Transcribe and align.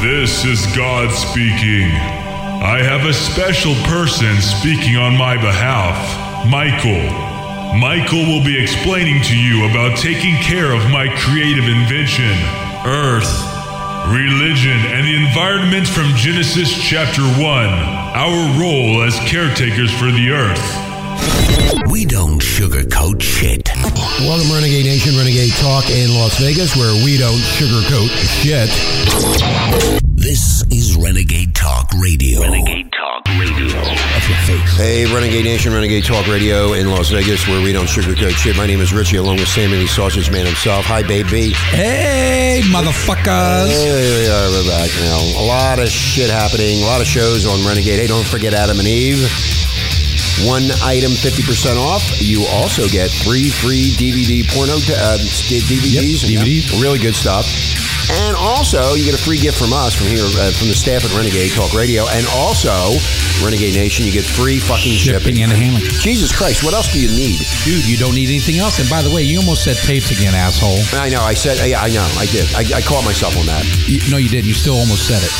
This 0.00 0.46
is 0.46 0.64
God 0.74 1.12
speaking. 1.12 1.92
I 1.92 2.80
have 2.80 3.04
a 3.04 3.12
special 3.12 3.74
person 3.84 4.40
speaking 4.40 4.96
on 4.96 5.14
my 5.14 5.36
behalf, 5.36 5.92
Michael. 6.48 7.04
Michael 7.76 8.24
will 8.24 8.42
be 8.42 8.56
explaining 8.56 9.22
to 9.24 9.36
you 9.36 9.68
about 9.68 9.98
taking 9.98 10.36
care 10.36 10.72
of 10.72 10.88
my 10.88 11.04
creative 11.20 11.68
invention, 11.68 12.32
Earth, 12.88 13.28
religion, 14.08 14.80
and 14.88 15.04
the 15.04 15.20
environment 15.20 15.86
from 15.86 16.16
Genesis 16.16 16.72
chapter 16.72 17.20
1, 17.20 17.44
our 17.44 18.58
role 18.58 19.04
as 19.04 19.20
caretakers 19.28 19.92
for 19.92 20.10
the 20.10 20.32
Earth. 20.32 20.89
We 21.90 22.04
don't 22.04 22.40
sugarcoat 22.40 23.20
shit. 23.20 23.68
Welcome, 24.20 24.52
Renegade 24.52 24.86
Nation, 24.86 25.16
Renegade 25.16 25.52
Talk 25.54 25.90
in 25.90 26.14
Las 26.14 26.38
Vegas, 26.38 26.76
where 26.76 26.94
we 27.04 27.18
don't 27.18 27.40
sugarcoat 27.58 28.08
shit. 28.40 28.70
This 30.02 30.62
is 30.70 30.96
Renegade 30.96 31.54
Talk 31.54 31.90
Radio. 32.00 32.42
Renegade 32.42 32.92
Talk 32.92 33.26
Radio. 33.38 33.66
That's 33.66 34.28
your 34.28 34.38
face. 34.38 34.76
Hey, 34.76 35.12
Renegade 35.12 35.44
Nation, 35.44 35.72
Renegade 35.72 36.04
Talk 36.04 36.26
Radio 36.26 36.74
in 36.74 36.90
Las 36.90 37.10
Vegas, 37.10 37.48
where 37.48 37.62
we 37.62 37.72
don't 37.72 37.88
sugarcoat 37.88 38.36
shit. 38.36 38.56
My 38.56 38.66
name 38.66 38.80
is 38.80 38.92
Richie, 38.92 39.16
along 39.16 39.36
with 39.36 39.48
Sammy 39.48 39.78
the 39.78 39.86
Sausage 39.88 40.30
Man 40.30 40.46
himself. 40.46 40.84
Hi, 40.84 41.02
baby. 41.02 41.52
Hey, 41.52 42.60
motherfuckers. 42.66 43.68
Hey, 43.68 44.22
we 44.22 44.28
are 44.28 44.50
we're 44.50 44.68
back 44.68 44.90
now. 45.00 45.40
A 45.40 45.44
lot 45.44 45.78
of 45.78 45.88
shit 45.88 46.30
happening, 46.30 46.82
a 46.82 46.86
lot 46.86 47.00
of 47.00 47.06
shows 47.06 47.46
on 47.46 47.66
Renegade. 47.66 47.98
Hey, 47.98 48.06
don't 48.06 48.26
forget 48.26 48.54
Adam 48.54 48.78
and 48.78 48.86
Eve. 48.88 49.69
One 50.46 50.72
item, 50.80 51.12
50% 51.12 51.76
off. 51.76 52.02
You 52.20 52.44
also 52.48 52.88
get 52.88 53.10
three 53.10 53.50
free 53.50 53.92
DVD 54.00 54.40
porno 54.48 54.80
t- 54.80 54.96
uh, 54.96 55.20
DVDs. 55.52 56.24
Yep, 56.24 56.44
DVDs. 56.44 56.80
Really 56.80 56.98
good 56.98 57.14
stuff. 57.14 57.44
And 58.10 58.34
also, 58.34 58.94
you 58.94 59.04
get 59.04 59.14
a 59.14 59.22
free 59.22 59.38
gift 59.38 59.58
from 59.58 59.72
us, 59.72 59.94
from 59.94 60.08
here, 60.08 60.24
uh, 60.24 60.50
from 60.50 60.66
the 60.66 60.74
staff 60.74 61.04
at 61.04 61.12
Renegade 61.14 61.52
Talk 61.52 61.74
Radio. 61.74 62.08
And 62.10 62.26
also, 62.34 62.72
Renegade 63.44 63.76
Nation, 63.76 64.06
you 64.06 64.10
get 64.10 64.24
free 64.24 64.58
fucking 64.58 64.98
shipping. 64.98 65.36
Shipping 65.36 65.42
and 65.44 65.52
handling. 65.52 65.86
Jesus 66.02 66.34
Christ, 66.34 66.64
what 66.64 66.74
else 66.74 66.90
do 66.90 66.98
you 66.98 67.12
need? 67.12 67.38
Dude, 67.62 67.86
you 67.86 67.96
don't 67.96 68.14
need 68.14 68.32
anything 68.32 68.58
else. 68.58 68.80
And 68.80 68.90
by 68.90 69.02
the 69.02 69.12
way, 69.14 69.22
you 69.22 69.38
almost 69.38 69.62
said 69.62 69.76
tapes 69.76 70.10
again, 70.10 70.34
asshole. 70.34 70.80
I 70.98 71.08
know, 71.08 71.22
I 71.22 71.34
said, 71.34 71.62
yeah, 71.62 71.84
I 71.84 71.92
know, 71.92 72.06
I 72.18 72.26
did. 72.26 72.48
I, 72.56 72.64
I 72.78 72.82
caught 72.82 73.04
myself 73.04 73.36
on 73.38 73.46
that. 73.46 73.62
You, 73.86 74.02
no, 74.10 74.16
you 74.16 74.28
didn't. 74.28 74.48
You 74.48 74.54
still 74.54 74.74
almost 74.74 75.06
said 75.06 75.22
it. 75.22 75.32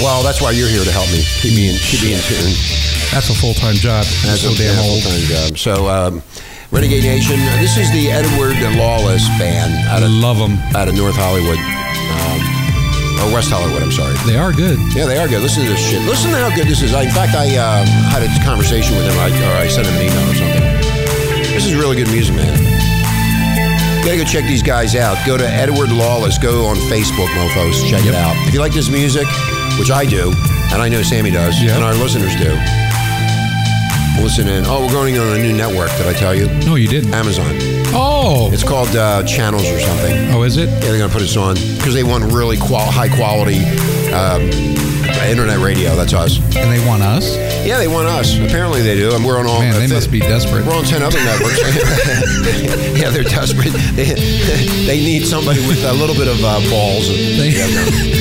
Well, 0.00 0.22
that's 0.22 0.40
why 0.40 0.52
you're 0.52 0.68
here 0.68 0.84
to 0.84 0.92
help 0.92 1.12
me. 1.12 1.20
Keep 1.44 1.54
me 1.54 1.68
in, 1.68 1.76
keep 1.76 2.00
me 2.00 2.14
in 2.16 2.20
tune. 2.24 2.89
That's 3.12 3.28
a 3.28 3.34
full 3.34 3.54
time 3.54 3.74
job. 3.74 4.04
That's 4.22 4.42
so 4.42 4.50
a 4.50 4.54
damn 4.54 4.78
full-time 4.78 5.20
job. 5.26 5.58
So, 5.58 5.88
um, 5.90 6.22
Renegade 6.70 7.02
Nation, 7.02 7.38
this 7.58 7.76
is 7.76 7.90
the 7.90 8.10
Edward 8.10 8.54
Lawless 8.78 9.26
band 9.38 9.74
out 9.90 10.02
I 10.02 10.06
of, 10.06 10.12
love 10.12 10.38
them. 10.38 10.54
out 10.78 10.86
of 10.86 10.94
North 10.94 11.18
Hollywood. 11.18 11.58
Um, 11.58 12.38
or 13.18 13.34
West 13.34 13.50
Hollywood, 13.50 13.82
I'm 13.82 13.90
sorry. 13.90 14.14
They 14.24 14.38
are 14.38 14.52
good. 14.54 14.78
Yeah, 14.94 15.06
they 15.10 15.18
are 15.18 15.26
good. 15.26 15.42
Listen 15.42 15.64
to 15.64 15.68
this 15.74 15.82
shit. 15.82 16.00
Listen 16.06 16.30
to 16.30 16.38
how 16.38 16.54
good 16.54 16.68
this 16.70 16.80
is. 16.82 16.94
I, 16.94 17.02
in 17.02 17.10
fact, 17.10 17.34
I 17.34 17.50
uh, 17.58 17.82
had 18.14 18.22
a 18.22 18.30
conversation 18.46 18.94
with 18.96 19.04
him, 19.10 19.18
I, 19.18 19.28
or 19.34 19.54
I 19.58 19.66
sent 19.66 19.88
him 19.90 19.94
an 19.98 20.02
email 20.06 20.30
or 20.30 20.34
something. 20.38 20.62
This 21.50 21.66
is 21.66 21.74
really 21.74 21.96
good 21.96 22.08
music, 22.14 22.36
man. 22.36 22.54
You 23.98 24.06
Gotta 24.06 24.16
go 24.18 24.24
check 24.24 24.44
these 24.46 24.62
guys 24.62 24.94
out. 24.94 25.18
Go 25.26 25.36
to 25.36 25.44
Edward 25.46 25.90
Lawless. 25.90 26.38
Go 26.38 26.64
on 26.64 26.76
Facebook, 26.88 27.28
mofos. 27.34 27.82
Check 27.90 28.06
it 28.06 28.14
out. 28.14 28.32
If 28.46 28.54
you 28.54 28.60
like 28.60 28.72
this 28.72 28.88
music, 28.88 29.26
which 29.78 29.90
I 29.90 30.06
do, 30.06 30.30
and 30.72 30.80
I 30.80 30.88
know 30.88 31.02
Sammy 31.02 31.30
does, 31.30 31.60
Yeah. 31.60 31.74
and 31.74 31.84
our 31.84 31.92
listeners 31.94 32.32
do, 32.36 32.54
listen 34.22 34.48
in. 34.48 34.64
Oh, 34.66 34.86
we're 34.86 34.92
going 34.92 35.18
on 35.18 35.28
a 35.36 35.38
new 35.42 35.52
network. 35.56 35.90
Did 35.96 36.06
I 36.06 36.12
tell 36.12 36.34
you? 36.34 36.46
No, 36.66 36.74
you 36.76 36.88
didn't. 36.88 37.12
Amazon. 37.14 37.46
Oh. 37.92 38.50
It's 38.52 38.62
called 38.62 38.94
uh, 38.94 39.22
Channels 39.24 39.66
or 39.68 39.80
something. 39.80 40.30
Oh, 40.32 40.42
is 40.42 40.56
it? 40.56 40.68
Yeah, 40.68 40.78
they're 40.80 40.98
going 40.98 41.10
to 41.10 41.12
put 41.14 41.22
us 41.22 41.36
on 41.36 41.54
because 41.76 41.94
they 41.94 42.04
want 42.04 42.32
really 42.32 42.56
qual- 42.56 42.90
high 42.90 43.08
quality 43.08 43.64
um, 44.12 44.42
internet 45.26 45.58
radio. 45.58 45.96
That's 45.96 46.12
us. 46.14 46.38
And 46.56 46.70
they 46.70 46.84
want 46.86 47.02
us? 47.02 47.36
Yeah, 47.66 47.78
they 47.78 47.88
want 47.88 48.08
us. 48.08 48.36
Apparently 48.38 48.82
they 48.82 48.94
do, 48.96 49.14
and 49.14 49.24
we're 49.24 49.38
on 49.38 49.46
all. 49.46 49.60
Man, 49.60 49.74
they 49.74 49.86
uh, 49.86 49.96
must 49.96 50.10
be 50.10 50.20
desperate. 50.20 50.64
We're 50.66 50.74
on 50.76 50.84
ten 50.84 51.02
other 51.02 51.18
networks. 51.18 51.58
yeah, 53.00 53.10
they're 53.10 53.24
desperate. 53.24 53.72
They, 53.96 54.04
they 54.86 54.98
need 55.00 55.26
somebody 55.26 55.60
with 55.66 55.82
a 55.84 55.92
little 55.92 56.14
bit 56.16 56.28
of 56.28 56.38
uh, 56.44 56.60
balls. 56.70 57.08
They- 57.08 57.50
Yeah. 57.56 57.66
And 57.66 58.19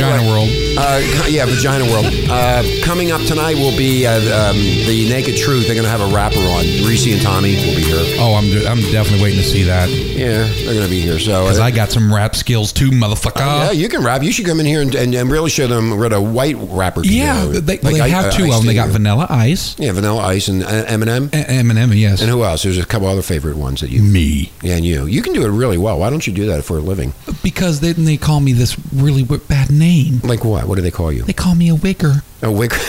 Vagina 0.00 0.28
World. 0.28 0.48
Uh, 0.78 1.28
yeah, 1.28 1.44
Vagina 1.44 1.84
World. 1.84 2.06
Uh, 2.28 2.64
coming 2.82 3.12
up 3.12 3.20
tonight 3.22 3.56
will 3.56 3.76
be 3.76 4.06
uh, 4.06 4.16
um, 4.16 4.56
the 4.56 5.06
Naked 5.10 5.36
Truth. 5.36 5.66
They're 5.66 5.74
going 5.74 5.84
to 5.84 5.90
have 5.90 6.00
a 6.00 6.14
rapper 6.14 6.40
on. 6.40 6.64
Reese 6.88 7.12
and 7.12 7.20
Tommy 7.20 7.54
will 7.56 7.76
be 7.76 7.84
here. 7.84 8.00
Oh, 8.18 8.34
I'm 8.34 8.48
I'm 8.66 8.80
definitely 8.90 9.22
waiting 9.22 9.38
to 9.40 9.44
see 9.44 9.64
that. 9.64 9.88
Yeah, 10.20 10.44
they're 10.46 10.74
going 10.74 10.84
to 10.84 10.90
be 10.90 11.00
here. 11.00 11.18
So 11.18 11.44
Because 11.44 11.58
uh, 11.58 11.64
I 11.64 11.70
got 11.70 11.90
some 11.90 12.12
rap 12.14 12.36
skills 12.36 12.72
too, 12.72 12.90
motherfucker. 12.90 13.38
yeah, 13.40 13.70
you 13.70 13.88
can 13.88 14.04
rap. 14.04 14.22
You 14.22 14.32
should 14.32 14.46
come 14.46 14.60
in 14.60 14.66
here 14.66 14.82
and, 14.82 14.94
and, 14.94 15.14
and 15.14 15.30
really 15.30 15.50
show 15.50 15.66
them 15.66 15.98
what 15.98 16.12
a 16.12 16.20
white 16.20 16.56
rapper. 16.58 17.02
can 17.02 17.12
Yeah, 17.12 17.44
do. 17.46 17.60
they, 17.60 17.78
Like 17.78 17.94
they 17.94 18.00
I- 18.00 18.08
have 18.08 18.26
uh, 18.26 18.30
two 18.32 18.44
of 18.44 18.50
them. 18.58 18.66
They 18.66 18.74
got 18.74 18.88
Vanilla 18.90 19.26
Ice, 19.30 19.78
Yeah, 19.78 19.92
Vanilla 19.92 20.22
Ice 20.26 20.48
and 20.48 20.62
uh, 20.62 20.84
Eminem. 20.86 21.28
Eminem, 21.28 21.98
yes. 21.98 22.20
And 22.20 22.30
who 22.30 22.44
else? 22.44 22.62
There's 22.62 22.78
a 22.78 22.84
couple 22.86 23.08
other 23.08 23.22
favorite 23.22 23.56
ones 23.56 23.80
that 23.80 23.90
you. 23.90 24.02
me. 24.02 24.52
Yeah, 24.62 24.76
and 24.76 24.84
you. 24.84 25.06
You 25.06 25.22
can 25.22 25.32
do 25.32 25.44
it 25.44 25.48
really 25.50 25.78
well. 25.78 25.98
Why 25.98 26.10
don't 26.10 26.26
you 26.26 26.32
do 26.32 26.46
that 26.46 26.64
for 26.64 26.76
a 26.76 26.80
living? 26.80 27.12
Because 27.42 27.80
then 27.80 28.04
they 28.04 28.16
call 28.16 28.40
me 28.40 28.52
this 28.52 28.76
really 28.92 29.24
bad 29.24 29.70
name. 29.70 30.20
Like 30.22 30.44
what? 30.44 30.66
What 30.68 30.76
do 30.76 30.82
they 30.82 30.90
call 30.90 31.12
you? 31.12 31.22
They 31.22 31.32
call 31.32 31.54
me 31.54 31.68
a 31.70 31.74
wicker. 31.74 32.22
A 32.42 32.50
wicker. 32.52 32.80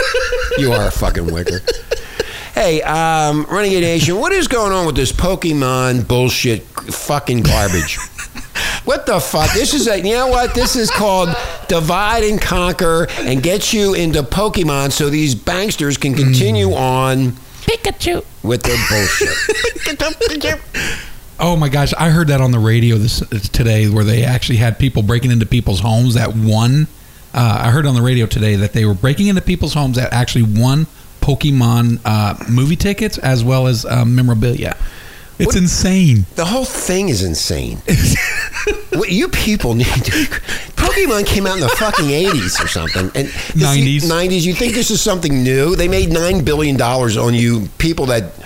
you 0.58 0.72
are 0.72 0.86
a 0.86 0.90
fucking 0.90 1.32
wicker. 1.32 1.60
Hey, 2.60 2.82
um, 2.82 3.46
Renegade 3.48 3.84
Nation, 3.84 4.18
what 4.18 4.32
is 4.32 4.46
going 4.46 4.70
on 4.70 4.84
with 4.84 4.94
this 4.94 5.12
Pokemon 5.12 6.06
bullshit 6.06 6.62
fucking 6.64 7.40
garbage? 7.40 7.98
What 8.84 9.06
the 9.06 9.18
fuck? 9.18 9.50
This 9.52 9.72
is 9.72 9.88
a, 9.88 9.96
you 9.98 10.14
know 10.14 10.26
what? 10.26 10.54
This 10.54 10.76
is 10.76 10.90
called 10.90 11.30
divide 11.68 12.22
and 12.24 12.40
conquer 12.40 13.06
and 13.20 13.42
get 13.42 13.72
you 13.72 13.94
into 13.94 14.22
Pokemon 14.22 14.92
so 14.92 15.08
these 15.08 15.34
banksters 15.34 15.98
can 15.98 16.14
continue 16.14 16.72
on 16.72 17.32
Pikachu. 17.62 18.24
with 18.42 18.62
their 18.62 18.76
bullshit. 18.90 19.36
Oh 21.38 21.56
my 21.56 21.70
gosh, 21.70 21.94
I 21.94 22.10
heard 22.10 22.28
that 22.28 22.42
on 22.42 22.50
the 22.50 22.58
radio 22.58 22.96
this 22.96 23.20
today, 23.50 23.88
where 23.88 24.04
they 24.04 24.24
actually 24.24 24.58
had 24.58 24.78
people 24.78 25.02
breaking 25.02 25.30
into 25.30 25.46
people's 25.46 25.80
homes 25.80 26.14
that 26.14 26.36
won. 26.36 26.88
Uh, 27.32 27.62
I 27.64 27.70
heard 27.70 27.86
on 27.86 27.94
the 27.94 28.02
radio 28.02 28.26
today 28.26 28.56
that 28.56 28.74
they 28.74 28.84
were 28.84 28.94
breaking 28.94 29.28
into 29.28 29.40
people's 29.40 29.72
homes 29.72 29.96
that 29.96 30.12
actually 30.12 30.60
won 30.60 30.86
Pokemon 31.20 32.00
uh, 32.04 32.34
movie 32.50 32.76
tickets 32.76 33.18
as 33.18 33.44
well 33.44 33.66
as 33.66 33.84
uh, 33.84 34.04
memorabilia. 34.04 34.76
It's 35.38 35.46
What- 35.46 35.56
insane. 35.56 36.26
The 36.34 36.44
whole 36.44 36.66
thing 36.66 37.08
is 37.08 37.22
insane. 37.22 37.78
what 38.92 39.10
you 39.10 39.28
people 39.28 39.74
need 39.74 39.86
to. 39.86 40.12
Pokemon 40.76 41.26
came 41.26 41.46
out 41.46 41.54
in 41.54 41.60
the 41.60 41.68
fucking 41.70 42.06
80s 42.06 42.62
or 42.62 42.68
something. 42.68 43.06
And 43.14 43.28
this- 43.28 43.54
90s. 43.56 44.02
90s. 44.02 44.42
You 44.42 44.54
think 44.54 44.74
this 44.74 44.90
is 44.90 45.00
something 45.00 45.42
new? 45.42 45.76
They 45.76 45.88
made 45.88 46.10
$9 46.10 46.44
billion 46.44 46.80
on 46.80 47.32
you 47.34 47.68
people 47.78 48.06
that 48.06 48.24
pff, 48.34 48.39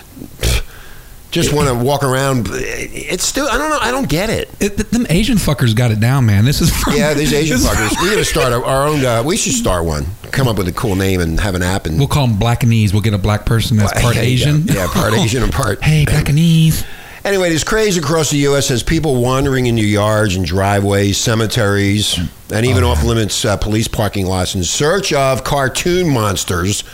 just 1.34 1.52
want 1.52 1.68
to 1.68 1.74
walk 1.74 2.02
around. 2.04 2.46
It's 2.50 3.24
still, 3.24 3.46
I 3.48 3.58
don't 3.58 3.68
know. 3.68 3.78
I 3.80 3.90
don't 3.90 4.08
get 4.08 4.30
it. 4.30 4.48
It, 4.60 4.76
th- 4.76 4.88
them 4.90 5.04
Asian 5.10 5.36
fuckers 5.36 5.74
got 5.74 5.90
it 5.90 5.98
down, 6.00 6.24
man. 6.26 6.44
This 6.44 6.60
is 6.60 6.70
from 6.74 6.94
Yeah, 6.94 7.12
these 7.12 7.32
Asian 7.34 7.58
fuckers. 7.58 8.00
We're 8.00 8.16
to 8.16 8.24
start 8.24 8.52
our, 8.52 8.86
own. 8.86 9.04
Uh, 9.04 9.22
we 9.24 9.36
should 9.36 9.52
start 9.52 9.84
one. 9.84 10.06
Come 10.30 10.46
up 10.48 10.56
with 10.56 10.68
a 10.68 10.72
cool 10.72 10.94
name 10.94 11.20
and 11.20 11.38
have 11.40 11.54
an 11.56 11.62
app. 11.62 11.86
And 11.86 11.98
We'll 11.98 12.08
call 12.08 12.26
them 12.28 12.36
Blackanese. 12.38 12.92
We'll 12.92 13.02
get 13.02 13.14
a 13.14 13.18
black 13.18 13.44
person 13.46 13.76
that's 13.76 14.00
part. 14.00 14.16
Asian. 14.16 14.62
Yeah, 14.68 14.86
part 14.88 15.12
Asian 15.18 15.42
and 15.42 15.52
part. 15.52 15.82
Hey, 15.82 16.04
Blackanese. 16.04 16.86
Anyway, 17.24 17.48
this 17.48 17.64
craze 17.64 17.96
across 17.96 18.30
the 18.30 18.36
U.S. 18.38 18.68
has 18.68 18.82
people 18.82 19.20
wandering 19.20 19.66
in 19.66 19.76
your 19.78 19.86
yards 19.88 20.36
and 20.36 20.44
driveways, 20.44 21.16
cemeteries, 21.18 22.18
and 22.52 22.66
even 22.66 22.84
off 22.84 23.02
limits 23.02 23.44
uh, 23.44 23.56
police 23.56 23.88
parking 23.88 24.26
lots 24.26 24.54
in 24.54 24.62
search 24.62 25.12
of 25.12 25.42
cartoon 25.42 26.08
monsters. 26.10 26.84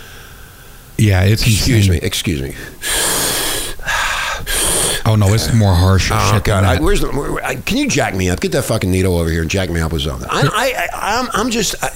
Yeah, 0.97 1.25
it's 1.25 1.43
Excuse 1.43 1.89
insane. 1.89 1.91
me, 1.93 1.99
excuse 2.07 2.43
me. 2.43 2.55
Oh 5.11 5.17
no, 5.17 5.35
it's 5.35 5.53
more 5.53 5.75
harsh. 5.75 6.11
Oh 6.13 6.33
shit 6.33 6.45
God! 6.45 6.63
I, 6.63 6.81
where's 6.81 7.01
the? 7.01 7.09
Where, 7.09 7.45
I, 7.45 7.57
can 7.57 7.79
you 7.79 7.89
jack 7.89 8.15
me 8.15 8.31
up? 8.31 8.41
Get 8.41 8.53
that 8.53 8.63
fucking 8.63 8.89
needle 8.89 9.19
over 9.19 9.29
here 9.29 9.43
and 9.43 9.51
jack 9.51 9.69
me 9.69 9.81
up 9.81 9.93
with 9.93 10.03
something. 10.03 10.29
I, 10.31 10.43
I, 10.43 10.89
I 10.93 11.19
I'm, 11.19 11.29
I'm 11.33 11.51
just. 11.51 11.75
I, 11.83 11.89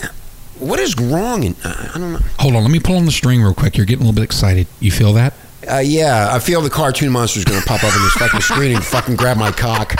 what 0.59 0.81
is 0.81 0.99
wrong? 0.99 1.45
In, 1.45 1.55
I, 1.63 1.93
I 1.95 1.99
don't 1.99 2.13
know. 2.15 2.19
Hold 2.41 2.57
on, 2.57 2.63
let 2.63 2.73
me 2.73 2.81
pull 2.81 2.97
on 2.97 3.05
the 3.05 3.13
string 3.13 3.41
real 3.41 3.55
quick. 3.55 3.77
You're 3.77 3.87
getting 3.87 4.03
a 4.03 4.07
little 4.07 4.21
bit 4.21 4.25
excited. 4.25 4.67
You 4.81 4.91
feel 4.91 5.13
that? 5.13 5.33
Uh, 5.71 5.79
yeah, 5.79 6.29
I 6.33 6.41
feel 6.41 6.61
the 6.61 6.71
cartoon 6.71 7.13
monster's 7.13 7.45
going 7.45 7.61
to 7.61 7.67
pop 7.67 7.85
up 7.85 7.95
on 7.95 8.03
this 8.03 8.13
fucking 8.15 8.41
screen 8.41 8.75
and 8.75 8.85
fucking 8.85 9.15
grab 9.15 9.37
my 9.37 9.53
cock. 9.53 9.95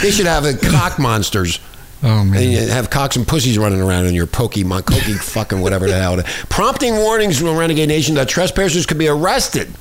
They 0.00 0.10
should 0.10 0.26
have 0.26 0.44
a 0.44 0.54
cock 0.54 0.98
monsters. 0.98 1.60
Oh 2.02 2.24
man. 2.24 2.42
And 2.42 2.52
you 2.52 2.58
have 2.68 2.90
cocks 2.90 3.16
and 3.16 3.26
pussies 3.26 3.58
running 3.58 3.80
around 3.80 4.06
in 4.06 4.14
your 4.14 4.26
Pokemon, 4.26 4.86
Koki 4.86 5.14
fucking 5.14 5.60
whatever 5.60 5.86
the 5.86 5.98
hell. 5.98 6.20
Prompting 6.48 6.96
warnings 6.96 7.38
from 7.38 7.48
a 7.48 7.54
Renegade 7.54 7.88
Nation 7.88 8.16
that 8.16 8.28
trespassers 8.28 8.86
could 8.86 8.98
be 8.98 9.08
arrested. 9.08 9.72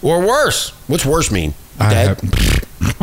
Or 0.00 0.26
worse. 0.26 0.70
What's 0.86 1.04
worse 1.04 1.30
mean? 1.30 1.54
Dead? 1.78 2.20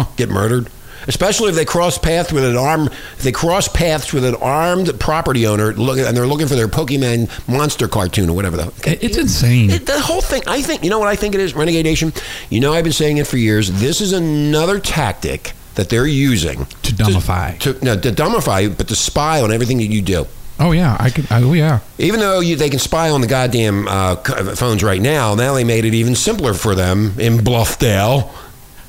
Get 0.17 0.29
murdered? 0.29 0.69
Especially 1.07 1.49
if 1.49 1.55
they 1.55 1.65
cross 1.65 1.97
paths 1.99 2.31
with 2.31 2.43
an 2.43 2.57
arm, 2.57 2.87
if 2.87 3.21
they 3.21 3.31
cross 3.31 3.67
paths 3.67 4.11
with 4.11 4.25
an 4.25 4.33
armed 4.35 4.99
property 4.99 5.45
owner, 5.45 5.71
look, 5.73 5.99
and 5.99 6.17
they're 6.17 6.25
looking 6.25 6.47
for 6.47 6.55
their 6.55 6.67
Pokemon 6.67 7.29
monster 7.47 7.87
cartoon 7.87 8.27
or 8.29 8.33
whatever 8.35 8.57
the. 8.57 8.73
It's 9.01 9.17
insane. 9.17 9.69
It, 9.69 9.85
the 9.85 9.99
whole 9.99 10.21
thing, 10.21 10.41
I 10.47 10.61
think, 10.63 10.83
you 10.83 10.89
know 10.89 10.97
what 10.97 11.07
I 11.07 11.15
think 11.15 11.35
it 11.35 11.41
is, 11.41 11.53
Renegade 11.53 11.85
Nation? 11.85 12.11
You 12.49 12.59
know, 12.59 12.73
I've 12.73 12.83
been 12.83 12.93
saying 12.93 13.17
it 13.17 13.27
for 13.27 13.37
years. 13.37 13.71
This 13.79 14.01
is 14.01 14.13
another 14.13 14.79
tactic 14.79 15.53
that 15.75 15.89
they're 15.89 16.07
using 16.07 16.65
To 16.65 16.93
dumbify. 16.93 17.59
To, 17.59 17.85
no, 17.85 17.99
to 17.99 18.11
dumbify 18.11 18.63
you, 18.63 18.69
but 18.71 18.87
to 18.87 18.95
spy 18.95 19.41
on 19.41 19.51
everything 19.51 19.77
that 19.77 19.87
you 19.87 20.01
do. 20.01 20.25
Oh 20.57 20.71
yeah, 20.71 20.95
I 20.99 21.09
could. 21.09 21.27
Oh 21.29 21.51
yeah. 21.51 21.81
Even 21.97 22.21
though 22.21 22.39
you, 22.39 22.55
they 22.55 22.69
can 22.69 22.79
spy 22.79 23.09
on 23.09 23.19
the 23.21 23.27
goddamn 23.27 23.87
uh, 23.89 24.15
phones 24.55 24.83
right 24.83 25.01
now, 25.01 25.35
now 25.35 25.53
they 25.53 25.65
made 25.65 25.83
it 25.83 25.93
even 25.93 26.15
simpler 26.15 26.53
for 26.53 26.75
them 26.75 27.19
in 27.19 27.37
Bluffdale. 27.39 28.33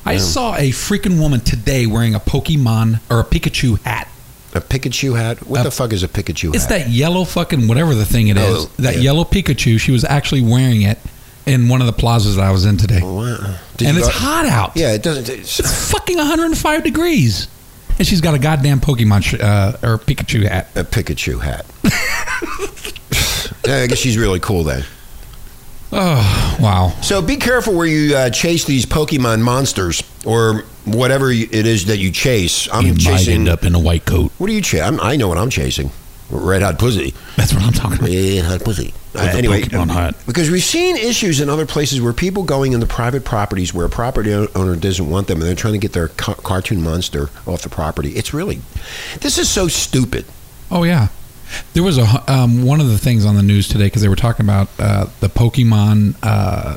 I 0.06 0.18
saw 0.18 0.54
a 0.56 0.70
freaking 0.70 1.20
woman 1.20 1.40
today 1.40 1.86
wearing 1.86 2.14
a 2.14 2.20
Pokemon 2.20 3.00
or 3.10 3.20
a 3.20 3.24
Pikachu 3.24 3.80
hat. 3.82 4.08
A 4.54 4.60
Pikachu 4.60 5.16
hat? 5.16 5.46
What 5.46 5.60
Uh, 5.60 5.62
the 5.64 5.70
fuck 5.70 5.92
is 5.92 6.02
a 6.02 6.08
Pikachu 6.08 6.54
It's 6.54 6.64
hat? 6.64 6.76
It's 6.80 6.84
that 6.84 6.88
yellow 6.90 7.24
fucking 7.24 7.66
whatever 7.68 7.94
the 7.94 8.06
thing 8.06 8.28
it 8.28 8.36
is. 8.38 8.44
Oh, 8.66 8.70
that 8.78 8.94
yeah. 8.94 9.00
yellow 9.02 9.24
Pikachu. 9.24 9.78
She 9.78 9.92
was 9.92 10.04
actually 10.04 10.42
wearing 10.42 10.82
it 10.82 10.98
in 11.44 11.68
one 11.68 11.80
of 11.80 11.86
the 11.86 11.92
plazas 11.92 12.36
that 12.36 12.44
I 12.44 12.50
was 12.52 12.64
in 12.64 12.76
today. 12.76 13.00
Wow. 13.02 13.56
Did 13.76 13.88
and 13.88 13.98
it's 13.98 14.06
go- 14.06 14.12
hot 14.14 14.46
out. 14.46 14.72
Yeah, 14.76 14.92
it 14.94 15.02
doesn't. 15.02 15.28
It's, 15.28 15.60
It's 15.60 15.90
fucking 15.92 16.16
105 16.16 16.82
degrees. 16.84 17.48
And 17.98 18.06
she's 18.06 18.20
got 18.20 18.34
a 18.34 18.38
goddamn 18.38 18.80
Pokemon 18.80 19.22
sh- 19.24 19.34
uh, 19.40 19.76
or 19.82 19.98
Pikachu 19.98 20.46
hat. 20.48 20.68
a 20.74 20.84
Pikachu 20.84 21.40
hat. 21.40 21.66
yeah, 23.66 23.82
I 23.82 23.86
guess 23.86 23.98
she's 23.98 24.16
really 24.18 24.40
cool 24.40 24.64
then. 24.64 24.84
Oh 25.92 26.56
wow. 26.60 26.92
So 27.02 27.22
be 27.22 27.36
careful 27.36 27.74
where 27.74 27.86
you 27.86 28.16
uh, 28.16 28.30
chase 28.30 28.64
these 28.64 28.86
Pokemon 28.86 29.40
monsters 29.42 30.02
or 30.24 30.64
whatever 30.84 31.30
it 31.30 31.52
is 31.52 31.86
that 31.86 31.98
you 31.98 32.10
chase. 32.10 32.68
I'm 32.72 32.84
you 32.86 32.92
might 32.94 33.00
chasing. 33.00 33.34
end 33.34 33.48
up 33.48 33.64
in 33.64 33.74
a 33.74 33.80
white 33.80 34.04
coat. 34.04 34.32
What 34.38 34.50
are 34.50 34.52
you 34.52 34.62
chasing? 34.62 35.00
I 35.00 35.16
know 35.16 35.28
what 35.28 35.38
I'm 35.38 35.50
chasing. 35.50 35.90
Red 36.28 36.62
hot 36.62 36.78
pussy. 36.78 37.14
That's 37.36 37.54
what 37.54 37.62
I'm 37.62 37.72
talking 37.72 37.98
about. 37.98 38.08
Red 38.10 38.44
hot 38.44 38.64
pussy. 38.64 38.92
Uh, 39.14 39.20
anyway, 39.32 39.62
because 40.26 40.50
we've 40.50 40.62
seen 40.62 40.96
issues 40.96 41.40
in 41.40 41.48
other 41.48 41.64
places 41.64 42.02
where 42.02 42.12
people 42.12 42.42
going 42.42 42.74
into 42.74 42.86
private 42.86 43.24
properties 43.24 43.72
where 43.72 43.86
a 43.86 43.88
property 43.88 44.32
owner 44.34 44.76
doesn't 44.76 45.08
want 45.08 45.26
them 45.28 45.38
and 45.38 45.48
they're 45.48 45.54
trying 45.54 45.72
to 45.72 45.78
get 45.78 45.92
their 45.92 46.08
ca- 46.08 46.34
cartoon 46.34 46.82
monster 46.82 47.30
off 47.46 47.62
the 47.62 47.70
property. 47.70 48.10
It's 48.10 48.34
really, 48.34 48.60
this 49.20 49.38
is 49.38 49.48
so 49.48 49.68
stupid. 49.68 50.26
Oh 50.70 50.82
yeah, 50.82 51.08
there 51.74 51.82
was 51.82 51.98
a 51.98 52.32
um, 52.32 52.64
one 52.64 52.80
of 52.80 52.88
the 52.88 52.98
things 52.98 53.24
on 53.24 53.36
the 53.36 53.42
news 53.42 53.68
today 53.68 53.84
because 53.84 54.02
they 54.02 54.08
were 54.08 54.16
talking 54.16 54.44
about 54.44 54.68
uh, 54.78 55.06
the 55.20 55.28
Pokemon 55.28 56.16
uh, 56.22 56.76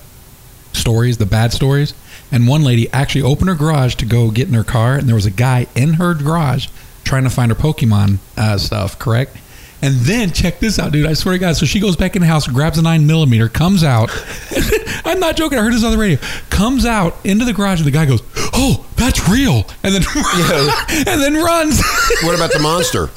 stories, 0.73 1.17
the 1.17 1.25
bad 1.25 1.51
stories, 1.53 1.93
and 2.31 2.47
one 2.47 2.63
lady 2.63 2.91
actually 2.91 3.21
opened 3.21 3.49
her 3.49 3.55
garage 3.55 3.95
to 3.95 4.05
go 4.05 4.31
get 4.31 4.47
in 4.47 4.53
her 4.53 4.63
car, 4.63 4.95
and 4.95 5.07
there 5.07 5.15
was 5.15 5.25
a 5.25 5.31
guy 5.31 5.67
in 5.75 5.93
her 5.93 6.13
garage 6.13 6.67
trying 7.03 7.23
to 7.23 7.29
find 7.29 7.51
her 7.51 7.57
Pokemon 7.57 8.17
uh, 8.37 8.57
stuff. 8.57 8.97
Correct. 8.99 9.35
And 9.81 9.95
then 9.95 10.31
check 10.31 10.59
this 10.59 10.77
out, 10.77 10.91
dude. 10.91 11.05
I 11.07 11.13
swear 11.13 11.35
to 11.35 11.39
God. 11.39 11.55
So 11.55 11.65
she 11.65 11.79
goes 11.79 11.95
back 11.95 12.15
in 12.15 12.21
the 12.21 12.27
house, 12.27 12.47
grabs 12.47 12.77
a 12.77 12.81
nine 12.81 13.07
millimeter, 13.07 13.47
comes 13.47 13.83
out. 13.83 14.09
I'm 15.05 15.19
not 15.19 15.37
joking. 15.37 15.57
I 15.57 15.61
heard 15.61 15.73
this 15.73 15.83
on 15.83 15.91
the 15.91 15.97
radio. 15.97 16.19
Comes 16.49 16.85
out 16.85 17.15
into 17.23 17.45
the 17.45 17.53
garage, 17.53 17.79
and 17.79 17.87
the 17.87 17.91
guy 17.91 18.05
goes, 18.05 18.21
"Oh, 18.53 18.85
that's 18.95 19.27
real," 19.29 19.65
and 19.83 19.95
then 19.95 20.03
and 21.07 21.21
then 21.21 21.35
runs. 21.35 21.81
What 22.23 22.35
about 22.35 22.51
the 22.51 22.59
monster? 22.59 23.09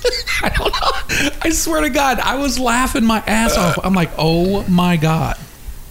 I 0.43 0.49
don't 0.51 0.71
know. 0.73 1.31
I 1.43 1.51
swear 1.51 1.81
to 1.81 1.91
God, 1.91 2.21
I 2.21 2.37
was 2.37 2.59
laughing 2.59 3.05
my 3.05 3.19
ass 3.27 3.57
off. 3.57 3.79
I'm 3.83 3.95
like, 3.95 4.11
oh 4.17 4.63
my 4.69 4.97
God. 4.97 5.37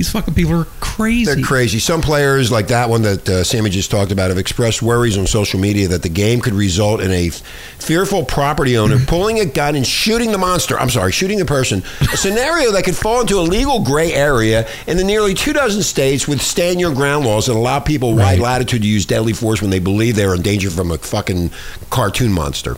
These 0.02 0.10
fucking 0.14 0.34
people 0.34 0.60
are 0.60 0.66
crazy. 0.80 1.26
They're 1.26 1.44
crazy. 1.44 1.78
Some 1.78 2.02
players, 2.02 2.52
like 2.52 2.70
that 2.70 2.90
one 2.90 3.04
that 3.04 3.30
uh, 3.30 3.44
Sammy 3.44 3.70
just 3.70 3.92
talked 3.92 4.12
about, 4.12 4.30
have 4.30 4.40
expressed 4.40 4.82
worries 4.82 5.16
on 5.16 5.28
social 5.28 5.60
media 5.60 5.88
that 5.90 6.02
the 6.02 6.10
game 6.10 6.42
could 6.42 6.56
result 6.56 7.02
in 7.02 7.12
a 7.12 7.30
fearful 7.30 8.26
property 8.26 8.80
owner 8.80 8.98
pulling 9.06 9.40
a 9.42 9.46
gun 9.46 9.76
and 9.76 9.86
shooting 9.86 10.32
the 10.32 10.40
monster. 10.40 10.80
I'm 10.80 10.90
sorry, 10.90 11.12
shooting 11.12 11.38
the 11.38 11.46
person. 11.46 11.84
A 12.12 12.18
scenario 12.18 12.72
that 12.72 12.84
could 12.84 12.96
fall 12.96 13.22
into 13.22 13.38
a 13.38 13.42
legal 13.46 13.84
gray 13.84 14.12
area 14.12 14.68
in 14.88 14.98
the 14.98 15.04
nearly 15.04 15.36
two 15.36 15.54
dozen 15.54 15.84
states 15.84 16.28
with 16.28 16.42
stand 16.42 16.80
your 16.80 16.96
ground 16.96 17.24
laws 17.24 17.46
that 17.46 17.54
allow 17.54 17.80
people 17.80 18.16
wide 18.16 18.40
latitude 18.40 18.82
to 18.82 18.88
use 18.88 19.06
deadly 19.06 19.34
force 19.34 19.62
when 19.62 19.70
they 19.70 19.78
believe 19.78 20.16
they're 20.16 20.34
in 20.34 20.42
danger 20.42 20.72
from 20.72 20.90
a 20.90 20.98
fucking 20.98 21.52
cartoon 21.92 22.32
monster. 22.34 22.76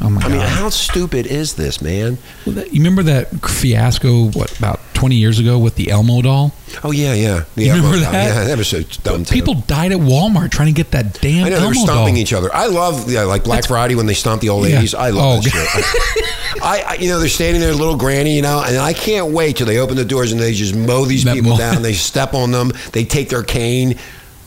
Oh 0.00 0.10
my 0.10 0.20
I 0.22 0.28
mean, 0.28 0.40
how 0.40 0.68
stupid 0.68 1.26
is 1.26 1.54
this, 1.54 1.82
man? 1.82 2.18
Well, 2.46 2.54
that- 2.56 2.72
you 2.72 2.80
remember 2.80 3.02
that 3.04 3.28
fiasco, 3.48 4.30
what, 4.30 4.56
about 4.58 4.80
20 4.98 5.14
years 5.14 5.38
ago 5.38 5.58
with 5.58 5.76
the 5.76 5.90
Elmo 5.90 6.20
doll? 6.22 6.52
Oh 6.82 6.90
yeah, 6.90 7.14
yeah. 7.14 7.44
You 7.54 7.66
yeah 7.66 7.72
remember 7.76 7.98
well, 7.98 8.10
that? 8.12 8.26
Yeah, 8.26 8.44
that 8.44 8.58
was 8.58 8.68
so 8.68 8.82
dumb. 9.04 9.24
too. 9.24 9.32
People 9.32 9.54
died 9.54 9.92
at 9.92 9.98
Walmart 9.98 10.50
trying 10.50 10.66
to 10.66 10.72
get 10.76 10.90
that 10.90 11.20
damn 11.20 11.44
I 11.46 11.48
know 11.50 11.56
they 11.56 11.62
Elmo 11.62 11.68
were 11.68 11.74
stomping 11.74 12.14
doll. 12.14 12.22
each 12.22 12.32
other. 12.32 12.52
I 12.54 12.66
love 12.66 13.10
yeah, 13.10 13.22
like 13.22 13.44
Black 13.44 13.66
Friday 13.66 13.94
when 13.94 14.06
they 14.06 14.14
stomp 14.14 14.40
the 14.42 14.48
old 14.48 14.66
Yeah. 14.68 14.74
ladies. 14.76 14.94
I 14.94 15.10
love 15.10 15.38
Oh, 15.38 15.40
that 15.42 15.50
shit. 15.50 16.62
I, 16.62 16.82
I, 16.82 16.94
you 16.94 17.08
know, 17.08 17.20
they're 17.20 17.28
standing 17.28 17.60
there, 17.60 17.72
little 17.72 17.96
granny, 17.96 18.34
you 18.34 18.42
know, 18.42 18.62
and 18.66 18.76
I 18.76 18.92
can't 18.92 19.32
wait 19.32 19.56
till 19.56 19.66
they 19.66 19.78
open 19.78 19.94
the 19.96 20.04
doors 20.04 20.32
and 20.32 20.40
they 20.40 20.52
just 20.52 20.74
mow 20.74 21.04
these 21.04 21.22
That 21.24 21.34
people 21.36 21.50
mow- 21.52 21.58
down. 21.58 21.82
They 21.82 21.92
step 22.10 22.34
on 22.34 22.50
them. 22.50 22.72
They 22.92 23.04
take 23.04 23.28
their 23.28 23.44
cane, 23.44 23.96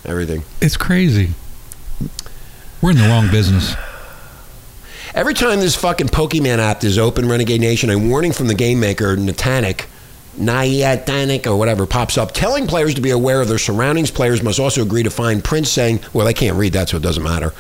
everything. 0.03 0.43
It's 0.61 0.75
crazy. 0.75 1.31
We're 2.81 2.91
in 2.91 2.97
the 2.97 3.07
wrong 3.07 3.29
business. 3.31 3.73
Every 5.13 5.33
time 5.33 5.59
this 5.59 5.75
fucking 5.75 6.07
Pokemon 6.07 6.57
app 6.59 6.83
is 6.83 6.97
open, 6.97 7.27
Renegade 7.29 7.61
Nation, 7.61 7.89
a 7.89 7.97
warning 7.97 8.31
from 8.31 8.47
the 8.47 8.55
game 8.55 8.79
maker, 8.79 9.15
Natanic, 9.17 9.85
Niantic, 10.37 11.45
or 11.45 11.55
whatever, 11.57 11.85
pops 11.85 12.17
up 12.17 12.31
telling 12.31 12.67
players 12.67 12.93
to 12.95 13.01
be 13.01 13.09
aware 13.11 13.41
of 13.41 13.47
their 13.47 13.57
surroundings. 13.59 14.11
Players 14.11 14.41
must 14.41 14.59
also 14.59 14.81
agree 14.81 15.03
to 15.03 15.09
find 15.09 15.43
prints 15.43 15.69
saying, 15.69 15.99
well, 16.13 16.25
they 16.25 16.33
can't 16.33 16.57
read 16.57 16.73
that, 16.73 16.89
so 16.89 16.97
it 16.97 17.03
doesn't 17.03 17.23
matter, 17.23 17.53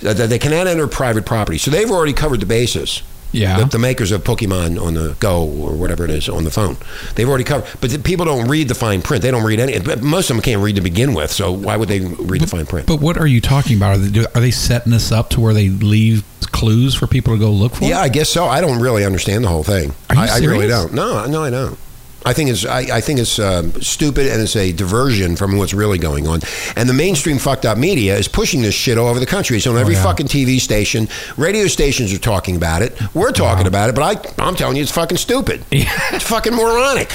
they 0.00 0.38
cannot 0.38 0.66
enter 0.66 0.86
private 0.86 1.26
property. 1.26 1.58
So 1.58 1.70
they've 1.70 1.90
already 1.90 2.12
covered 2.12 2.40
the 2.40 2.46
bases. 2.46 3.02
Yeah. 3.32 3.58
The, 3.60 3.64
the 3.66 3.78
makers 3.78 4.10
of 4.10 4.24
Pokemon 4.24 4.82
on 4.84 4.94
the 4.94 5.16
Go 5.20 5.44
or 5.44 5.76
whatever 5.76 6.04
it 6.04 6.10
is 6.10 6.28
on 6.28 6.42
the 6.42 6.50
phone, 6.50 6.76
they've 7.14 7.28
already 7.28 7.44
covered. 7.44 7.68
But 7.80 7.90
the 7.90 7.98
people 8.00 8.24
don't 8.24 8.48
read 8.48 8.66
the 8.66 8.74
fine 8.74 9.02
print. 9.02 9.22
They 9.22 9.30
don't 9.30 9.44
read 9.44 9.60
any. 9.60 9.78
but 9.78 10.02
Most 10.02 10.30
of 10.30 10.36
them 10.36 10.42
can't 10.42 10.60
read 10.60 10.74
to 10.76 10.80
begin 10.80 11.14
with. 11.14 11.30
So 11.30 11.52
why 11.52 11.76
would 11.76 11.88
they 11.88 12.00
read 12.00 12.40
the 12.40 12.48
fine 12.48 12.66
print? 12.66 12.88
But 12.88 13.00
what 13.00 13.16
are 13.18 13.28
you 13.28 13.40
talking 13.40 13.76
about? 13.76 13.94
Are 13.94 13.98
they, 13.98 14.26
are 14.34 14.40
they 14.40 14.50
setting 14.50 14.90
this 14.90 15.12
up 15.12 15.30
to 15.30 15.40
where 15.40 15.54
they 15.54 15.68
leave 15.68 16.24
clues 16.50 16.96
for 16.96 17.06
people 17.06 17.34
to 17.34 17.38
go 17.38 17.52
look 17.52 17.76
for? 17.76 17.84
Yeah, 17.84 18.00
I 18.00 18.08
guess 18.08 18.28
so. 18.28 18.46
I 18.46 18.60
don't 18.60 18.80
really 18.80 19.04
understand 19.04 19.44
the 19.44 19.48
whole 19.48 19.62
thing. 19.62 19.94
I, 20.08 20.28
I 20.28 20.38
really 20.38 20.66
don't. 20.66 20.92
No, 20.92 21.24
no, 21.26 21.44
I 21.44 21.50
don't. 21.50 21.78
I 22.26 22.32
think 22.34 22.50
it's 22.50 22.66
I, 22.66 22.80
I 22.96 23.00
think 23.00 23.18
it's 23.18 23.38
um, 23.38 23.72
stupid 23.80 24.26
and 24.26 24.42
it's 24.42 24.54
a 24.56 24.72
diversion 24.72 25.36
from 25.36 25.56
what's 25.56 25.72
really 25.72 25.96
going 25.98 26.26
on. 26.28 26.40
And 26.76 26.88
the 26.88 26.92
mainstream 26.92 27.38
fucked 27.38 27.64
up 27.64 27.78
media 27.78 28.16
is 28.16 28.28
pushing 28.28 28.60
this 28.60 28.74
shit 28.74 28.98
all 28.98 29.08
over 29.08 29.18
the 29.18 29.26
country. 29.26 29.56
It's 29.56 29.66
on 29.66 29.78
every 29.78 29.94
Oh, 29.94 29.98
yeah. 29.98 30.04
fucking 30.04 30.26
TV 30.26 30.60
station. 30.60 31.08
Radio 31.38 31.66
stations 31.66 32.12
are 32.12 32.18
talking 32.18 32.56
about 32.56 32.82
it. 32.82 32.98
We're 33.14 33.32
talking 33.32 33.66
about 33.66 33.88
it, 33.88 33.94
but 33.94 34.02
I, 34.38 34.44
I'm 34.46 34.54
telling 34.54 34.76
you, 34.76 34.82
it's 34.82 34.92
fucking 34.92 35.18
stupid. 35.18 35.64
It's 35.72 36.24
fucking 36.28 36.54
moronic. 36.54 37.12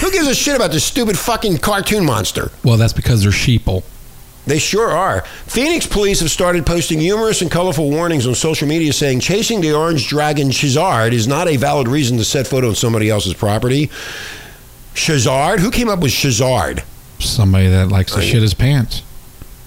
Who 0.00 0.10
gives 0.10 0.26
a 0.26 0.34
shit 0.34 0.56
about 0.56 0.72
this 0.72 0.84
stupid 0.84 1.16
fucking 1.18 1.58
cartoon 1.58 2.04
monster? 2.04 2.50
Well, 2.64 2.76
that's 2.76 2.92
because 2.92 3.22
they're 3.22 3.30
sheeple. 3.32 3.84
They 4.46 4.58
sure 4.58 4.88
are. 4.90 5.22
Phoenix 5.46 5.86
police 5.86 6.20
have 6.20 6.30
started 6.30 6.66
posting 6.66 6.98
humorous 6.98 7.40
and 7.42 7.50
colorful 7.50 7.88
warnings 7.90 8.26
on 8.26 8.34
social 8.34 8.66
media 8.66 8.92
saying 8.92 9.20
chasing 9.20 9.60
the 9.60 9.72
orange 9.74 10.08
dragon 10.08 10.48
Shazard 10.48 11.12
is 11.12 11.28
not 11.28 11.46
a 11.46 11.56
valid 11.56 11.86
reason 11.88 12.16
to 12.18 12.24
set 12.24 12.46
foot 12.46 12.64
on 12.64 12.74
somebody 12.74 13.08
else's 13.10 13.34
property. 13.34 13.90
Shazard? 14.94 15.60
Who 15.60 15.70
came 15.70 15.88
up 15.88 16.00
with 16.00 16.12
Shazard? 16.12 16.82
Somebody 17.18 17.68
that 17.68 17.88
likes 17.88 18.12
to 18.14 18.22
shit 18.22 18.42
his 18.42 18.54
pants. 18.54 19.02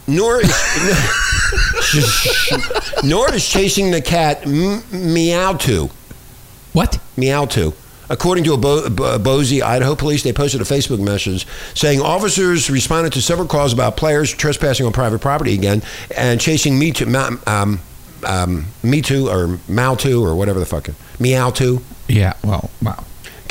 Nor 0.08 0.42
is, 0.42 0.52
nor 3.04 3.34
is 3.34 3.48
chasing 3.48 3.92
the 3.92 4.02
cat 4.02 4.42
M- 4.46 4.82
Meowto. 4.92 5.90
What? 6.74 7.00
Meowto. 7.16 7.74
According 8.10 8.44
to 8.46 8.54
a 8.54 8.58
Bo- 8.58 8.90
Bo- 8.90 9.18
Boise, 9.20 9.62
Idaho 9.62 9.96
police, 9.96 10.24
they 10.24 10.34
posted 10.34 10.60
a 10.62 10.66
Facebook 10.66 11.00
message 11.00 11.48
saying 11.74 12.02
officers 12.02 12.70
responded 12.70 13.14
to 13.14 13.22
several 13.22 13.48
calls 13.48 13.72
about 13.72 13.96
players 13.96 14.34
trespassing 14.34 14.86
on 14.86 14.92
private 14.92 15.22
property 15.22 15.54
again 15.54 15.82
and 16.18 16.42
chasing 16.42 16.78
Me 16.78 16.92
Ma- 17.08 17.30
um, 17.48 17.80
um, 18.26 18.66
Me 18.84 19.02
Too 19.02 19.30
or 19.30 19.58
Mao 19.70 19.96
Too 19.96 20.24
or 20.24 20.36
whatever 20.36 20.60
the 20.60 20.66
fuck, 20.66 20.90
Meow 21.20 21.50
Too. 21.52 21.82
Yeah. 22.10 22.34
Well, 22.44 22.70
wow. 22.82 23.04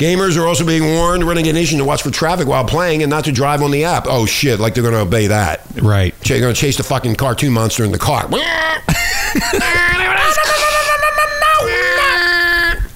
Gamers 0.03 0.37
are 0.37 0.45
also 0.45 0.65
being 0.65 0.83
warned, 0.83 1.23
running 1.23 1.45
Renegade 1.45 1.55
Nation, 1.55 1.79
to 1.79 1.85
watch 1.85 2.03
for 2.03 2.11
traffic 2.11 2.45
while 2.45 2.65
playing 2.65 3.03
and 3.03 3.09
not 3.09 3.23
to 3.23 3.31
drive 3.31 3.61
on 3.61 3.71
the 3.71 3.85
app. 3.85 4.03
Oh 4.05 4.25
shit! 4.25 4.59
Like 4.59 4.73
they're 4.73 4.83
going 4.83 4.95
to 4.95 4.99
obey 4.99 5.27
that. 5.27 5.61
Right. 5.81 6.13
They're 6.19 6.41
going 6.41 6.53
to 6.53 6.59
chase 6.59 6.75
the 6.75 6.83
fucking 6.83 7.15
cartoon 7.15 7.53
monster 7.53 7.85
in 7.85 7.93
the 7.93 7.97
car. 7.97 8.23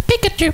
Pikachu. 0.07 0.53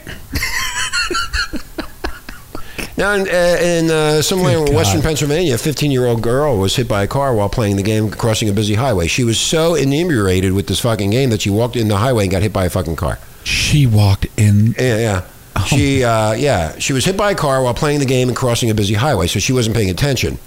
Now, 2.98 3.14
in, 3.14 3.28
uh, 3.28 3.32
in 3.60 3.90
uh, 3.90 4.22
somewhere 4.22 4.60
Good 4.60 4.70
in 4.70 4.76
western 4.76 5.00
God. 5.02 5.08
Pennsylvania, 5.08 5.56
a 5.56 5.58
15 5.58 5.90
year 5.90 6.06
old 6.06 6.22
girl 6.22 6.60
was 6.60 6.76
hit 6.76 6.88
by 6.88 7.02
a 7.02 7.08
car 7.08 7.34
while 7.34 7.50
playing 7.50 7.78
the 7.78 7.84
game 7.84 8.12
crossing 8.12 8.48
a 8.48 8.54
busy 8.54 8.76
highway. 8.76 9.08
She 9.08 9.24
was 9.24 9.40
so 9.40 9.74
inebriated 9.74 10.54
with 10.54 10.68
this 10.68 10.82
fucking 10.82 11.10
game 11.10 11.32
that 11.32 11.42
she 11.42 11.50
walked 11.50 11.76
in 11.76 11.88
the 11.88 11.98
highway 11.98 12.26
and 12.26 12.32
got 12.32 12.44
hit 12.44 12.54
by 12.54 12.66
a 12.66 12.70
fucking 12.70 12.96
car. 12.96 13.18
She 13.44 13.88
walked 13.88 14.28
in. 14.38 14.76
Yeah, 14.78 14.98
yeah. 14.98 15.22
She, 15.66 16.04
uh, 16.04 16.34
yeah, 16.34 16.78
she 16.80 16.94
was 16.94 17.06
hit 17.06 17.18
by 17.18 17.32
a 17.32 17.36
car 17.36 17.62
while 17.64 17.74
playing 17.74 18.00
the 18.00 18.06
game 18.06 18.28
and 18.28 18.38
crossing 18.38 18.70
a 18.70 18.74
busy 18.74 18.94
highway, 18.94 19.28
so 19.28 19.40
she 19.40 19.54
wasn't 19.54 19.76
paying 19.76 19.90
attention. 19.90 20.38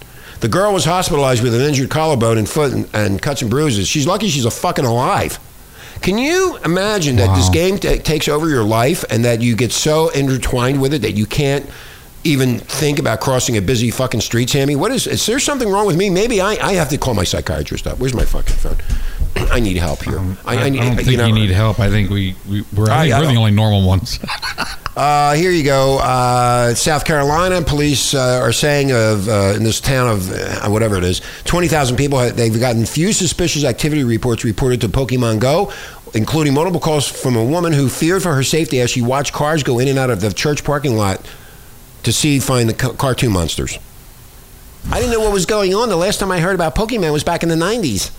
The 0.40 0.48
girl 0.48 0.72
was 0.72 0.84
hospitalized 0.84 1.42
with 1.42 1.54
an 1.54 1.62
injured 1.62 1.90
collarbone 1.90 2.38
and 2.38 2.48
foot 2.48 2.72
and, 2.72 2.88
and 2.92 3.22
cuts 3.22 3.42
and 3.42 3.50
bruises. 3.50 3.88
She's 3.88 4.06
lucky 4.06 4.28
she's 4.28 4.44
a 4.44 4.50
fucking 4.50 4.84
alive. 4.84 5.38
Can 6.02 6.18
you 6.18 6.58
imagine 6.64 7.16
that 7.16 7.34
this 7.34 7.48
game 7.48 7.78
ta 7.78 7.96
takes 7.96 8.28
over 8.28 8.48
your 8.48 8.62
life 8.62 9.04
and 9.10 9.24
that 9.24 9.40
you 9.40 9.56
get 9.56 9.72
so 9.72 10.10
intertwined 10.10 10.80
with 10.80 10.92
it 10.92 11.02
that 11.02 11.12
you 11.12 11.24
can't 11.26 11.68
even 12.22 12.58
think 12.58 12.98
about 12.98 13.20
crossing 13.20 13.56
a 13.56 13.62
busy 13.62 13.90
fucking 13.90 14.20
street, 14.20 14.50
Sammy? 14.50 14.76
What 14.76 14.92
is? 14.92 15.06
Is 15.06 15.24
there 15.24 15.38
something 15.38 15.68
wrong 15.70 15.86
with 15.86 15.96
me? 15.96 16.10
Maybe 16.10 16.40
I, 16.40 16.56
I 16.60 16.74
have 16.74 16.90
to 16.90 16.98
call 16.98 17.14
my 17.14 17.24
psychiatrist 17.24 17.86
up. 17.86 17.98
Where's 17.98 18.14
my 18.14 18.24
fucking 18.24 18.56
phone? 18.56 18.76
I 19.50 19.60
need 19.60 19.76
help 19.76 20.02
here. 20.02 20.18
I, 20.44 20.56
I, 20.56 20.68
need, 20.68 20.78
don't 20.80 20.96
think 20.96 21.08
you 21.08 21.16
know, 21.16 21.30
need 21.30 21.50
help. 21.50 21.78
I 21.80 21.90
think 21.90 22.10
we, 22.10 22.34
we 22.48 22.64
we're, 22.74 22.90
I 22.90 23.00
I- 23.00 23.02
think 23.04 23.14
I 23.14 23.20
we're 23.20 23.26
the 23.32 23.36
only 23.36 23.50
normal 23.52 23.86
ones. 23.86 24.18
Uh, 24.96 25.34
here 25.34 25.50
you 25.50 25.62
go. 25.62 25.98
Uh, 25.98 26.72
South 26.74 27.04
Carolina 27.04 27.60
police 27.60 28.14
uh, 28.14 28.40
are 28.42 28.50
saying 28.50 28.92
of 28.92 29.28
uh, 29.28 29.52
in 29.54 29.62
this 29.62 29.78
town 29.78 30.08
of 30.08 30.32
uh, 30.32 30.66
whatever 30.70 30.96
it 30.96 31.04
is, 31.04 31.20
twenty 31.44 31.68
thousand 31.68 31.98
people. 31.98 32.18
They've 32.30 32.58
gotten 32.58 32.86
few 32.86 33.12
suspicious 33.12 33.62
activity 33.64 34.04
reports 34.04 34.42
reported 34.42 34.80
to 34.80 34.88
Pokemon 34.88 35.40
Go, 35.40 35.70
including 36.14 36.54
multiple 36.54 36.80
calls 36.80 37.06
from 37.06 37.36
a 37.36 37.44
woman 37.44 37.74
who 37.74 37.90
feared 37.90 38.22
for 38.22 38.32
her 38.32 38.42
safety 38.42 38.80
as 38.80 38.88
she 38.88 39.02
watched 39.02 39.34
cars 39.34 39.62
go 39.62 39.78
in 39.80 39.88
and 39.88 39.98
out 39.98 40.08
of 40.08 40.22
the 40.22 40.32
church 40.32 40.64
parking 40.64 40.96
lot 40.96 41.20
to 42.04 42.10
see 42.10 42.38
find 42.40 42.66
the 42.70 42.74
ca- 42.74 42.94
cartoon 42.94 43.32
monsters. 43.32 43.78
I 44.90 44.98
didn't 44.98 45.12
know 45.12 45.20
what 45.20 45.30
was 45.34 45.44
going 45.44 45.74
on. 45.74 45.90
The 45.90 45.96
last 45.96 46.20
time 46.20 46.32
I 46.32 46.40
heard 46.40 46.54
about 46.54 46.74
Pokemon 46.74 47.12
was 47.12 47.22
back 47.22 47.42
in 47.42 47.50
the 47.50 47.56
nineties, 47.56 48.10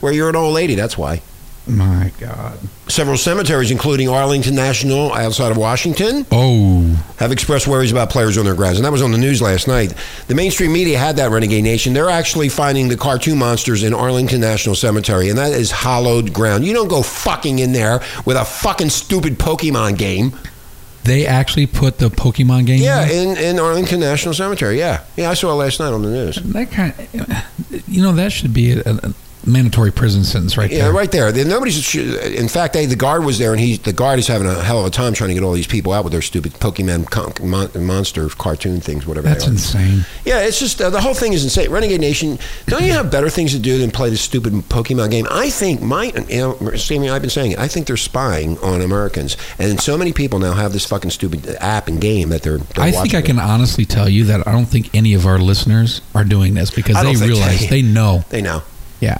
where 0.00 0.12
you're 0.12 0.28
an 0.28 0.36
old 0.36 0.54
lady. 0.54 0.74
That's 0.74 0.96
why. 0.98 1.22
My 1.66 2.12
God. 2.18 2.58
Several 2.88 3.18
cemeteries, 3.18 3.70
including 3.70 4.08
Arlington 4.08 4.54
National 4.54 5.12
outside 5.12 5.50
of 5.50 5.58
Washington, 5.58 6.24
Oh, 6.32 6.82
have 7.18 7.30
expressed 7.30 7.66
worries 7.66 7.92
about 7.92 8.08
players 8.08 8.38
on 8.38 8.46
their 8.46 8.54
grounds. 8.54 8.78
And 8.78 8.86
that 8.86 8.92
was 8.92 9.02
on 9.02 9.12
the 9.12 9.18
news 9.18 9.42
last 9.42 9.68
night. 9.68 9.92
The 10.28 10.34
mainstream 10.34 10.72
media 10.72 10.98
had 10.98 11.16
that 11.16 11.30
Renegade 11.30 11.64
Nation. 11.64 11.92
They're 11.92 12.08
actually 12.08 12.48
finding 12.48 12.88
the 12.88 12.96
cartoon 12.96 13.36
monsters 13.36 13.82
in 13.82 13.92
Arlington 13.92 14.40
National 14.40 14.74
Cemetery, 14.74 15.28
and 15.28 15.36
that 15.38 15.52
is 15.52 15.70
hallowed 15.70 16.32
ground. 16.32 16.64
You 16.64 16.72
don't 16.72 16.88
go 16.88 17.02
fucking 17.02 17.58
in 17.58 17.72
there 17.72 18.00
with 18.24 18.38
a 18.38 18.46
fucking 18.46 18.88
stupid 18.88 19.38
Pokemon 19.38 19.98
game. 19.98 20.32
they 21.04 21.26
actually 21.26 21.66
put 21.66 21.98
the 21.98 22.08
Pokemon 22.08 22.64
game. 22.64 22.80
Yeah, 22.80 23.06
in, 23.10 23.36
in 23.36 23.58
Arlington 23.58 24.00
National 24.00 24.32
Cemetery. 24.32 24.78
Yeah. 24.78 25.04
Yeah, 25.18 25.28
I 25.30 25.34
saw 25.34 25.50
it 25.52 25.56
last 25.56 25.80
night 25.80 25.92
on 25.92 26.00
the 26.00 26.08
news. 26.10 26.36
that 26.36 26.70
kind. 26.70 26.94
you 27.86 28.00
know, 28.02 28.12
that 28.12 28.32
should 28.32 28.54
be 28.54 28.72
a, 28.72 28.80
a 28.86 29.12
mandatory 29.46 29.90
prison 29.90 30.24
sentence 30.24 30.56
right 30.56 30.70
Yeah, 30.70 30.78
there. 30.84 30.92
Yeah, 30.92 30.98
right 30.98 31.10
there. 31.12 31.44
Nobody's. 31.44 31.94
In 31.94 32.48
fact, 32.48 32.74
they, 32.74 32.86
the 32.86 32.96
guard 32.96 33.24
was 33.24 33.38
there, 33.38 33.52
and 33.52 33.60
he 33.60 33.76
the 33.76 33.92
guard 33.92 34.18
is 34.18 34.26
having 34.26 34.46
a 34.48 34.54
hell 34.62 34.80
of 34.80 34.86
a 34.86 34.90
time 34.90 35.12
trying 35.14 35.28
to 35.28 35.34
get 35.34 35.42
all 35.42 35.52
these 35.52 35.66
people 35.66 35.92
out 35.92 36.04
with 36.04 36.12
their 36.12 36.22
stupid 36.22 36.52
Pokemon 36.54 37.10
con- 37.10 37.32
mon- 37.42 37.70
monster 37.86 38.28
cartoon 38.28 38.80
things, 38.80 39.06
whatever. 39.06 39.28
That's 39.28 39.44
they 39.44 39.50
are. 39.50 39.52
insane. 39.52 40.04
Yeah, 40.24 40.40
it's 40.40 40.58
just 40.58 40.80
uh, 40.80 40.90
the 40.90 41.00
whole 41.00 41.14
thing 41.14 41.32
is 41.32 41.44
insane. 41.44 41.70
Renegade 41.70 42.00
Nation, 42.00 42.38
don't 42.66 42.84
you 42.84 42.92
have 42.92 43.10
better 43.10 43.30
things 43.30 43.52
to 43.52 43.58
do 43.58 43.78
than 43.78 43.90
play 43.90 44.10
this 44.10 44.20
stupid 44.20 44.52
Pokemon 44.68 45.10
game? 45.10 45.26
I 45.30 45.50
think 45.50 45.80
my, 45.80 46.04
you 46.28 46.38
know, 46.60 46.74
Sammy, 46.76 47.08
I've 47.10 47.22
been 47.22 47.30
saying 47.30 47.52
it. 47.52 47.58
I 47.58 47.68
think 47.68 47.86
they're 47.86 47.96
spying 47.96 48.58
on 48.58 48.80
Americans, 48.80 49.36
and 49.58 49.80
so 49.80 49.96
many 49.96 50.12
people 50.12 50.38
now 50.38 50.52
have 50.54 50.72
this 50.72 50.84
fucking 50.84 51.10
stupid 51.10 51.46
app 51.60 51.88
and 51.88 52.00
game 52.00 52.28
that 52.30 52.42
they're. 52.42 52.58
they're 52.58 52.84
I 52.84 52.90
think 52.90 53.14
I 53.14 53.22
can 53.22 53.38
honestly 53.38 53.84
tell 53.84 54.08
you 54.08 54.24
that 54.24 54.46
I 54.46 54.52
don't 54.52 54.66
think 54.66 54.94
any 54.94 55.14
of 55.14 55.26
our 55.26 55.38
listeners 55.38 56.00
are 56.14 56.24
doing 56.24 56.54
this 56.54 56.70
because 56.70 56.96
they 57.02 57.14
realize 57.26 57.60
they- 57.60 57.66
they 57.68 57.82
know. 57.98 58.24
They 58.30 58.42
know. 58.42 58.62
Yeah. 59.00 59.18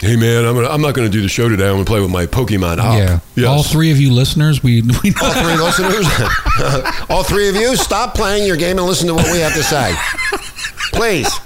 Hey 0.00 0.16
man, 0.16 0.44
I'm, 0.44 0.56
gonna, 0.56 0.68
I'm 0.68 0.80
not 0.80 0.94
going 0.94 1.08
to 1.08 1.12
do 1.12 1.22
the 1.22 1.28
show 1.28 1.48
today. 1.48 1.64
I'm 1.66 1.74
going 1.74 1.84
to 1.84 1.88
play 1.88 2.00
with 2.00 2.10
my 2.10 2.26
Pokemon 2.26 2.78
app. 2.78 3.22
Yeah. 3.36 3.46
All 3.46 3.62
three 3.62 3.92
of 3.92 4.00
you 4.00 4.12
listeners, 4.12 4.60
we, 4.60 4.82
we 5.04 5.10
know. 5.10 5.22
All 5.22 5.32
three 5.32 5.56
listeners, 5.56 6.06
all 7.10 7.22
three 7.22 7.48
of 7.48 7.54
you, 7.54 7.76
stop 7.76 8.12
playing 8.14 8.44
your 8.44 8.56
game 8.56 8.78
and 8.78 8.86
listen 8.88 9.06
to 9.06 9.14
what 9.14 9.30
we 9.30 9.38
have 9.38 9.54
to 9.54 9.62
say. 9.62 9.94
Please, 10.92 11.38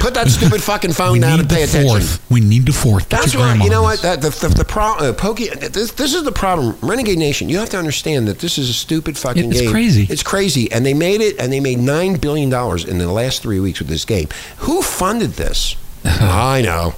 put 0.00 0.14
that 0.14 0.28
stupid 0.28 0.62
fucking 0.62 0.94
phone 0.94 1.12
we 1.12 1.20
down 1.20 1.40
and 1.40 1.48
pay 1.48 1.66
the 1.66 1.78
attention. 1.78 2.00
fourth. 2.00 2.30
We 2.30 2.40
need 2.40 2.64
the 2.64 2.72
fourth. 2.72 3.10
Get 3.10 3.20
That's 3.20 3.34
right. 3.36 3.62
You 3.62 3.68
know 3.68 3.82
what? 3.82 4.00
That, 4.00 4.22
the 4.22 4.30
the, 4.30 4.48
the 4.48 4.64
pro, 4.64 4.94
uh, 4.94 5.12
Poke, 5.12 5.36
this, 5.36 5.92
this 5.92 6.14
is 6.14 6.24
the 6.24 6.32
problem. 6.32 6.78
Renegade 6.80 7.18
Nation, 7.18 7.50
you 7.50 7.58
have 7.58 7.68
to 7.68 7.78
understand 7.78 8.26
that 8.28 8.38
this 8.38 8.56
is 8.56 8.70
a 8.70 8.74
stupid 8.74 9.18
fucking 9.18 9.50
It's 9.50 9.60
game. 9.60 9.64
It's 9.64 9.70
crazy. 9.72 10.06
It's 10.08 10.22
crazy. 10.22 10.72
And 10.72 10.86
they 10.86 10.94
made 10.94 11.20
it, 11.20 11.38
and 11.38 11.52
they 11.52 11.60
made 11.60 11.76
$9 11.76 12.18
billion 12.18 12.48
in 12.88 12.98
the 12.98 13.12
last 13.12 13.42
three 13.42 13.60
weeks 13.60 13.78
with 13.78 13.88
this 13.88 14.06
game. 14.06 14.28
Who 14.60 14.80
funded 14.80 15.32
this? 15.32 15.76
I 16.04 16.62
know. 16.62 16.94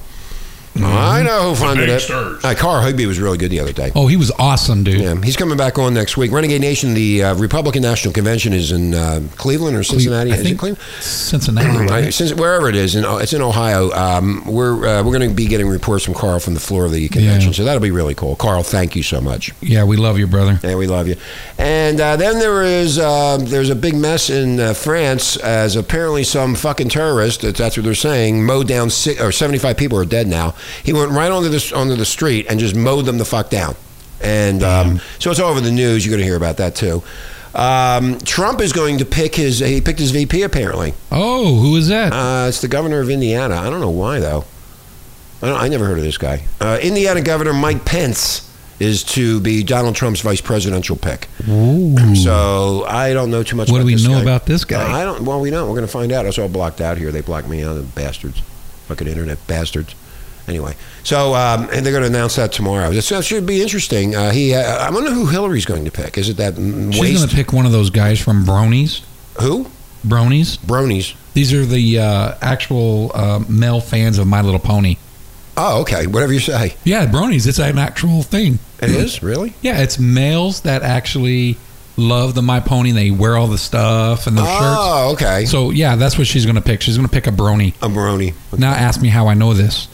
I 0.76 1.22
know 1.22 1.50
who 1.50 1.54
funded 1.54 1.88
it. 1.88 2.00
banksters. 2.00 2.42
Uh, 2.44 2.54
Carl 2.54 2.82
Higbie 2.82 3.04
was 3.06 3.20
really 3.20 3.36
good 3.36 3.50
the 3.50 3.60
other 3.60 3.72
day. 3.72 3.92
Oh, 3.94 4.06
he 4.06 4.16
was 4.16 4.30
awesome, 4.38 4.84
dude. 4.84 5.00
Yeah, 5.00 5.20
he's 5.22 5.36
coming 5.36 5.58
back 5.58 5.78
on 5.78 5.92
next 5.92 6.16
week. 6.16 6.32
Renegade 6.32 6.62
Nation, 6.62 6.94
the 6.94 7.24
uh, 7.24 7.34
Republican 7.34 7.82
National 7.82 8.14
Convention 8.14 8.52
is 8.54 8.72
in 8.72 8.94
uh, 8.94 9.20
Cleveland 9.36 9.76
or 9.76 9.82
Cincinnati. 9.82 10.30
I 10.30 10.34
is 10.34 10.40
it 10.40 10.44
think 10.44 10.58
Cleveland? 10.60 10.82
Cincinnati. 11.02 11.68
Right, 11.78 11.90
Right? 11.90 12.14
since 12.14 12.32
wherever 12.34 12.68
it 12.70 12.74
is, 12.76 12.94
in, 12.94 13.04
it's 13.06 13.32
in 13.34 13.42
Ohio. 13.42 13.90
Um, 13.90 14.42
we're 14.46 14.72
uh, 14.86 15.02
we're 15.02 15.16
going 15.16 15.28
to 15.28 15.34
be 15.34 15.46
getting 15.46 15.68
reports 15.68 16.04
from 16.04 16.14
Carl 16.14 16.38
from 16.40 16.54
the 16.54 16.60
floor 16.60 16.86
of 16.86 16.92
the 16.92 17.06
convention, 17.08 17.50
Yeah. 17.50 17.56
so 17.56 17.64
that'll 17.64 17.80
be 17.82 17.90
really 17.90 18.14
cool. 18.14 18.34
Carl, 18.36 18.62
thank 18.62 18.96
you 18.96 19.02
so 19.02 19.20
much. 19.20 19.52
Yeah, 19.60 19.84
we 19.84 19.96
love 19.98 20.18
you, 20.18 20.26
brother. 20.26 20.58
Yeah, 20.62 20.76
we 20.76 20.86
love 20.86 21.06
you. 21.06 21.16
And 21.58 22.00
uh, 22.00 22.16
then 22.16 22.38
there 22.38 22.62
is 22.62 22.98
uh, 22.98 23.36
there's 23.38 23.68
a 23.70 23.76
big 23.76 23.94
mess 23.94 24.30
in 24.30 24.58
uh, 24.58 24.72
France 24.72 25.36
as 25.36 25.76
apparently 25.76 26.24
some 26.24 26.54
fucking 26.54 26.88
terrorist, 26.88 27.42
that's 27.42 27.58
that's 27.58 27.76
what 27.76 27.84
they're 27.84 27.94
saying, 27.94 28.44
mowed 28.46 28.68
down 28.68 28.88
si 28.90 29.18
or 29.20 29.32
75 29.32 29.76
people 29.76 29.98
are 29.98 30.04
dead 30.06 30.26
now. 30.26 30.54
He 30.82 30.92
went 30.92 31.12
right 31.12 31.30
onto 31.30 31.48
the 31.48 31.72
onto 31.74 31.96
the 31.96 32.04
street 32.04 32.46
and 32.48 32.58
just 32.60 32.74
mowed 32.74 33.06
them 33.06 33.18
the 33.18 33.24
fuck 33.24 33.50
down. 33.50 33.76
And 34.20 34.62
um, 34.62 35.00
so 35.18 35.30
it's 35.30 35.40
all 35.40 35.50
over 35.50 35.60
the 35.60 35.72
news. 35.72 36.04
You're 36.06 36.12
going 36.12 36.20
to 36.20 36.26
hear 36.26 36.36
about 36.36 36.58
that 36.58 36.74
too. 36.74 37.02
Um, 37.54 38.18
Trump 38.20 38.60
is 38.60 38.72
going 38.72 38.98
to 38.98 39.04
pick 39.04 39.34
his. 39.34 39.58
He 39.58 39.80
picked 39.80 39.98
his 39.98 40.10
VP 40.10 40.42
apparently. 40.42 40.94
Oh, 41.10 41.58
who 41.58 41.76
is 41.76 41.88
that? 41.88 42.12
Uh, 42.12 42.48
it's 42.48 42.60
the 42.60 42.68
governor 42.68 43.00
of 43.00 43.10
Indiana. 43.10 43.56
I 43.56 43.68
don't 43.68 43.80
know 43.80 43.90
why 43.90 44.20
though. 44.20 44.44
I, 45.42 45.48
don't, 45.48 45.60
I 45.60 45.68
never 45.68 45.86
heard 45.86 45.98
of 45.98 46.04
this 46.04 46.18
guy. 46.18 46.44
Uh, 46.60 46.78
Indiana 46.80 47.20
Governor 47.20 47.52
Mike 47.52 47.84
Pence 47.84 48.48
is 48.78 49.02
to 49.02 49.40
be 49.40 49.62
Donald 49.62 49.94
Trump's 49.96 50.20
vice 50.20 50.40
presidential 50.40 50.96
pick. 50.96 51.28
Ooh. 51.48 52.14
So 52.14 52.84
I 52.86 53.12
don't 53.12 53.30
know 53.30 53.42
too 53.42 53.56
much. 53.56 53.68
About 53.68 53.84
the 53.84 53.98
stuff. 53.98 54.08
What 54.08 54.08
do 54.08 54.12
we 54.12 54.14
know 54.14 54.18
guy. 54.18 54.22
about 54.22 54.46
this 54.46 54.64
guy? 54.64 54.82
Uh, 54.82 54.96
I 54.96 55.04
don't. 55.04 55.24
Well, 55.24 55.40
we 55.40 55.50
don't. 55.50 55.68
We're 55.68 55.76
going 55.76 55.86
to 55.86 55.92
find 55.92 56.12
out. 56.12 56.26
It's 56.26 56.38
all 56.38 56.48
blocked 56.48 56.80
out 56.80 56.96
here. 56.96 57.10
They 57.12 57.20
blocked 57.20 57.48
me 57.48 57.62
out. 57.64 57.74
The 57.74 57.82
bastards, 57.82 58.40
fucking 58.86 59.08
internet 59.08 59.44
bastards. 59.46 59.94
Anyway, 60.52 60.76
so 61.02 61.34
um, 61.34 61.70
and 61.72 61.84
they're 61.84 61.94
going 61.94 62.02
to 62.02 62.10
announce 62.10 62.36
that 62.36 62.52
tomorrow. 62.52 62.90
This 62.90 63.08
that 63.08 63.24
should 63.24 63.46
be 63.46 63.62
interesting. 63.62 64.14
Uh, 64.14 64.32
he. 64.32 64.52
Uh, 64.52 64.60
I 64.60 64.90
wonder 64.90 65.10
who 65.10 65.24
Hillary's 65.24 65.64
going 65.64 65.86
to 65.86 65.90
pick. 65.90 66.18
Is 66.18 66.28
it 66.28 66.36
that 66.36 66.56
She's 66.56 67.16
going 67.16 67.26
to 67.26 67.34
pick 67.34 67.54
one 67.54 67.64
of 67.64 67.72
those 67.72 67.88
guys 67.88 68.20
from 68.20 68.44
Bronies. 68.44 69.00
who? 69.40 69.64
Bronies. 70.06 70.58
Bronies. 70.58 71.14
These 71.32 71.54
are 71.54 71.64
the 71.64 72.00
uh, 72.00 72.34
actual 72.42 73.12
uh, 73.14 73.42
male 73.48 73.80
fans 73.80 74.18
of 74.18 74.26
My 74.26 74.42
Little 74.42 74.60
Pony. 74.60 74.96
Oh, 75.56 75.80
okay. 75.80 76.06
Whatever 76.06 76.34
you 76.34 76.40
say. 76.40 76.76
Yeah, 76.84 77.06
Bronies. 77.06 77.46
It's 77.46 77.58
an 77.58 77.78
actual 77.78 78.22
thing. 78.22 78.58
It 78.82 78.90
is 78.90 79.22
really. 79.22 79.54
Yeah, 79.62 79.80
it's 79.80 79.98
males 79.98 80.60
that 80.62 80.82
actually 80.82 81.56
love 81.96 82.34
the 82.34 82.42
My 82.42 82.60
Pony. 82.60 82.92
They 82.92 83.10
wear 83.10 83.36
all 83.36 83.46
the 83.46 83.56
stuff 83.56 84.26
and 84.26 84.36
their 84.36 84.44
shirts. 84.44 84.60
Oh, 84.60 85.12
okay. 85.14 85.46
So 85.46 85.70
yeah, 85.70 85.96
that's 85.96 86.18
what 86.18 86.26
she's 86.26 86.44
going 86.44 86.56
to 86.56 86.62
pick. 86.62 86.82
She's 86.82 86.98
going 86.98 87.08
to 87.08 87.12
pick 87.12 87.26
a 87.26 87.30
Brony. 87.30 87.74
A 87.76 87.88
brony. 87.88 88.34
Now 88.58 88.72
ask 88.72 89.00
me 89.00 89.08
how 89.08 89.28
I 89.28 89.34
know 89.34 89.54
this 89.54 89.88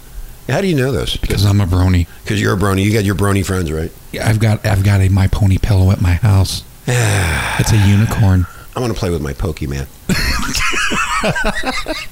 How 0.49 0.61
do 0.61 0.67
you 0.67 0.77
know 0.77 0.93
this? 0.93 1.17
because 1.17 1.45
I'm 1.45 1.61
a 1.61 1.67
Brony. 1.67 2.07
Because 2.25 2.41
you're 2.41 2.55
a 2.55 2.57
brony. 2.57 2.83
You 2.83 2.93
got 2.93 3.05
your 3.05 3.15
brony 3.15 3.45
friends, 3.45 3.71
right? 3.71 3.93
Yeah, 4.13 4.29
I've 4.29 4.41
got 4.41 4.65
I've 4.65 4.83
got 4.83 5.01
a 5.01 5.09
My 5.09 5.29
Pony 5.29 5.59
pillow 5.59 5.91
at 5.91 6.01
my 6.01 6.15
house. 6.15 6.65
It's 7.61 7.73
a 7.73 7.89
unicorn. 7.89 8.47
I 8.77 8.81
want 8.81 8.93
to 8.93 8.99
play 8.99 9.11
with 9.11 9.21
my 9.21 9.33
Pokemon. 9.33 9.89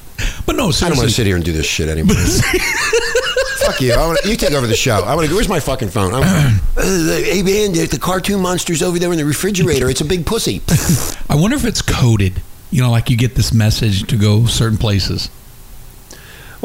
But 0.46 0.56
no, 0.56 0.68
I 0.68 0.88
don't 0.88 0.96
want 0.96 1.08
to 1.08 1.14
sit 1.14 1.26
here 1.26 1.36
and 1.36 1.44
do 1.44 1.52
this 1.52 1.66
shit 1.66 1.88
anymore. 1.88 2.16
Fuck 2.16 3.80
you. 3.80 3.92
I 3.92 4.06
wanna, 4.06 4.18
you 4.24 4.36
take 4.36 4.52
over 4.52 4.66
the 4.66 4.76
show. 4.76 5.02
I 5.04 5.14
want 5.14 5.28
to. 5.28 5.34
Where's 5.34 5.48
my 5.48 5.60
fucking 5.60 5.90
phone? 5.90 6.12
Uh, 6.78 6.82
hey 6.82 7.42
man, 7.42 7.72
the, 7.72 7.86
the 7.90 7.98
cartoon 7.98 8.40
monster's 8.40 8.82
over 8.82 8.98
there 8.98 9.10
in 9.10 9.18
the 9.18 9.24
refrigerator. 9.24 9.88
It's 9.88 10.02
a 10.02 10.04
big 10.04 10.26
pussy. 10.26 10.60
I 11.30 11.34
wonder 11.34 11.56
if 11.56 11.64
it's 11.64 11.82
coded. 11.82 12.42
You 12.70 12.82
know, 12.82 12.90
like 12.90 13.08
you 13.08 13.16
get 13.16 13.34
this 13.34 13.52
message 13.52 14.06
to 14.08 14.16
go 14.16 14.44
certain 14.46 14.76
places. 14.78 15.30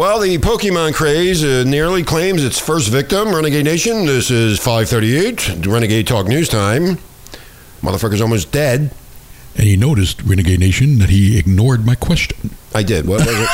Well, 0.02 0.20
the 0.20 0.40
Pokemon 0.40 0.96
craze 0.96 1.44
uh, 1.44 1.64
nearly 1.64 2.02
claims 2.02 2.44
its 2.44 2.58
first 2.58 2.90
victim. 2.90 3.36
Renegade 3.36 3.66
Nation. 3.66 4.08
This 4.08 4.32
is 4.32 4.58
538. 4.58 5.68
Renegade 5.68 6.08
Talk 6.08 6.26
News 6.26 6.50
Time. 6.50 6.98
Motherfucker's 7.84 8.20
almost 8.20 8.52
dead. 8.52 8.90
And 9.54 9.66
he 9.66 9.78
noticed, 9.78 10.24
Renegade 10.24 10.60
Nation, 10.60 10.98
that 10.98 11.12
he 11.12 11.38
ignored 11.38 11.86
my 11.86 11.94
question. 11.94 12.50
I 12.74 12.82
did. 12.82 13.08
What 13.08 13.20
was 13.20 13.28
it? 13.30 13.48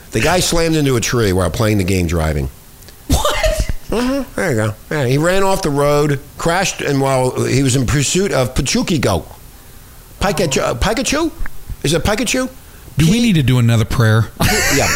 the 0.10 0.20
guy 0.20 0.40
slammed 0.40 0.74
into 0.74 0.96
a 0.96 1.00
tree 1.00 1.32
while 1.32 1.48
playing 1.52 1.78
the 1.78 1.84
game 1.84 2.08
driving. 2.08 2.48
What? 3.06 3.70
Uh-huh. 3.92 4.24
There 4.34 4.50
you 4.50 4.56
go. 4.56 4.74
Yeah, 4.90 5.06
he 5.06 5.16
ran 5.16 5.44
off 5.44 5.62
the 5.62 5.70
road, 5.70 6.18
crashed, 6.38 6.80
and 6.80 7.00
while 7.00 7.44
he 7.44 7.62
was 7.62 7.76
in 7.76 7.86
pursuit 7.86 8.32
of 8.32 8.52
Pachukigo. 8.54 9.32
Pikachu? 10.18 10.60
uh, 10.60 10.74
Pikachu? 10.74 11.30
Is 11.84 11.94
it 11.94 12.02
Pikachu? 12.02 12.50
Do 12.98 13.10
we 13.10 13.20
need 13.20 13.34
to 13.34 13.42
do 13.42 13.58
another 13.58 13.84
prayer? 13.84 14.28
Yeah. 14.74 14.88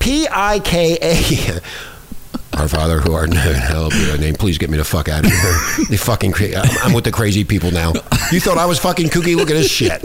P 0.00 0.26
I 0.28 0.58
K 0.60 0.98
A. 1.00 1.60
Our 2.58 2.66
Father 2.66 3.00
who 3.00 3.12
art 3.12 3.30
in 3.30 3.36
heaven, 3.36 3.60
hallowed 3.60 3.92
be 3.92 4.04
thy 4.04 4.16
name. 4.16 4.34
Please 4.34 4.58
get 4.58 4.68
me 4.68 4.78
the 4.78 4.84
fuck 4.84 5.08
out 5.08 5.24
of 5.24 5.30
here. 5.30 5.86
The 5.90 5.96
fucking 5.96 6.32
cra- 6.32 6.56
I'm, 6.56 6.78
I'm 6.82 6.92
with 6.92 7.04
the 7.04 7.12
crazy 7.12 7.44
people 7.44 7.70
now. 7.70 7.92
You 8.32 8.40
thought 8.40 8.58
I 8.58 8.66
was 8.66 8.80
fucking 8.80 9.08
kooky? 9.08 9.36
Look 9.36 9.48
at 9.50 9.54
this 9.54 9.70
shit. 9.70 10.02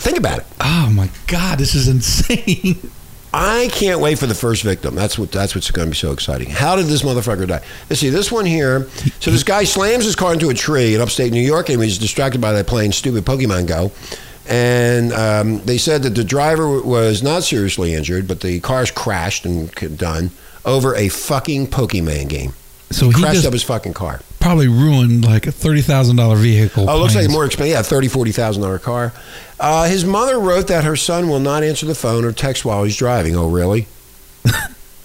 Think 0.00 0.16
about 0.18 0.38
it. 0.38 0.46
Oh 0.60 0.90
my 0.94 1.10
God, 1.26 1.58
this 1.58 1.74
is 1.74 1.88
insane. 1.88 2.78
I 3.34 3.68
can't 3.72 4.00
wait 4.00 4.18
for 4.18 4.26
the 4.26 4.34
first 4.34 4.62
victim. 4.62 4.94
That's 4.94 5.18
what. 5.18 5.30
That's 5.32 5.54
what's 5.54 5.70
going 5.70 5.88
to 5.88 5.90
be 5.90 5.96
so 5.96 6.12
exciting. 6.12 6.48
How 6.50 6.76
did 6.76 6.86
this 6.86 7.02
motherfucker 7.02 7.46
die? 7.46 7.62
Let's 7.90 8.00
see. 8.00 8.08
This 8.08 8.32
one 8.32 8.46
here. 8.46 8.88
So 9.20 9.30
this 9.30 9.42
guy 9.42 9.64
slams 9.64 10.04
his 10.04 10.16
car 10.16 10.32
into 10.32 10.48
a 10.48 10.54
tree 10.54 10.94
in 10.94 11.00
upstate 11.02 11.32
New 11.32 11.40
York, 11.40 11.68
and 11.68 11.82
he's 11.82 11.98
distracted 11.98 12.40
by 12.40 12.52
that 12.52 12.66
playing 12.66 12.92
stupid 12.92 13.24
Pokemon 13.24 13.66
Go. 13.66 13.92
And 14.48 15.12
um, 15.12 15.58
they 15.64 15.78
said 15.78 16.02
that 16.02 16.10
the 16.10 16.24
driver 16.24 16.80
was 16.82 17.22
not 17.22 17.44
seriously 17.44 17.94
injured, 17.94 18.26
but 18.26 18.40
the 18.40 18.60
cars 18.60 18.90
crashed 18.90 19.44
and 19.46 19.70
c- 19.78 19.88
done 19.88 20.30
over 20.64 20.94
a 20.96 21.08
fucking 21.08 21.68
Pokemon 21.68 22.28
game. 22.28 22.52
So 22.90 23.08
he 23.08 23.14
crashed 23.22 23.46
up 23.46 23.52
his 23.54 23.62
fucking 23.62 23.94
car. 23.94 24.20
probably 24.40 24.68
ruined 24.68 25.24
like 25.24 25.46
a 25.46 25.52
thirty 25.52 25.80
thousand 25.80 26.16
dollar 26.16 26.36
vehicle. 26.36 26.90
Oh, 26.90 26.96
it 26.96 26.98
looks 26.98 27.14
like 27.14 27.22
plans. 27.22 27.32
more 27.32 27.44
expensive. 27.46 27.72
Yeah, 27.72 27.82
thirty, 27.82 28.08
forty 28.08 28.32
thousand 28.32 28.62
dollar 28.62 28.78
car. 28.78 29.12
Uh, 29.58 29.84
his 29.88 30.04
mother 30.04 30.38
wrote 30.38 30.66
that 30.66 30.84
her 30.84 30.96
son 30.96 31.28
will 31.30 31.40
not 31.40 31.62
answer 31.62 31.86
the 31.86 31.94
phone 31.94 32.24
or 32.24 32.32
text 32.32 32.64
while 32.64 32.84
he's 32.84 32.96
driving. 32.96 33.34
Oh, 33.36 33.48
really? 33.48 33.86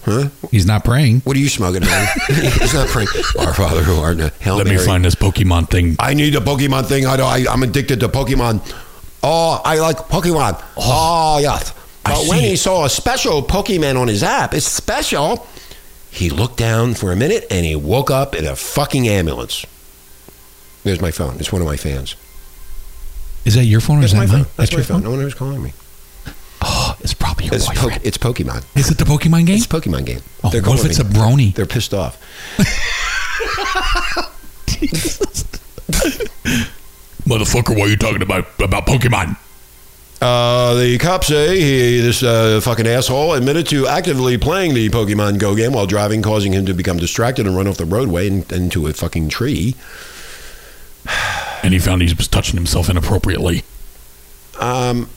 huh? 0.04 0.28
He's 0.50 0.66
not 0.66 0.84
praying. 0.84 1.20
What 1.20 1.36
are 1.36 1.40
you 1.40 1.48
smoking, 1.48 1.82
honey? 1.84 2.08
he's 2.58 2.74
not 2.74 2.88
praying. 2.88 3.08
Our 3.38 3.54
Father 3.54 3.82
who 3.82 3.94
art 4.00 4.12
in 4.14 4.18
the 4.18 4.32
Hail 4.40 4.62
Mary. 4.62 4.76
Me 4.76 4.84
find 4.84 5.04
this 5.04 5.14
Pokemon 5.14 5.70
thing. 5.70 5.96
I 5.98 6.12
need 6.14 6.34
a 6.34 6.40
Pokemon 6.40 6.86
thing. 6.86 7.06
I, 7.06 7.16
don't- 7.16 7.30
I 7.30 7.50
I'm 7.50 7.62
addicted 7.62 8.00
to 8.00 8.08
Pokemon. 8.08 8.60
Oh, 9.22 9.60
I 9.64 9.78
like 9.78 9.96
Pokemon. 9.98 10.60
Oh, 10.76 11.36
oh 11.36 11.38
yes. 11.40 11.74
But 12.04 12.26
when 12.28 12.40
he 12.40 12.54
it. 12.54 12.58
saw 12.58 12.84
a 12.84 12.90
special 12.90 13.42
Pokemon 13.42 14.00
on 14.00 14.08
his 14.08 14.22
app, 14.22 14.54
it's 14.54 14.66
special. 14.66 15.46
He 16.10 16.30
looked 16.30 16.56
down 16.56 16.94
for 16.94 17.12
a 17.12 17.16
minute 17.16 17.46
and 17.50 17.66
he 17.66 17.76
woke 17.76 18.10
up 18.10 18.34
in 18.34 18.46
a 18.46 18.56
fucking 18.56 19.06
ambulance. 19.08 19.66
There's 20.84 21.00
my 21.02 21.10
phone. 21.10 21.36
It's 21.38 21.52
one 21.52 21.60
of 21.60 21.68
my 21.68 21.76
fans. 21.76 22.16
Is 23.44 23.54
that 23.54 23.64
your 23.64 23.80
phone 23.80 23.98
or 23.98 24.00
That's 24.02 24.12
is 24.14 24.18
that 24.20 24.28
phone. 24.28 24.38
mine? 24.42 24.46
That's, 24.56 24.72
your 24.72 24.80
my 24.80 24.84
phone. 24.84 25.02
No 25.02 25.10
one 25.10 25.20
who's 25.20 25.34
calling 25.34 25.62
me. 25.62 25.72
Oh, 26.62 26.96
it's 27.00 27.14
probably 27.14 27.46
your 27.46 27.54
It's, 27.54 27.68
po- 27.68 27.90
it's 28.02 28.18
Pokemon. 28.18 28.64
is 28.76 28.90
it 28.90 28.98
the 28.98 29.04
Pokemon 29.04 29.46
game? 29.46 29.56
It's 29.58 29.66
Pokemon 29.66 30.06
game. 30.06 30.20
oh, 30.42 30.50
They're 30.50 30.62
what 30.62 30.80
if 30.80 30.86
it's 30.86 30.98
a 30.98 31.04
brony? 31.04 31.54
They're 31.54 31.66
pissed 31.66 31.94
off. 31.94 32.18
Motherfucker, 37.28 37.76
why 37.76 37.82
are 37.82 37.88
you 37.88 37.96
talking 37.96 38.22
about 38.22 38.46
about 38.58 38.86
Pokemon? 38.86 39.36
Uh, 40.20 40.74
the 40.74 40.96
cops 40.98 41.26
say 41.26 41.60
he, 41.60 42.00
this 42.00 42.22
uh, 42.22 42.58
fucking 42.62 42.86
asshole 42.86 43.34
admitted 43.34 43.66
to 43.68 43.86
actively 43.86 44.38
playing 44.38 44.72
the 44.72 44.88
Pokemon 44.88 45.38
Go 45.38 45.54
game 45.54 45.72
while 45.72 45.86
driving, 45.86 46.22
causing 46.22 46.52
him 46.52 46.64
to 46.64 46.72
become 46.72 46.96
distracted 46.96 47.46
and 47.46 47.54
run 47.54 47.68
off 47.68 47.76
the 47.76 47.84
roadway 47.84 48.28
and, 48.28 48.50
into 48.50 48.86
a 48.86 48.94
fucking 48.94 49.28
tree. 49.28 49.74
And 51.62 51.74
he 51.74 51.78
found 51.78 52.02
he 52.02 52.14
was 52.14 52.28
touching 52.28 52.56
himself 52.56 52.88
inappropriately. 52.88 53.62
Um, 54.58 55.10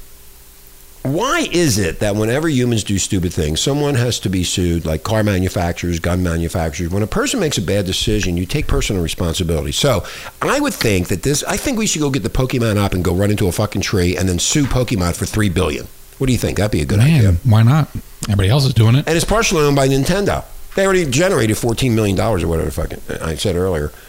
why 1.03 1.47
is 1.51 1.77
it 1.77 1.99
that 1.99 2.15
whenever 2.15 2.47
humans 2.47 2.83
do 2.83 2.99
stupid 2.99 3.33
things, 3.33 3.59
someone 3.59 3.95
has 3.95 4.19
to 4.21 4.29
be 4.29 4.43
sued, 4.43 4.85
like 4.85 5.03
car 5.03 5.23
manufacturers, 5.23 5.99
gun 5.99 6.21
manufacturers? 6.21 6.91
When 6.91 7.01
a 7.03 7.07
person 7.07 7.39
makes 7.39 7.57
a 7.57 7.61
bad 7.61 7.85
decision, 7.85 8.37
you 8.37 8.45
take 8.45 8.67
personal 8.67 9.01
responsibility. 9.01 9.71
So 9.71 10.03
I 10.41 10.59
would 10.59 10.73
think 10.73 11.07
that 11.07 11.23
this, 11.23 11.43
I 11.45 11.57
think 11.57 11.77
we 11.77 11.87
should 11.87 12.01
go 12.01 12.11
get 12.11 12.23
the 12.23 12.29
Pokemon 12.29 12.77
app 12.83 12.93
and 12.93 13.03
go 13.03 13.15
run 13.15 13.31
into 13.31 13.47
a 13.47 13.51
fucking 13.51 13.81
tree 13.81 14.15
and 14.15 14.29
then 14.29 14.37
sue 14.39 14.65
Pokemon 14.65 15.15
for 15.15 15.25
3 15.25 15.49
billion. 15.49 15.87
What 16.19 16.27
do 16.27 16.33
you 16.33 16.39
think? 16.39 16.57
That'd 16.57 16.71
be 16.71 16.81
a 16.81 16.85
good 16.85 16.99
Man, 16.99 17.17
idea. 17.17 17.31
why 17.45 17.63
not? 17.63 17.89
Everybody 18.25 18.49
else 18.49 18.65
is 18.65 18.73
doing 18.75 18.95
it. 18.95 19.07
And 19.07 19.15
it's 19.15 19.25
partially 19.25 19.63
owned 19.63 19.75
by 19.75 19.87
Nintendo. 19.87 20.45
They 20.75 20.85
already 20.85 21.05
generated 21.09 21.57
$14 21.57 21.93
million 21.95 22.19
or 22.19 22.37
whatever 22.47 22.65
the 22.65 22.71
fucking 22.71 23.01
I 23.21 23.35
said 23.35 23.55
earlier. 23.55 23.91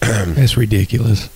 It's 0.00 0.56
ridiculous. 0.56 1.28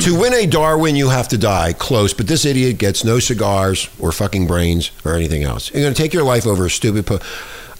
To 0.00 0.18
win 0.18 0.34
a 0.34 0.46
Darwin, 0.46 0.96
you 0.96 1.08
have 1.08 1.28
to 1.28 1.38
die. 1.38 1.72
Close, 1.72 2.12
but 2.14 2.26
this 2.26 2.44
idiot 2.44 2.78
gets 2.78 3.04
no 3.04 3.18
cigars 3.18 3.88
or 3.98 4.12
fucking 4.12 4.46
brains 4.46 4.90
or 5.04 5.14
anything 5.14 5.44
else. 5.44 5.72
You're 5.72 5.82
going 5.82 5.94
to 5.94 6.02
take 6.02 6.12
your 6.12 6.24
life 6.24 6.46
over 6.46 6.66
a 6.66 6.70
stupid. 6.70 7.06
Po- 7.06 7.20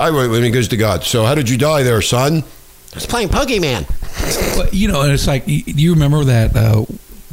I 0.00 0.10
wait 0.10 0.28
when 0.28 0.42
he 0.42 0.50
goes 0.50 0.68
to 0.68 0.76
God. 0.76 1.04
So 1.04 1.24
how 1.24 1.34
did 1.34 1.48
you 1.48 1.56
die 1.58 1.82
there, 1.82 2.02
son? 2.02 2.42
I 2.92 2.96
was 2.96 3.06
playing 3.06 3.28
Pokemon. 3.28 3.88
Well, 4.56 4.68
you 4.72 4.88
know, 4.88 5.02
and 5.02 5.12
it's 5.12 5.26
like, 5.26 5.46
do 5.46 5.52
you 5.52 5.94
remember 5.94 6.24
that 6.24 6.56
uh, 6.56 6.84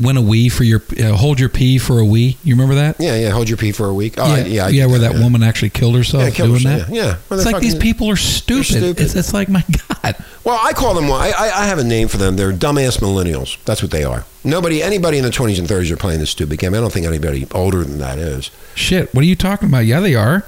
win 0.01 0.17
a 0.17 0.21
Wii 0.21 0.51
for 0.51 0.63
your, 0.63 0.81
uh, 0.99 1.13
hold 1.15 1.39
your 1.39 1.49
pee 1.49 1.77
for 1.77 1.99
a 1.99 2.03
Wii? 2.03 2.37
You 2.43 2.53
remember 2.55 2.75
that? 2.75 2.97
Yeah, 2.99 3.15
yeah. 3.15 3.29
Hold 3.29 3.47
your 3.49 3.57
pee 3.57 3.71
for 3.71 3.87
a 3.87 3.93
week. 3.93 4.15
Oh, 4.17 4.23
I- 4.23 4.39
yeah, 4.39 4.45
yeah, 4.45 4.65
I 4.65 4.69
yeah, 4.69 4.85
where 4.87 4.99
that 4.99 5.13
yeah. 5.15 5.23
woman 5.23 5.43
actually 5.43 5.69
killed 5.71 5.95
herself 5.95 6.23
Yeah, 6.23 6.29
killed 6.31 6.49
doing 6.59 6.63
herself, 6.63 6.87
that. 6.89 6.95
yeah. 6.95 7.03
Yeah. 7.03 7.15
Well, 7.29 7.39
it's 7.39 7.51
like 7.51 7.61
these 7.61 7.75
people 7.75 8.09
are 8.09 8.15
stupid. 8.15 8.65
stupid. 8.65 8.99
It's, 8.99 9.15
it's 9.15 9.33
like, 9.33 9.49
my 9.49 9.63
God. 9.89 10.15
Well, 10.43 10.59
I 10.61 10.73
call 10.73 10.93
them. 10.95 11.05
I, 11.11 11.31
I 11.37 11.51
I 11.61 11.65
have 11.67 11.77
a 11.77 11.83
name 11.83 12.07
for 12.07 12.17
them. 12.17 12.35
They're 12.35 12.51
dumbass 12.51 12.97
millennials. 12.99 13.63
That's 13.65 13.81
what 13.83 13.91
they 13.91 14.03
are. 14.03 14.25
Nobody, 14.43 14.81
anybody 14.81 15.19
in 15.19 15.23
the 15.23 15.29
twenties 15.29 15.59
and 15.59 15.67
thirties 15.67 15.91
are 15.91 15.97
playing 15.97 16.19
this 16.19 16.31
stupid 16.31 16.57
game. 16.57 16.73
I 16.73 16.77
don't 16.79 16.91
think 16.91 17.05
anybody 17.05 17.45
older 17.51 17.83
than 17.83 17.99
that 17.99 18.17
is. 18.17 18.49
Shit, 18.73 19.13
what 19.13 19.21
are 19.21 19.27
you 19.27 19.35
talking 19.35 19.69
about? 19.69 19.85
Yeah, 19.85 19.99
they 19.99 20.15
are. 20.15 20.43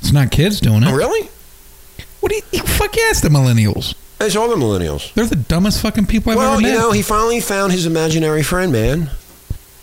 It's 0.00 0.12
not 0.12 0.30
kids 0.30 0.60
doing 0.60 0.82
it. 0.82 0.88
Oh, 0.88 0.94
really? 0.94 1.30
What 2.20 2.30
do 2.30 2.40
you, 2.52 2.62
fuck 2.62 2.94
yes, 2.94 3.20
the 3.22 3.28
millennials. 3.30 3.94
It's 4.26 4.36
all 4.36 4.48
the 4.48 4.56
millennials. 4.56 5.12
They're 5.14 5.26
the 5.26 5.36
dumbest 5.36 5.80
fucking 5.80 6.06
people 6.06 6.32
I've 6.32 6.38
well, 6.38 6.52
ever 6.54 6.62
met. 6.62 6.68
Well, 6.68 6.76
you 6.76 6.80
know, 6.80 6.92
he 6.92 7.02
finally 7.02 7.40
found 7.40 7.72
his 7.72 7.86
imaginary 7.86 8.42
friend, 8.42 8.72
man. 8.72 9.10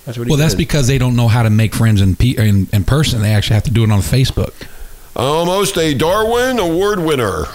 That's 0.05 0.17
what 0.17 0.27
he 0.27 0.31
well, 0.31 0.37
that's 0.37 0.53
did. 0.53 0.59
because 0.59 0.87
they 0.87 0.97
don't 0.97 1.15
know 1.15 1.27
how 1.27 1.43
to 1.43 1.49
make 1.49 1.75
friends 1.75 2.01
in, 2.01 2.15
pe- 2.15 2.35
in 2.35 2.67
in 2.73 2.83
person. 2.83 3.21
They 3.21 3.33
actually 3.33 3.55
have 3.55 3.63
to 3.63 3.71
do 3.71 3.83
it 3.83 3.91
on 3.91 3.99
Facebook. 3.99 4.53
Almost 5.15 5.77
a 5.77 5.93
Darwin 5.93 6.59
Award 6.59 6.99
winner. 6.99 7.45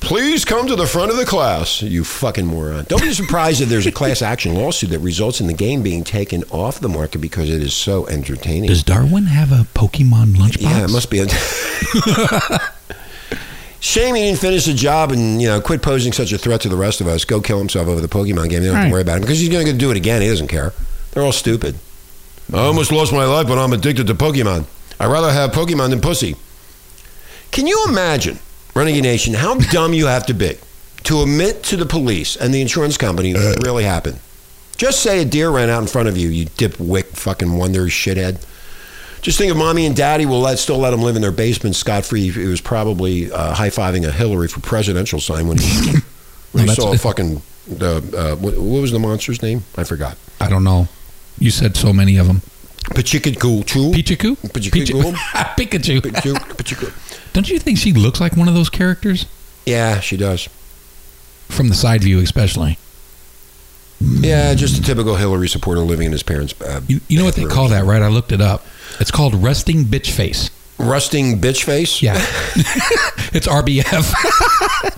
Please 0.00 0.44
come 0.44 0.66
to 0.66 0.76
the 0.76 0.86
front 0.86 1.10
of 1.10 1.16
the 1.16 1.24
class, 1.24 1.80
you 1.80 2.04
fucking 2.04 2.44
moron. 2.44 2.84
Don't 2.88 3.00
be 3.00 3.14
surprised 3.14 3.62
if 3.62 3.70
there's 3.70 3.86
a 3.86 3.92
class 3.92 4.20
action 4.32 4.54
lawsuit 4.54 4.90
that 4.90 4.98
results 4.98 5.40
in 5.40 5.46
the 5.46 5.54
game 5.54 5.82
being 5.82 6.04
taken 6.04 6.44
off 6.50 6.78
the 6.78 6.90
market 6.90 7.20
because 7.22 7.48
it 7.48 7.62
is 7.62 7.72
so 7.72 8.06
entertaining. 8.08 8.68
Does 8.68 8.82
Darwin 8.82 9.24
have 9.26 9.50
a 9.50 9.66
Pokemon 9.74 10.34
lunchbox? 10.34 10.60
yeah, 10.60 10.84
it 10.84 10.90
must 10.90 11.10
be. 11.10 11.20
A 11.20 12.60
Shame 13.84 14.14
he 14.14 14.22
didn't 14.22 14.38
finish 14.40 14.64
the 14.64 14.72
job 14.72 15.12
and 15.12 15.42
you 15.42 15.46
know 15.46 15.60
quit 15.60 15.82
posing 15.82 16.10
such 16.10 16.32
a 16.32 16.38
threat 16.38 16.62
to 16.62 16.70
the 16.70 16.76
rest 16.76 17.02
of 17.02 17.06
us. 17.06 17.26
Go 17.26 17.42
kill 17.42 17.58
himself 17.58 17.86
over 17.86 18.00
the 18.00 18.08
Pokemon 18.08 18.48
game. 18.48 18.62
They 18.62 18.68
don't 18.68 18.76
have 18.76 18.84
Right. 18.84 18.88
to 18.88 18.92
worry 18.92 19.02
about 19.02 19.16
him 19.16 19.20
because 19.22 19.40
he's 19.40 19.50
going 19.50 19.66
to 19.66 19.74
do 19.74 19.90
it 19.90 19.96
again. 19.98 20.22
He 20.22 20.28
doesn't 20.28 20.48
care. 20.48 20.72
They're 21.12 21.22
all 21.22 21.32
stupid. 21.32 21.74
I 22.50 22.60
almost 22.60 22.92
lost 22.92 23.12
my 23.12 23.26
life, 23.26 23.46
but 23.46 23.58
I'm 23.58 23.74
addicted 23.74 24.06
to 24.06 24.14
Pokemon. 24.14 24.64
I'd 24.98 25.06
rather 25.12 25.30
have 25.30 25.50
Pokemon 25.52 25.90
than 25.90 26.00
pussy. 26.00 26.34
Can 27.50 27.66
you 27.66 27.84
imagine, 27.86 28.38
Renegade 28.74 29.02
Nation, 29.02 29.34
how 29.34 29.54
dumb 29.70 29.92
you 29.92 30.06
have 30.06 30.24
to 30.26 30.34
be 30.34 30.56
to 31.02 31.20
admit 31.20 31.62
to 31.64 31.76
the 31.76 31.84
police 31.84 32.36
and 32.36 32.54
the 32.54 32.62
insurance 32.62 32.96
company 32.96 33.34
what 33.34 33.62
really 33.62 33.84
happened? 33.84 34.18
Just 34.78 35.02
say 35.02 35.20
a 35.20 35.26
deer 35.26 35.50
ran 35.50 35.68
out 35.68 35.82
in 35.82 35.88
front 35.88 36.08
of 36.08 36.16
you, 36.16 36.30
you 36.30 36.46
dipwick 36.46 37.04
fucking 37.16 37.52
wonder 37.58 37.82
shithead. 37.88 38.42
Just 39.24 39.38
think 39.38 39.50
of 39.50 39.56
mommy 39.56 39.86
and 39.86 39.96
daddy 39.96 40.26
will 40.26 40.40
let, 40.40 40.58
still 40.58 40.76
let 40.76 40.92
him 40.92 41.00
live 41.00 41.16
in 41.16 41.22
their 41.22 41.32
basement 41.32 41.74
scot 41.74 42.04
free. 42.04 42.28
He 42.28 42.44
was 42.44 42.60
probably 42.60 43.32
uh, 43.32 43.54
high 43.54 43.70
fiving 43.70 44.06
a 44.06 44.12
Hillary 44.12 44.48
for 44.48 44.60
presidential 44.60 45.18
sign 45.18 45.48
when 45.48 45.56
he, 45.56 45.92
when 46.52 46.68
he 46.68 46.74
saw 46.74 46.92
a 46.92 46.98
fucking. 46.98 47.40
The, 47.66 47.96
uh, 48.14 48.36
what, 48.36 48.58
what 48.58 48.82
was 48.82 48.92
the 48.92 48.98
monster's 48.98 49.40
name? 49.40 49.64
I 49.78 49.84
forgot. 49.84 50.18
I 50.42 50.50
don't 50.50 50.62
know. 50.62 50.88
You 51.38 51.50
said 51.50 51.74
so 51.74 51.90
many 51.94 52.18
of 52.18 52.26
them. 52.26 52.42
Pachikachu. 52.90 53.64
Pichiku? 53.64 54.36
Pichiku. 54.36 55.14
Pikachu. 55.56 56.02
Pichiku. 56.02 57.32
Don't 57.32 57.48
you 57.48 57.58
think 57.58 57.78
she 57.78 57.94
looks 57.94 58.20
like 58.20 58.36
one 58.36 58.46
of 58.46 58.52
those 58.52 58.68
characters? 58.68 59.24
Yeah, 59.64 60.00
she 60.00 60.18
does. 60.18 60.50
From 61.48 61.70
the 61.70 61.74
side 61.74 62.02
view, 62.02 62.20
especially. 62.20 62.76
Yeah, 64.00 64.52
just 64.52 64.78
a 64.78 64.82
typical 64.82 65.16
Hillary 65.16 65.48
supporter 65.48 65.80
living 65.80 66.04
in 66.04 66.12
his 66.12 66.22
parents' 66.22 66.60
uh, 66.60 66.82
You, 66.86 67.00
you 67.08 67.18
know 67.18 67.24
what 67.24 67.36
they 67.36 67.46
call 67.46 67.68
that, 67.68 67.84
right? 67.84 68.02
I 68.02 68.08
looked 68.08 68.32
it 68.32 68.42
up. 68.42 68.66
It's 69.00 69.10
called 69.10 69.34
resting 69.42 69.84
bitch 69.84 70.10
face. 70.10 70.50
rusting 70.78 71.40
bitch 71.40 71.64
face. 71.64 72.02
Yeah. 72.02 72.14
it's 73.32 73.46
RBF. 73.46 74.14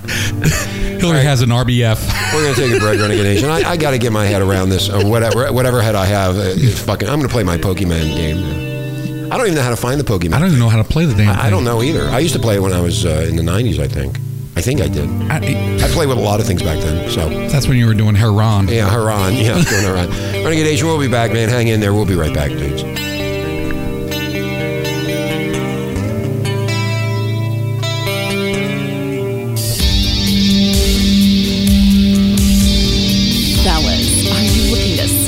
Hillary 1.00 1.22
has 1.22 1.42
an 1.42 1.50
RBF. 1.50 2.34
We're 2.34 2.42
gonna 2.42 2.54
take 2.54 2.76
a 2.76 2.78
break, 2.84 3.00
Renegade 3.00 3.24
Nation. 3.24 3.50
I, 3.50 3.70
I 3.70 3.76
got 3.76 3.90
to 3.92 3.98
get 3.98 4.12
my 4.12 4.24
head 4.26 4.42
around 4.42 4.70
this, 4.70 4.88
or 4.88 5.08
whatever, 5.08 5.52
whatever 5.52 5.82
head 5.82 5.94
I 5.94 6.06
have. 6.06 6.36
uh, 6.36 6.54
fucking. 6.84 7.08
I'm 7.08 7.18
gonna 7.18 7.28
play 7.28 7.42
my 7.44 7.56
Pokemon 7.56 8.14
game. 8.16 8.66
I 9.32 9.36
don't 9.36 9.46
even 9.46 9.56
know 9.56 9.62
how 9.62 9.70
to 9.70 9.76
find 9.76 9.98
the 10.00 10.04
Pokemon. 10.04 10.34
I 10.34 10.38
don't 10.38 10.48
even 10.48 10.60
know 10.60 10.68
how 10.68 10.80
to 10.82 10.88
play 10.88 11.04
the 11.04 11.14
damn. 11.14 11.30
I, 11.30 11.46
I 11.46 11.50
don't 11.50 11.64
know 11.64 11.82
either. 11.82 12.04
I 12.08 12.20
used 12.20 12.34
to 12.34 12.40
play 12.40 12.56
it 12.56 12.60
when 12.60 12.72
I 12.72 12.80
was 12.80 13.04
uh, 13.04 13.26
in 13.28 13.36
the 13.36 13.42
'90s. 13.42 13.78
I 13.80 13.88
think. 13.88 14.18
I 14.56 14.62
think 14.62 14.80
I 14.80 14.88
did. 14.88 15.06
I, 15.30 15.36
I 15.84 15.88
played 15.88 16.08
with 16.08 16.16
a 16.16 16.20
lot 16.20 16.40
of 16.40 16.46
things 16.46 16.62
back 16.62 16.78
then. 16.80 17.10
So 17.10 17.28
that's 17.48 17.68
when 17.68 17.76
you 17.76 17.86
were 17.86 17.92
doing 17.94 18.14
Heron. 18.14 18.68
yeah, 18.68 18.88
Haran. 18.88 19.34
Yeah, 19.34 19.52
I 19.52 19.56
was 19.56 19.66
doing 19.66 19.82
Haran. 19.82 20.08
Renegade 20.44 20.64
Nation. 20.64 20.86
We'll 20.86 20.98
be 20.98 21.08
back, 21.08 21.30
man. 21.32 21.50
Hang 21.50 21.68
in 21.68 21.80
there. 21.80 21.92
We'll 21.92 22.06
be 22.06 22.14
right 22.14 22.32
back, 22.32 22.50
dudes. 22.52 22.82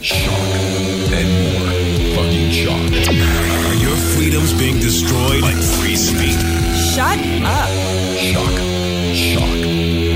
Shock. 0.00 0.30
And 1.08 1.28
more. 1.40 1.72
Fucking 2.16 2.50
shock. 2.50 2.76
Are 2.76 3.74
your 3.74 3.96
freedoms 4.12 4.52
being 4.52 4.78
destroyed 4.78 5.40
by 5.40 5.52
free 5.52 5.96
speech? 5.96 6.36
Shut 6.92 7.16
up. 7.40 7.70
Shock. 8.20 8.56
Shock. 9.16 9.56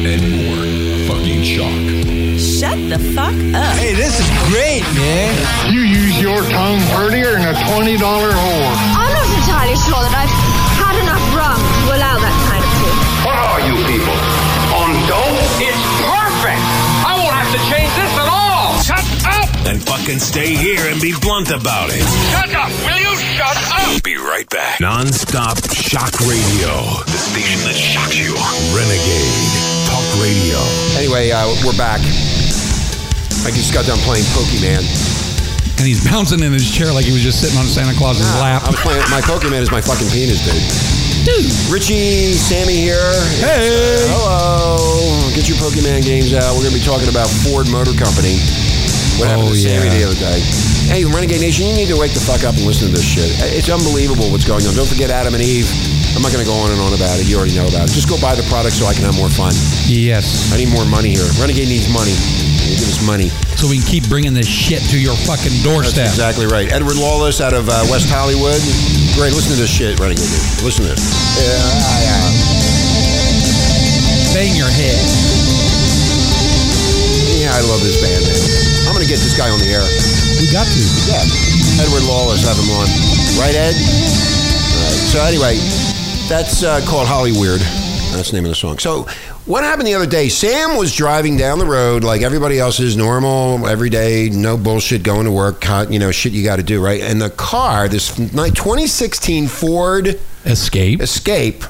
And 0.04 0.20
more. 0.36 0.68
Fucking 1.08 1.42
shock. 1.42 1.80
Shut 2.36 2.76
the 2.90 2.98
fuck 3.16 3.32
up. 3.56 3.76
Hey, 3.80 3.94
this 3.94 4.20
is 4.20 4.28
great, 4.52 4.84
man. 4.92 5.72
You 5.72 5.80
use 5.80 6.20
your 6.20 6.42
tongue 6.50 6.80
prettier 6.92 7.32
than 7.32 7.48
a 7.48 7.56
$20 7.56 7.96
whore. 7.96 8.36
I'm 8.36 9.16
not 9.16 9.24
entirely 9.32 9.76
sure 9.80 9.96
that 10.04 10.12
I've 10.12 10.39
Then 20.00 20.16
fucking 20.16 20.20
stay 20.20 20.54
here 20.56 20.80
and 20.88 21.00
be 21.00 21.12
blunt 21.20 21.50
about 21.50 21.90
it. 21.92 22.00
Shut 22.32 22.48
up! 22.56 22.72
Will 22.88 23.00
you 23.00 23.12
shut 23.36 23.52
up? 23.52 24.02
Be 24.02 24.16
right 24.16 24.48
back. 24.48 24.80
Non-stop 24.80 25.60
shock 25.74 26.16
radio. 26.24 26.72
The 27.04 27.20
station 27.20 27.60
that 27.68 27.76
shocks 27.76 28.16
you. 28.16 28.32
Renegade 28.72 29.52
Talk 29.84 30.04
Radio. 30.24 30.56
Anyway, 30.96 31.30
uh, 31.30 31.44
we're 31.66 31.76
back. 31.76 32.00
I 33.44 33.52
just 33.52 33.74
got 33.74 33.84
done 33.84 33.98
playing 34.08 34.24
Pokemon. 34.32 34.88
And 35.76 35.84
he's 35.84 36.04
bouncing 36.04 36.40
in 36.40 36.52
his 36.52 36.70
chair 36.70 36.92
like 36.92 37.04
he 37.04 37.12
was 37.12 37.22
just 37.22 37.40
sitting 37.40 37.58
on 37.58 37.66
Santa 37.66 37.96
Claus's 37.96 38.24
lap. 38.40 38.64
I 38.64 38.70
was 38.72 38.80
playing. 38.80 39.04
My 39.10 39.20
Pokemon 39.20 39.60
is 39.60 39.70
my 39.70 39.80
fucking 39.80 40.08
penis, 40.08 40.40
dude. 40.40 40.64
Dude. 41.28 41.44
Richie, 41.68 42.32
Sammy 42.32 42.76
here. 42.76 43.12
Hey. 43.44 44.08
Hello. 44.08 45.28
Get 45.36 45.48
your 45.48 45.58
Pokemon 45.58 46.04
games 46.04 46.32
out. 46.32 46.56
We're 46.56 46.64
going 46.64 46.74
to 46.74 46.80
be 46.80 46.84
talking 46.84 47.08
about 47.08 47.28
Ford 47.28 47.68
Motor 47.68 47.92
Company. 47.92 48.40
What 49.20 49.28
happened 49.28 49.52
Oh, 49.52 49.54
to 49.54 49.61
Sammy 49.61 49.92
the 49.92 50.09
other 50.09 50.16
day? 50.16 50.40
Hey, 50.88 51.04
Renegade 51.04 51.44
Nation, 51.44 51.68
you 51.68 51.76
need 51.76 51.92
to 51.92 51.98
wake 52.00 52.16
the 52.16 52.24
fuck 52.24 52.40
up 52.42 52.56
and 52.56 52.64
listen 52.64 52.88
to 52.88 52.94
this 52.96 53.04
shit. 53.04 53.28
It's 53.52 53.68
unbelievable 53.68 54.33
what's 54.33 54.48
going 54.48 54.64
on. 54.64 54.72
Don't 54.74 54.88
forget 54.88 55.12
Adam 55.12 55.37
and 55.37 55.44
Eve. 55.44 55.68
I'm 56.16 56.24
not 56.24 56.33
going 56.33 56.42
to 56.42 56.48
go 56.48 56.56
on 56.56 56.72
and 56.72 56.80
on 56.80 56.96
about 56.96 57.20
it. 57.20 57.28
You 57.28 57.37
already 57.38 57.54
know 57.54 57.68
about 57.68 57.87
it. 57.87 57.94
Just 57.94 58.09
go 58.09 58.16
buy 58.18 58.35
the 58.35 58.42
product 58.50 58.74
so 58.80 58.88
I 58.88 58.96
can 58.96 59.04
have 59.06 59.14
more 59.14 59.28
fun. 59.30 59.52
Yes. 59.87 60.50
I 60.50 60.56
need 60.59 60.72
more 60.72 60.88
money 60.88 61.12
here. 61.14 61.28
Renegade 61.38 61.68
needs 61.70 61.87
money. 61.92 62.16
You 62.66 62.74
give 62.80 62.88
us 62.90 62.98
money. 63.04 63.28
So 63.61 63.68
we 63.68 63.78
can 63.78 63.87
keep 63.87 64.09
bringing 64.09 64.33
this 64.35 64.48
shit 64.48 64.80
to 64.90 64.96
your 64.98 65.14
fucking 65.28 65.52
doorstep. 65.62 66.11
That's 66.11 66.16
exactly 66.18 66.48
right. 66.50 66.66
Edward 66.72 66.96
Lawless 66.96 67.38
out 67.44 67.52
of 67.54 67.68
uh, 67.70 67.85
West 67.92 68.09
Hollywood. 68.11 68.59
Great. 69.14 69.37
Listen 69.37 69.52
to 69.54 69.61
this 69.61 69.70
shit, 69.70 70.00
Renegade. 70.00 70.26
dude. 70.26 70.64
Listen 70.66 70.88
to 70.88 70.96
this. 70.96 71.04
Yeah, 71.38 71.61
yeah. 72.09 72.24
Bang 74.35 74.56
your 74.59 74.72
head. 74.72 74.98
Yeah, 77.38 77.52
I 77.54 77.61
love 77.68 77.85
this 77.85 78.00
band, 78.02 78.24
man. 78.26 78.69
I'm 78.90 78.96
going 78.98 79.07
to 79.07 79.09
get 79.09 79.22
this 79.22 79.38
guy 79.38 79.48
on 79.48 79.61
the 79.61 79.70
air. 79.70 79.87
We 80.42 80.50
got 80.50 80.66
to. 80.66 80.83
Yeah. 81.07 81.22
Edward 81.79 82.03
Lawless, 82.11 82.42
have 82.42 82.59
him 82.59 82.74
on. 82.74 82.90
Right, 83.38 83.55
Ed? 83.55 83.79
All 83.79 84.83
right. 84.83 84.98
So, 85.14 85.22
anyway, 85.22 85.55
that's 86.29 86.64
uh, 86.64 86.85
called 86.88 87.07
Holly 87.07 87.31
Weird. 87.31 87.61
That's 88.11 88.33
the 88.33 88.37
name 88.37 88.46
of 88.46 88.50
the 88.50 88.57
song. 88.57 88.79
So, 88.81 89.05
what 89.46 89.62
happened 89.62 89.87
the 89.87 89.94
other 89.94 90.07
day? 90.07 90.29
Sam 90.29 90.76
was 90.76 90.92
driving 90.92 91.37
down 91.37 91.61
the 91.61 91.66
road 91.66 92.03
like 92.03 92.22
everybody 92.22 92.59
else 92.59 92.81
is 92.81 92.96
normal, 92.96 93.64
every 93.68 93.90
day, 93.90 94.29
no 94.29 94.57
bullshit, 94.57 95.05
going 95.05 95.24
to 95.24 95.31
work, 95.31 95.64
you 95.88 96.00
know, 96.00 96.11
shit 96.11 96.33
you 96.33 96.42
got 96.42 96.57
to 96.57 96.64
do, 96.64 96.83
right? 96.85 97.00
And 97.00 97.22
the 97.22 97.31
car, 97.31 97.88
this 97.88 98.18
ni- 98.18 98.50
2016 98.50 99.46
Ford 99.46 100.18
Escape. 100.44 101.00
Escape, 101.00 101.62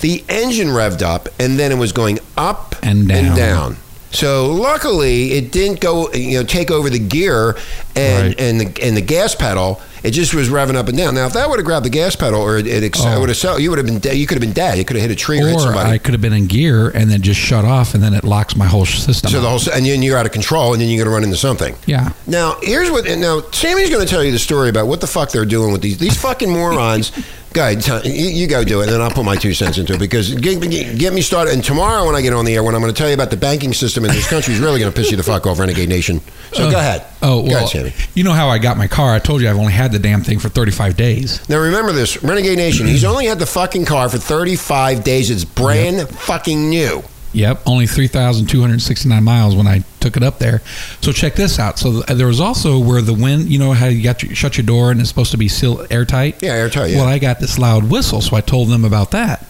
the 0.00 0.24
engine 0.30 0.68
revved 0.68 1.02
up 1.02 1.28
and 1.38 1.58
then 1.58 1.72
it 1.72 1.76
was 1.76 1.92
going 1.92 2.20
up 2.38 2.74
And 2.82 3.06
down. 3.06 3.26
And 3.26 3.36
down. 3.36 3.76
So 4.10 4.46
luckily, 4.52 5.32
it 5.32 5.52
didn't 5.52 5.80
go, 5.80 6.10
you 6.12 6.38
know, 6.38 6.44
take 6.44 6.70
over 6.70 6.88
the 6.88 6.98
gear 6.98 7.56
and 7.94 8.28
Right. 8.28 8.40
and 8.40 8.60
the 8.60 8.82
and 8.82 8.96
the 8.96 9.00
gas 9.02 9.34
pedal. 9.34 9.80
It 10.04 10.12
just 10.12 10.32
was 10.32 10.48
revving 10.48 10.76
up 10.76 10.86
and 10.88 10.96
down. 10.96 11.16
Now, 11.16 11.26
if 11.26 11.32
that 11.32 11.50
would 11.50 11.58
have 11.58 11.66
grabbed 11.66 11.84
the 11.84 11.90
gas 11.90 12.14
pedal 12.14 12.40
or 12.40 12.56
it, 12.56 12.68
it 12.68 12.84
ex- 12.84 13.00
Oh. 13.02 13.18
would 13.20 13.28
have, 13.34 13.60
you 13.60 13.68
would 13.68 13.78
have 13.78 13.86
been 13.86 13.98
dead. 13.98 14.16
You 14.16 14.28
could 14.28 14.36
have 14.36 14.40
been 14.40 14.52
dead. 14.52 14.78
You 14.78 14.84
could 14.84 14.94
have 14.94 15.02
hit 15.02 15.10
a 15.10 15.16
tree 15.16 15.40
or, 15.40 15.48
hit 15.48 15.56
Or 15.56 15.60
somebody. 15.60 15.90
I 15.90 15.98
could 15.98 16.14
have 16.14 16.20
been 16.20 16.32
in 16.32 16.46
gear 16.46 16.88
and 16.90 17.10
then 17.10 17.20
just 17.20 17.40
shut 17.40 17.64
off 17.64 17.94
and 17.94 18.02
then 18.02 18.14
it 18.14 18.22
locks 18.22 18.54
my 18.54 18.66
whole 18.66 18.86
system. 18.86 19.32
so 19.32 19.40
the 19.40 19.48
whole 19.48 19.58
and 19.74 19.84
then 19.84 20.00
you're 20.02 20.16
out 20.16 20.24
of 20.24 20.30
control 20.30 20.72
and 20.72 20.80
then 20.80 20.88
you're 20.88 20.98
going 21.04 21.10
to 21.10 21.14
run 21.14 21.24
into 21.24 21.36
something. 21.36 21.74
Yeah. 21.84 22.12
Now, 22.28 22.58
here's 22.62 22.92
what. 22.92 23.06
Now, 23.18 23.42
Sammy's 23.50 23.90
going 23.90 24.06
to 24.06 24.08
tell 24.08 24.22
you 24.22 24.30
the 24.30 24.38
story 24.38 24.68
about 24.68 24.86
what 24.86 25.00
the 25.00 25.08
fuck 25.08 25.32
they're 25.32 25.44
doing 25.44 25.72
with 25.72 25.82
these 25.82 25.98
these 25.98 26.16
fucking 26.16 26.48
morons. 26.50 27.10
Go 27.54 27.62
ahead, 27.62 27.80
tell- 27.82 28.04
you, 28.06 28.28
you 28.28 28.46
go 28.46 28.62
do 28.62 28.80
it, 28.80 28.84
and 28.84 28.92
then 28.92 29.00
I'll 29.00 29.10
put 29.10 29.24
my 29.24 29.34
two 29.36 29.54
cents 29.54 29.78
into 29.78 29.94
it 29.94 29.98
because 30.00 30.34
get, 30.34 30.60
get 30.98 31.12
me 31.14 31.22
started. 31.22 31.54
And 31.54 31.64
tomorrow, 31.64 32.04
when 32.06 32.14
I 32.14 32.20
get 32.20 32.32
on 32.34 32.44
the 32.44 32.54
air, 32.54 32.62
when 32.62 32.74
I'm 32.74 32.80
going 32.82 32.92
to 32.92 32.96
tell 32.98 33.08
you 33.08 33.14
about 33.14 33.30
the 33.30 33.36
banking 33.38 33.72
system 33.72 34.04
in 34.04 34.10
this 34.12 34.28
country, 34.28 34.52
is 34.54 34.60
really 34.60 34.78
going 34.80 34.92
to 34.92 34.96
piss 34.96 35.10
you 35.10 35.16
the 35.16 35.22
fuck 35.22 35.46
off, 35.46 35.58
Renegade 35.58 35.88
Nation. 35.88 36.20
So 36.52 36.68
Uh, 36.68 36.70
go 36.70 36.78
ahead. 36.78 37.04
Oh, 37.22 37.42
go 37.42 37.48
well, 37.48 37.56
ahead, 37.56 37.68
Sammy. 37.68 37.94
you 38.14 38.22
know 38.24 38.32
how 38.32 38.48
I 38.48 38.58
got 38.58 38.76
my 38.76 38.86
car? 38.86 39.14
I 39.14 39.18
told 39.18 39.40
you 39.40 39.48
I've 39.48 39.56
only 39.56 39.72
had 39.72 39.92
the 39.92 39.98
damn 39.98 40.22
thing 40.22 40.38
for 40.38 40.48
35 40.48 40.96
days. 40.96 41.48
Now 41.48 41.58
remember 41.58 41.92
this, 41.92 42.22
Renegade 42.22 42.58
Nation. 42.58 42.86
He's 42.86 43.04
only 43.04 43.26
had 43.26 43.38
the 43.38 43.46
fucking 43.46 43.86
car 43.86 44.08
for 44.08 44.18
35 44.18 45.02
days. 45.02 45.30
It's 45.30 45.44
brand 45.44 46.08
fucking 46.08 46.68
new. 46.68 47.02
Yep, 47.32 47.62
only 47.66 47.86
3,269 47.86 49.22
miles 49.22 49.54
when 49.54 49.66
I 49.66 49.84
took 50.00 50.16
it 50.16 50.22
up 50.22 50.38
there. 50.38 50.62
So 51.02 51.12
check 51.12 51.34
this 51.34 51.58
out. 51.58 51.78
So 51.78 52.02
th- 52.02 52.18
there 52.18 52.26
was 52.26 52.40
also 52.40 52.78
where 52.78 53.02
the 53.02 53.12
wind, 53.14 53.48
you 53.50 53.58
know 53.58 53.72
how 53.72 53.86
you 53.86 54.02
got 54.02 54.22
your, 54.22 54.34
shut 54.34 54.56
your 54.56 54.64
door 54.64 54.90
and 54.90 55.00
it's 55.00 55.10
supposed 55.10 55.32
to 55.32 55.36
be 55.36 55.48
sealed 55.48 55.86
airtight? 55.90 56.42
Yeah, 56.42 56.52
airtight, 56.52 56.90
yeah. 56.90 56.98
Well, 56.98 57.06
I 57.06 57.18
got 57.18 57.38
this 57.38 57.58
loud 57.58 57.90
whistle, 57.90 58.20
so 58.22 58.36
I 58.36 58.40
told 58.40 58.68
them 58.68 58.84
about 58.84 59.10
that. 59.10 59.46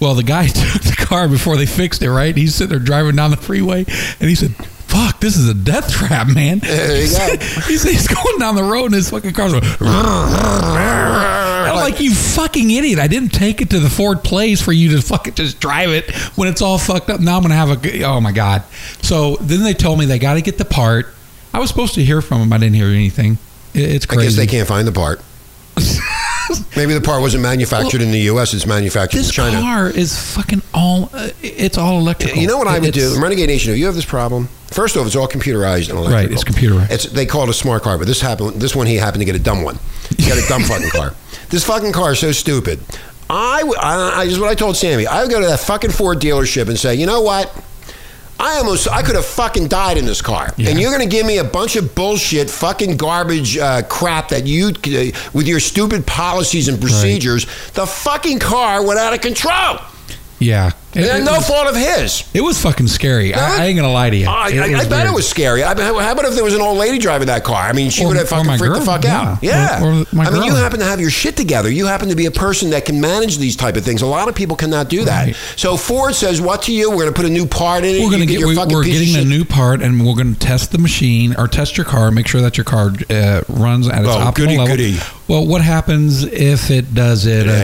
Well, 0.00 0.14
the 0.14 0.22
guy 0.22 0.46
took 0.48 0.82
the 0.82 0.96
car 0.98 1.28
before 1.28 1.56
they 1.56 1.66
fixed 1.66 2.02
it, 2.02 2.10
right? 2.10 2.36
He's 2.36 2.54
sitting 2.54 2.70
there 2.70 2.84
driving 2.84 3.16
down 3.16 3.30
the 3.30 3.36
freeway 3.38 3.84
and 4.20 4.28
he 4.28 4.34
said, 4.34 4.54
Fuck, 4.94 5.18
this 5.18 5.36
is 5.36 5.48
a 5.48 5.54
death 5.54 5.90
trap, 5.90 6.28
man. 6.28 6.58
There 6.60 6.96
you 6.96 7.02
he, 7.02 7.08
go. 7.08 7.14
said, 7.14 7.42
he 7.68 7.76
said 7.78 7.90
he's 7.90 8.06
going 8.06 8.38
down 8.38 8.54
the 8.54 8.62
road 8.62 8.86
and 8.86 8.94
his 8.94 9.10
fucking 9.10 9.32
car's 9.32 9.52
going. 9.52 9.64
I'm 11.70 11.76
like, 11.76 12.00
you 12.00 12.12
fucking 12.14 12.70
idiot. 12.70 12.98
I 12.98 13.06
didn't 13.08 13.30
take 13.30 13.60
it 13.60 13.70
to 13.70 13.78
the 13.78 13.90
Ford 13.90 14.22
place 14.24 14.60
for 14.60 14.72
you 14.72 14.96
to 14.96 15.02
fucking 15.02 15.34
just 15.34 15.60
drive 15.60 15.90
it 15.90 16.10
when 16.36 16.48
it's 16.48 16.62
all 16.62 16.78
fucked 16.78 17.10
up. 17.10 17.20
Now 17.20 17.36
I'm 17.36 17.42
going 17.42 17.50
to 17.50 17.56
have 17.56 17.84
a 17.84 18.02
oh 18.04 18.20
my 18.20 18.32
God. 18.32 18.62
So 19.02 19.36
then 19.36 19.62
they 19.62 19.74
told 19.74 19.98
me 19.98 20.06
they 20.06 20.18
got 20.18 20.34
to 20.34 20.42
get 20.42 20.58
the 20.58 20.64
part. 20.64 21.08
I 21.52 21.58
was 21.60 21.68
supposed 21.70 21.94
to 21.94 22.04
hear 22.04 22.20
from 22.20 22.40
them. 22.40 22.52
I 22.52 22.58
didn't 22.58 22.74
hear 22.74 22.86
anything. 22.88 23.38
It- 23.74 23.90
It's 23.90 24.06
I 24.10 24.16
guess 24.16 24.36
they 24.36 24.46
can't 24.46 24.68
find 24.68 24.86
the 24.88 24.92
part. 24.92 25.20
Maybe 26.76 26.92
the 26.94 27.00
part 27.00 27.20
wasn't 27.20 27.42
manufactured 27.42 28.02
in 28.02 28.10
the 28.10 28.20
U.S. 28.32 28.52
It's 28.54 28.66
manufactured 28.66 29.18
in 29.18 29.24
China. 29.24 29.60
car 29.60 29.88
is 29.88 30.16
fucking 30.34 30.62
all, 30.74 31.08
uh, 31.12 31.30
it's 31.42 31.78
all 31.78 31.98
electrical. 31.98 32.38
You 32.40 32.46
know 32.46 32.58
what 32.58 32.68
I 32.68 32.78
would 32.78 32.88
It's- 32.90 33.14
do, 33.14 33.20
Renegade 33.20 33.48
Nation? 33.48 33.72
If 33.72 33.78
you 33.78 33.86
have 33.86 33.94
this 33.94 34.04
problem, 34.04 34.48
first 34.70 34.96
off, 34.96 35.06
it's 35.06 35.16
all 35.16 35.26
computerized 35.26 35.88
and 35.88 35.98
electrical. 35.98 36.10
Right, 36.12 36.30
it's 36.30 36.44
computerized. 36.44 36.90
It's 36.90 37.04
they 37.06 37.26
call 37.26 37.44
it 37.44 37.48
a 37.48 37.54
smart 37.54 37.82
car, 37.82 37.96
but 37.98 38.06
this 38.06 38.20
happened. 38.20 38.60
This 38.60 38.76
one 38.76 38.86
he 38.86 38.96
happened 38.96 39.22
to 39.22 39.24
get 39.24 39.34
a 39.34 39.38
dumb 39.40 39.62
one. 39.62 39.78
He 40.18 40.28
got 40.28 40.36
a 40.38 40.46
dumb 40.48 40.62
fucking 40.62 40.90
car. 40.90 41.14
This 41.50 41.64
fucking 41.64 41.92
car 41.92 42.12
is 42.12 42.18
so 42.18 42.32
stupid. 42.32 42.80
I, 43.30 43.62
I, 43.80 44.26
just 44.28 44.40
what 44.40 44.50
I 44.50 44.54
told 44.54 44.76
Sammy. 44.76 45.06
I 45.06 45.22
would 45.22 45.30
go 45.30 45.40
to 45.40 45.46
that 45.46 45.60
fucking 45.60 45.90
Ford 45.90 46.20
dealership 46.20 46.68
and 46.68 46.78
say, 46.78 46.94
you 46.94 47.06
know 47.06 47.22
what? 47.22 47.52
I 48.38 48.58
almost 48.58 48.88
I 48.88 49.02
could 49.02 49.14
have 49.14 49.24
fucking 49.24 49.68
died 49.68 49.96
in 49.96 50.04
this 50.06 50.20
car, 50.20 50.52
Yeah. 50.56 50.70
and 50.70 50.80
you're 50.80 50.90
going 50.90 51.08
to 51.08 51.16
give 51.16 51.24
me 51.24 51.38
a 51.38 51.44
bunch 51.44 51.76
of 51.76 51.94
bullshit, 51.94 52.50
fucking 52.50 52.96
garbage 52.96 53.56
uh, 53.56 53.82
crap 53.82 54.28
that 54.30 54.44
you 54.44 54.68
uh, 54.68 55.16
with 55.32 55.46
your 55.46 55.60
stupid 55.60 56.04
policies 56.04 56.66
and 56.68 56.80
procedures. 56.80 57.46
The 57.72 57.86
fucking 57.86 58.40
car 58.40 58.84
went 58.84 58.98
out 58.98 59.14
of 59.14 59.20
control. 59.20 59.78
Yeah. 60.40 60.72
It, 60.96 61.08
And 61.08 61.22
it 61.22 61.24
no 61.24 61.36
was, 61.36 61.46
fault 61.48 61.66
of 61.68 61.76
his. 61.76 62.24
it 62.34 62.40
was 62.40 62.60
fucking 62.60 62.86
scary. 62.88 63.34
I, 63.34 63.62
I 63.62 63.64
ain't 63.66 63.78
to 63.78 63.88
lie 63.88 64.10
to 64.10 64.16
you. 64.16 64.26
I, 64.28 64.32
I, 64.32 64.46
I 64.46 64.84
bet 64.84 64.90
weird. 64.90 65.06
it 65.08 65.14
was 65.14 65.28
scary. 65.28 65.62
I, 65.64 65.74
how 65.80 66.12
about 66.12 66.24
if 66.24 66.34
there 66.34 66.44
was 66.44 66.54
an 66.54 66.60
old 66.60 66.78
lady 66.78 66.98
driving 66.98 67.26
that 67.28 67.42
car? 67.44 67.62
I 67.62 67.72
mean, 67.72 67.90
she 67.90 68.04
Or- 68.04 68.08
would 68.08 68.16
have 68.16 68.28
fucking 68.28 68.46
freaked 68.58 68.74
the 68.74 68.78
girl, 68.80 68.84
fuck 68.86 69.04
out. 69.04 69.42
yeah. 69.42 69.80
Yeah. 69.80 69.84
Or- 69.84 69.92
or 70.02 70.06
I 70.26 70.30
mean, 70.30 70.44
you 70.44 70.54
happen 70.54 70.78
to 70.80 70.84
have 70.84 71.00
your 71.00 71.10
shit 71.10 71.36
together. 71.36 71.70
You 71.70 71.86
happen 71.86 72.08
to 72.10 72.14
be 72.16 72.26
a 72.26 72.30
person 72.30 72.70
that 72.70 72.84
can 72.84 73.00
manage 73.00 73.38
these 73.38 73.56
type 73.56 73.76
of 73.76 73.84
things. 73.84 74.02
A 74.02 74.06
lot 74.06 74.28
of 74.28 74.34
people 74.34 74.56
cannot 74.56 74.88
do 74.88 75.04
that. 75.04 75.26
Right. 75.26 75.36
So 75.56 75.76
Ford 75.76 76.14
says, 76.14 76.40
"What 76.40 76.62
to 76.62 76.72
you? 76.72 76.90
We're 76.90 76.96
going 77.02 77.08
to 77.08 77.20
put 77.20 77.26
a 77.26 77.30
new 77.32 77.46
part 77.46 77.84
in 77.84 77.96
it. 77.96 78.02
We're 78.04 78.10
gonna 78.10 78.26
get 78.26 78.32
get. 78.34 78.40
your 78.40 78.48
We, 78.50 78.54
fucking 78.56 78.74
we're 78.74 78.84
piece 78.84 79.00
of 79.00 79.06
getting 79.16 79.26
a 79.26 79.28
new 79.38 79.44
part, 79.44 79.82
and 79.82 80.06
we're 80.06 80.14
going 80.14 80.34
to 80.34 80.38
test 80.40 80.72
the 80.72 80.78
machine 80.78 81.34
or 81.36 81.48
test 81.48 81.76
your 81.76 81.86
car, 81.86 82.10
make 82.10 82.26
sure 82.28 82.40
that 82.40 82.56
your 82.56 82.64
car 82.64 82.92
uh, 83.10 83.40
runs 83.48 83.88
at 83.88 84.00
its 84.04 84.08
Oh, 84.10 84.18
optimal 84.18 84.34
goody, 84.34 84.56
level. 84.58 84.66
goody. 84.76 84.98
Well, 85.26 85.46
what 85.46 85.62
happens 85.62 86.22
if 86.24 86.70
it 86.70 86.94
does 86.94 87.24
it 87.26 87.46
again? 87.46 87.62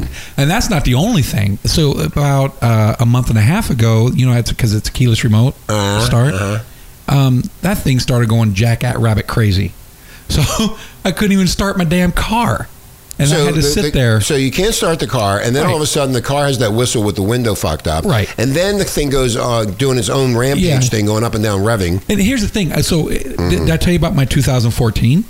Again. 0.00 0.08
And 0.36 0.50
that's 0.50 0.68
not 0.68 0.84
the 0.84 0.94
only 0.94 1.22
thing. 1.22 1.58
So 1.64 1.92
about 2.00 2.60
uh, 2.62 2.96
a 2.98 3.06
month 3.06 3.28
and 3.28 3.38
a 3.38 3.42
half 3.42 3.70
ago, 3.70 4.08
you 4.08 4.26
know, 4.26 4.42
because 4.42 4.74
it's 4.74 4.88
a 4.88 4.92
keyless 4.92 5.22
remote 5.22 5.54
Uh-huh, 5.68 6.00
start. 6.04 6.34
uh-huh. 6.34 7.16
um, 7.16 7.42
that 7.60 7.78
thing 7.78 8.00
started 8.00 8.28
going 8.28 8.54
jack 8.54 8.82
at 8.82 8.98
rabbit 8.98 9.26
crazy. 9.26 9.72
So 10.28 10.76
I 11.04 11.12
couldn't 11.12 11.32
even 11.32 11.46
start 11.46 11.76
my 11.76 11.84
damn 11.84 12.10
car, 12.10 12.66
and 13.18 13.30
I 13.30 13.36
had 13.36 13.54
to 13.54 13.60
the- 13.60 13.62
sit 13.62 13.82
the- 13.82 13.90
there. 13.90 14.20
So 14.22 14.34
you 14.34 14.50
can't 14.50 14.74
start 14.74 14.98
the 14.98 15.06
car, 15.06 15.38
and 15.38 15.54
then 15.54 15.66
all 15.66 15.76
of 15.76 15.82
a 15.82 15.86
sudden 15.86 16.14
the 16.14 16.22
car 16.22 16.46
has 16.46 16.58
that 16.60 16.72
whistle 16.72 17.02
with 17.02 17.16
the 17.16 17.22
window 17.22 17.54
fucked 17.54 17.86
up. 17.86 18.06
Right. 18.06 18.32
And 18.38 18.52
then 18.52 18.78
the 18.78 18.84
thing 18.84 19.10
goes 19.10 19.36
uh, 19.36 19.66
doing 19.66 19.98
its 19.98 20.08
own 20.08 20.34
rampage 20.34 20.64
Yeah. 20.64 20.80
thing, 20.80 21.04
going 21.04 21.22
up 21.22 21.34
and 21.34 21.44
down, 21.44 21.60
revving. 21.60 22.02
And 22.08 22.18
here's 22.18 22.40
the 22.40 22.48
thing. 22.48 22.72
uh, 22.72 22.80
So 22.80 23.08
uh, 23.08 23.12
Mm-hmm. 23.12 23.48
did, 23.50 23.58
did 23.66 23.70
I 23.70 23.76
tell 23.76 23.92
you 23.92 23.98
about 23.98 24.14
my 24.14 24.24
2014? 24.24 25.24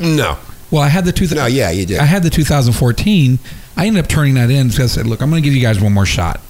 No. 0.00 0.38
Well, 0.70 0.82
I 0.82 0.88
had 0.88 1.04
the 1.04 1.12
two. 1.12 1.26
No, 1.34 1.46
yeah, 1.46 1.70
you 1.70 1.84
did. 1.84 1.98
I 1.98 2.04
had 2.04 2.22
the 2.22 2.30
2014. 2.30 3.38
I 3.76 3.86
ended 3.86 4.02
up 4.02 4.08
turning 4.08 4.34
that 4.34 4.50
in 4.50 4.68
because 4.68 4.80
I 4.80 4.86
said, 4.86 5.06
"Look, 5.06 5.20
I'm 5.20 5.30
going 5.30 5.42
to 5.42 5.46
give 5.46 5.54
you 5.54 5.62
guys 5.62 5.80
one 5.80 5.92
more 5.92 6.06
shot." 6.06 6.40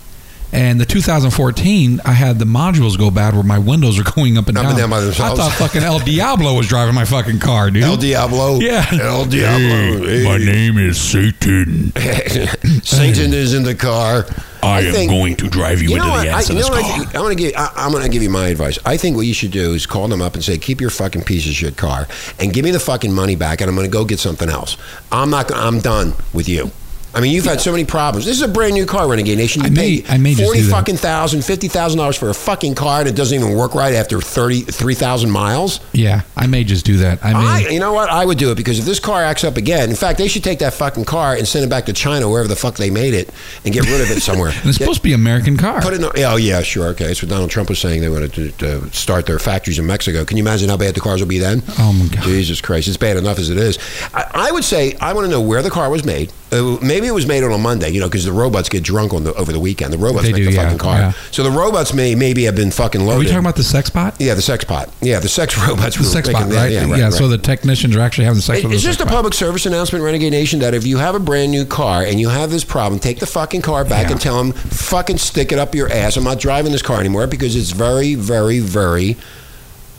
And 0.54 0.78
the 0.78 0.84
2014, 0.84 2.00
I 2.04 2.12
had 2.12 2.38
the 2.38 2.44
modules 2.44 2.98
go 2.98 3.10
bad 3.10 3.32
where 3.32 3.42
my 3.42 3.58
windows 3.58 3.98
are 3.98 4.02
going 4.14 4.36
up 4.36 4.48
and 4.48 4.58
Up 4.58 4.64
down. 4.64 4.72
and 4.72 4.78
down 4.80 4.90
by 4.90 5.00
themselves. 5.00 5.40
I 5.40 5.42
thought 5.42 5.52
fucking 5.52 5.82
El 5.82 5.98
Diablo 6.00 6.54
was 6.54 6.68
driving 6.68 6.94
my 6.94 7.06
fucking 7.06 7.38
car, 7.38 7.70
dude. 7.70 7.82
El 7.84 7.96
Diablo. 7.96 8.58
Yeah. 8.60 8.86
El 8.92 9.24
Diablo. 9.24 10.06
Hey. 10.06 10.44
name 10.44 10.76
is 10.76 11.00
Satan. 11.00 11.92
Satan 12.82 13.32
is 13.32 13.54
in 13.54 13.62
the 13.62 13.74
car. 13.74 14.26
I, 14.62 14.82
am 14.82 14.92
think- 14.92 15.10
going 15.10 15.36
to 15.36 15.48
drive 15.48 15.82
you, 15.82 15.88
You 15.90 15.94
into 15.96 16.06
know 16.06 16.12
what? 16.12 16.22
the 16.24 16.28
I, 16.30 16.38
ass 16.38 16.48
you 16.48 16.54
of 16.56 16.60
know 16.62 16.68
this 16.68 16.70
what? 16.70 16.82
car. 16.82 16.92
I 16.92 16.98
think, 16.98 17.14
I'm 17.16 17.22
gonna 17.22 17.34
give. 17.34 17.52
I, 17.56 17.72
I'm 17.74 17.90
gonna 17.92 18.08
give 18.08 18.22
you 18.22 18.30
my 18.30 18.46
advice. 18.48 18.78
I 18.84 18.96
think 18.96 19.16
what 19.16 19.26
you 19.26 19.34
should 19.34 19.50
do 19.50 19.72
is 19.72 19.86
call 19.86 20.06
them 20.06 20.22
up 20.22 20.34
and 20.34 20.44
say, 20.44 20.56
"Keep 20.58 20.80
your 20.80 20.90
fucking 20.90 21.22
piece 21.24 21.46
of 21.48 21.52
shit 21.54 21.76
car 21.76 22.06
and 22.38 22.52
give 22.52 22.64
me 22.64 22.70
the 22.70 22.78
fucking 22.78 23.12
money 23.12 23.34
back, 23.34 23.60
and 23.60 23.68
I'm 23.68 23.74
gonna 23.74 23.88
go 23.88 24.04
get 24.04 24.20
something 24.20 24.48
else. 24.48 24.76
I'm 25.10 25.30
not. 25.30 25.48
gonna 25.48 25.62
I'm 25.66 25.80
done 25.80 26.12
with 26.32 26.48
you." 26.48 26.70
I 27.14 27.20
mean, 27.20 27.32
you've 27.32 27.44
had 27.44 27.60
so 27.60 27.70
many 27.72 27.84
problems. 27.84 28.24
This 28.24 28.36
is 28.36 28.42
a 28.42 28.48
brand 28.48 28.74
new 28.74 28.86
car, 28.86 29.08
Renegade 29.08 29.36
Nation. 29.36 29.62
You 29.62 29.66
I 29.66 29.70
may- 29.70 30.00
paid 30.00 30.10
I 30.10 30.16
may 30.18 30.34
forty 30.34 30.62
fucking 30.62 30.96
thousand, 30.96 31.44
fifty 31.44 31.68
thousand 31.68 31.98
dollars 31.98 32.16
for 32.16 32.30
a 32.30 32.34
fucking 32.34 32.74
car, 32.74 33.00
and 33.00 33.08
it 33.08 33.14
doesn't 33.14 33.38
even 33.38 33.54
work 33.56 33.74
right 33.74 33.94
after 33.94 34.20
thirty 34.20 34.60
three 34.62 34.94
thousand 34.94 35.30
miles. 35.30 35.80
Yeah, 35.92 36.22
I 36.36 36.46
may 36.46 36.64
just 36.64 36.86
do 36.86 36.98
that. 36.98 37.24
I 37.24 37.32
may. 37.32 37.68
I, 37.68 37.70
you 37.70 37.80
know 37.80 37.92
what? 37.92 38.08
I 38.08 38.24
would 38.24 38.38
do 38.38 38.50
it 38.50 38.56
because 38.56 38.78
if 38.78 38.84
this 38.84 38.98
car 38.98 39.22
acts 39.22 39.44
up 39.44 39.56
again, 39.56 39.90
in 39.90 39.96
fact, 39.96 40.18
they 40.18 40.28
should 40.28 40.44
take 40.44 40.60
that 40.60 40.72
fucking 40.74 41.04
car 41.04 41.34
and 41.34 41.46
send 41.46 41.64
it 41.64 41.68
back 41.68 41.86
to 41.86 41.92
China, 41.92 42.30
wherever 42.30 42.48
the 42.48 42.56
fuck 42.56 42.76
they 42.76 42.90
made 42.90 43.14
it, 43.14 43.30
and 43.64 43.74
get 43.74 43.84
rid 43.84 44.00
of 44.00 44.10
it 44.10 44.20
somewhere. 44.20 44.52
it's 44.64 44.78
supposed 44.78 44.98
to 44.98 45.02
be 45.02 45.12
an 45.12 45.20
American 45.20 45.56
car. 45.56 45.82
Put 45.82 45.92
it 45.92 45.96
in. 45.96 46.02
The, 46.02 46.24
oh 46.24 46.36
yeah, 46.36 46.62
sure, 46.62 46.88
okay. 46.88 47.06
That's 47.08 47.22
what 47.22 47.28
Donald 47.30 47.50
Trump 47.50 47.68
was 47.68 47.78
saying. 47.78 48.00
They 48.00 48.08
wanted 48.08 48.32
to, 48.34 48.50
to 48.52 48.90
start 48.92 49.26
their 49.26 49.38
factories 49.38 49.78
in 49.78 49.86
Mexico. 49.86 50.24
Can 50.24 50.38
you 50.38 50.42
imagine 50.42 50.70
how 50.70 50.76
bad 50.78 50.94
the 50.94 51.00
cars 51.00 51.20
will 51.20 51.28
be 51.28 51.38
then? 51.38 51.62
Oh, 51.78 51.92
my 51.92 52.06
God. 52.14 52.24
Jesus 52.24 52.60
Christ, 52.60 52.88
it's 52.88 52.96
bad 52.96 53.16
enough 53.16 53.38
as 53.38 53.50
it 53.50 53.58
is. 53.58 53.78
I, 54.14 54.48
I 54.48 54.50
would 54.50 54.64
say 54.64 54.96
I 55.00 55.12
want 55.12 55.26
to 55.26 55.30
know 55.30 55.40
where 55.40 55.62
the 55.62 55.70
car 55.70 55.90
was 55.90 56.04
made. 56.04 56.32
Uh, 56.52 56.76
maybe 56.82 57.06
it 57.06 57.12
was 57.14 57.26
made 57.26 57.42
on 57.42 57.50
a 57.50 57.56
Monday, 57.56 57.88
you 57.88 57.98
know, 57.98 58.08
because 58.08 58.24
the 58.26 58.32
robots 58.32 58.68
get 58.68 58.82
drunk 58.84 59.14
on 59.14 59.24
the 59.24 59.32
over 59.34 59.52
the 59.52 59.58
weekend. 59.60 59.90
The 59.92 59.96
robots 59.98 60.24
They 60.24 60.32
make 60.32 60.42
do, 60.42 60.44
the 60.46 60.52
yeah, 60.52 60.62
fucking 60.64 60.78
car. 60.78 60.98
yeah. 60.98 61.12
So 61.30 61.42
the 61.42 61.50
robots 61.50 61.94
may 61.94 62.14
maybe 62.14 62.44
have 62.44 62.54
been 62.54 62.70
fucking 62.70 63.00
loaded. 63.00 63.16
Are 63.16 63.18
we 63.20 63.24
talking 63.26 63.38
about 63.40 63.56
the 63.56 63.62
sex 63.64 63.88
pot? 63.88 64.16
Yeah, 64.18 64.34
the 64.34 64.42
sex 64.42 64.62
pot. 64.64 64.90
Yeah, 65.00 65.18
the 65.18 65.28
sex 65.30 65.56
robots. 65.66 65.96
The 65.96 66.02
were 66.02 66.08
sex 66.08 66.28
making 66.28 66.50
that. 66.50 66.56
right? 66.56 66.70
Yeah, 66.72 66.90
right, 67.04 67.12
So 67.12 67.24
right. 67.24 67.30
the 67.30 67.38
technicians 67.38 67.96
are 67.96 68.00
actually 68.00 68.26
having 68.26 68.40
sex 68.42 68.58
It- 68.60 68.64
with 68.64 68.74
It's 68.74 68.82
the 68.82 68.88
just 68.90 69.00
a 69.00 69.04
sex 69.04 69.14
public 69.14 69.32
service 69.34 69.64
announcement, 69.64 70.04
Renegade 70.04 70.32
Nation, 70.32 70.60
that 70.60 70.74
if 70.74 70.84
you 70.86 70.98
have 70.98 71.14
a 71.14 71.20
brand 71.20 71.52
new 71.52 71.64
car 71.64 72.02
and 72.02 72.20
you 72.20 72.28
have 72.28 72.50
this 72.50 72.64
problem, 72.64 73.00
take 73.00 73.18
the 73.20 73.26
fucking 73.26 73.62
car 73.62 73.84
back 73.86 74.06
Yeah. 74.06 74.12
and 74.12 74.20
tell 74.20 74.36
them, 74.36 74.52
fucking 74.52 75.18
stick 75.18 75.52
it 75.52 75.58
up 75.58 75.74
your 75.74 75.90
ass. 75.90 76.16
I'm 76.18 76.24
not 76.24 76.38
driving 76.38 76.72
this 76.72 76.82
car 76.82 77.00
anymore 77.00 77.26
because 77.26 77.56
it's 77.56 77.70
very, 77.70 78.14
very, 78.14 78.58
very, 78.58 79.16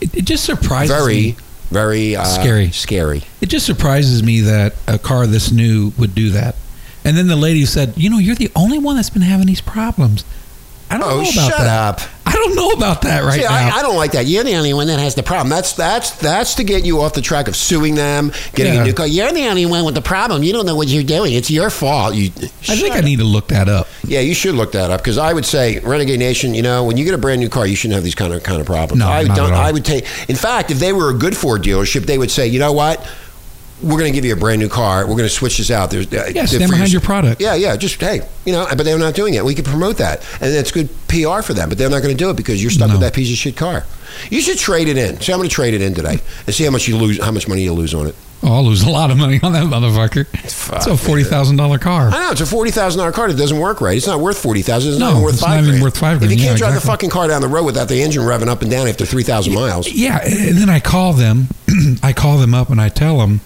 It, 0.00 0.14
it 0.14 0.24
just 0.24 0.44
surprises 0.44 0.90
me. 1.06 1.32
very 1.32 1.36
uh, 1.72 2.24
Scary. 2.24 2.70
Scary. 2.70 3.22
It 3.40 3.46
just 3.46 3.66
surprises 3.66 4.22
me 4.22 4.40
that 4.42 4.74
a 4.86 4.98
car 4.98 5.26
this 5.26 5.50
new 5.50 5.92
would 5.98 6.14
do 6.14 6.30
that. 6.30 6.56
And 7.04 7.16
then 7.16 7.26
the 7.26 7.36
lady 7.36 7.64
said, 7.66 7.94
"You 7.96 8.10
know, 8.10 8.18
you're 8.18 8.34
the 8.34 8.50
only 8.56 8.78
one 8.78 8.96
that's 8.96 9.10
been 9.10 9.22
having 9.22 9.46
these 9.46 9.60
problems." 9.60 10.24
I 10.90 10.98
don't 10.98 11.06
Oh, 11.10 11.16
know 11.16 11.20
about 11.22 11.32
shut 11.32 11.58
that. 11.58 11.68
up. 11.68 12.00
Don't 12.44 12.56
know 12.56 12.70
about 12.70 13.02
that 13.02 13.22
right 13.24 13.34
See, 13.40 13.40
now. 13.46 13.52
I, 13.52 13.78
I 13.78 13.82
don't 13.82 13.96
like 13.96 14.12
that. 14.12 14.26
You're 14.26 14.44
the 14.44 14.54
only 14.56 14.74
one 14.74 14.86
that 14.88 14.98
has 14.98 15.14
the 15.14 15.22
problem. 15.22 15.48
That's 15.48 15.72
that's 15.72 16.10
that's 16.18 16.54
to 16.56 16.64
get 16.64 16.84
you 16.84 17.00
off 17.00 17.14
the 17.14 17.20
track 17.22 17.48
of 17.48 17.56
suing 17.56 17.94
them, 17.94 18.32
getting 18.54 18.74
Yeah. 18.74 18.82
a 18.82 18.84
new 18.84 18.92
car. 18.92 19.06
You're 19.06 19.32
the 19.32 19.46
only 19.48 19.66
one 19.66 19.84
with 19.84 19.94
the 19.94 20.02
problem. 20.02 20.42
You 20.42 20.52
don't 20.52 20.66
know 20.66 20.76
what 20.76 20.88
you're 20.88 21.02
doing. 21.04 21.32
It's 21.32 21.50
your 21.50 21.70
fault. 21.70 22.14
You. 22.14 22.26
I 22.36 22.76
think 22.76 22.94
I 22.94 23.00
need 23.00 23.18
to 23.18 23.24
look 23.24 23.48
that 23.48 23.68
up. 23.68 23.88
Yeah, 24.06 24.20
you 24.20 24.34
should 24.34 24.54
look 24.54 24.72
that 24.72 24.90
up 24.90 25.00
because 25.00 25.16
I 25.18 25.32
would 25.32 25.44
say 25.46 25.78
Renegade 25.80 26.18
Nation. 26.18 26.54
You 26.54 26.62
know, 26.62 26.84
when 26.84 26.96
you 26.96 27.04
get 27.04 27.14
a 27.14 27.18
brand 27.18 27.40
new 27.40 27.48
car, 27.48 27.66
you 27.66 27.76
shouldn't 27.76 27.94
have 27.94 28.04
these 28.04 28.14
kind 28.14 28.32
of 28.34 28.42
kind 28.42 28.60
of 28.60 28.66
problems. 28.66 29.00
No, 29.00 29.08
I 29.08 29.22
not 29.24 29.36
don't. 29.36 29.52
at 29.52 29.54
all. 29.56 29.60
I 29.66 29.72
would 29.72 29.84
take. 29.84 30.04
In 30.28 30.36
fact, 30.36 30.70
if 30.70 30.78
they 30.78 30.92
were 30.92 31.10
a 31.10 31.14
good 31.14 31.36
Ford 31.36 31.62
dealership, 31.62 32.06
they 32.06 32.18
would 32.18 32.30
say, 32.30 32.46
you 32.46 32.58
know 32.58 32.72
what. 32.72 33.06
We're 33.84 33.98
going 33.98 34.12
to 34.12 34.16
give 34.16 34.24
you 34.24 34.32
a 34.32 34.36
brand 34.36 34.60
new 34.60 34.68
car. 34.68 35.02
We're 35.02 35.16
going 35.16 35.28
to 35.28 35.28
switch 35.28 35.58
this 35.58 35.70
out. 35.70 35.90
There's, 35.90 36.12
uh, 36.12 36.30
Yeah, 36.34 36.46
stand 36.46 36.70
behind 36.70 36.90
your 36.92 37.00
product. 37.02 37.40
Yeah, 37.40 37.54
yeah. 37.54 37.76
Just 37.76 38.00
hey, 38.00 38.22
you 38.44 38.52
know. 38.52 38.66
But 38.68 38.84
they're 38.84 38.98
not 38.98 39.14
doing 39.14 39.34
it. 39.34 39.44
We 39.44 39.54
could 39.54 39.64
promote 39.66 39.98
that, 39.98 40.26
and 40.40 40.52
it's 40.52 40.72
good 40.72 40.88
PR 41.08 41.42
for 41.42 41.54
them. 41.54 41.68
But 41.68 41.78
they're 41.78 41.90
not 41.90 42.02
going 42.02 42.16
to 42.16 42.18
do 42.24 42.30
it 42.30 42.36
because 42.36 42.62
you're 42.62 42.70
stuck 42.70 42.88
No. 42.88 42.94
with 42.94 43.02
that 43.02 43.14
piece 43.14 43.30
of 43.30 43.36
shit 43.36 43.56
car. 43.56 43.84
You 44.30 44.40
should 44.40 44.58
trade 44.58 44.88
it 44.88 44.96
in. 44.96 45.20
See, 45.20 45.32
I'm 45.32 45.38
going 45.38 45.48
to 45.48 45.54
trade 45.54 45.74
it 45.74 45.82
in 45.82 45.94
today 45.94 46.18
and 46.46 46.54
see 46.54 46.64
how 46.64 46.70
much 46.70 46.86
you 46.88 46.96
lose. 46.96 47.22
How 47.22 47.30
much 47.32 47.46
money 47.48 47.62
you 47.62 47.72
lose 47.72 47.94
on 47.94 48.06
it. 48.06 48.14
Oh, 48.46 48.56
I'll 48.56 48.64
lose 48.64 48.82
a 48.82 48.90
lot 48.90 49.10
of 49.10 49.16
money 49.16 49.40
on 49.42 49.52
that 49.54 49.64
motherfucker. 49.64 50.26
Fuck, 50.50 50.76
it's 50.76 50.86
a 50.86 50.96
forty 50.98 51.24
thousand 51.24 51.56
dollar 51.56 51.78
car. 51.78 52.08
I 52.10 52.24
know 52.24 52.30
it's 52.32 52.42
a 52.42 52.46
forty 52.46 52.70
thousand 52.70 52.98
dollar 52.98 53.10
car 53.10 53.28
It 53.30 53.34
doesn't 53.38 53.58
work 53.58 53.80
right. 53.80 53.96
It's 53.96 54.06
not 54.06 54.20
worth 54.20 54.36
forty 54.38 54.60
thousand. 54.60 54.90
It's 54.92 55.00
No, 55.00 55.14
not 55.14 55.22
worth 55.22 55.34
it's 55.34 55.42
five. 55.42 55.64
not 55.64 55.68
even 55.70 55.80
worth 55.82 55.96
five 55.96 56.18
Grand. 56.18 56.30
If 56.32 56.38
you 56.38 56.44
can't 56.44 56.60
Yeah, 56.60 56.66
drive 56.68 56.74
the 56.74 56.86
fucking 56.86 57.08
car 57.08 57.26
down 57.26 57.40
the 57.40 57.48
road 57.48 57.64
without 57.64 57.88
the 57.88 58.02
engine 58.02 58.22
revving 58.22 58.48
up 58.48 58.60
and 58.60 58.70
down 58.70 58.86
after 58.86 59.06
three 59.06 59.22
thousand 59.22 59.54
miles, 59.54 59.90
Yeah, 59.90 60.20
and 60.22 60.58
then 60.58 60.68
I 60.68 60.78
call 60.80 61.14
them. 61.14 61.48
I 62.02 62.12
call 62.12 62.36
them 62.38 62.52
up 62.54 62.68
and 62.68 62.80
I 62.82 62.90
tell 62.90 63.18
them 63.18 63.40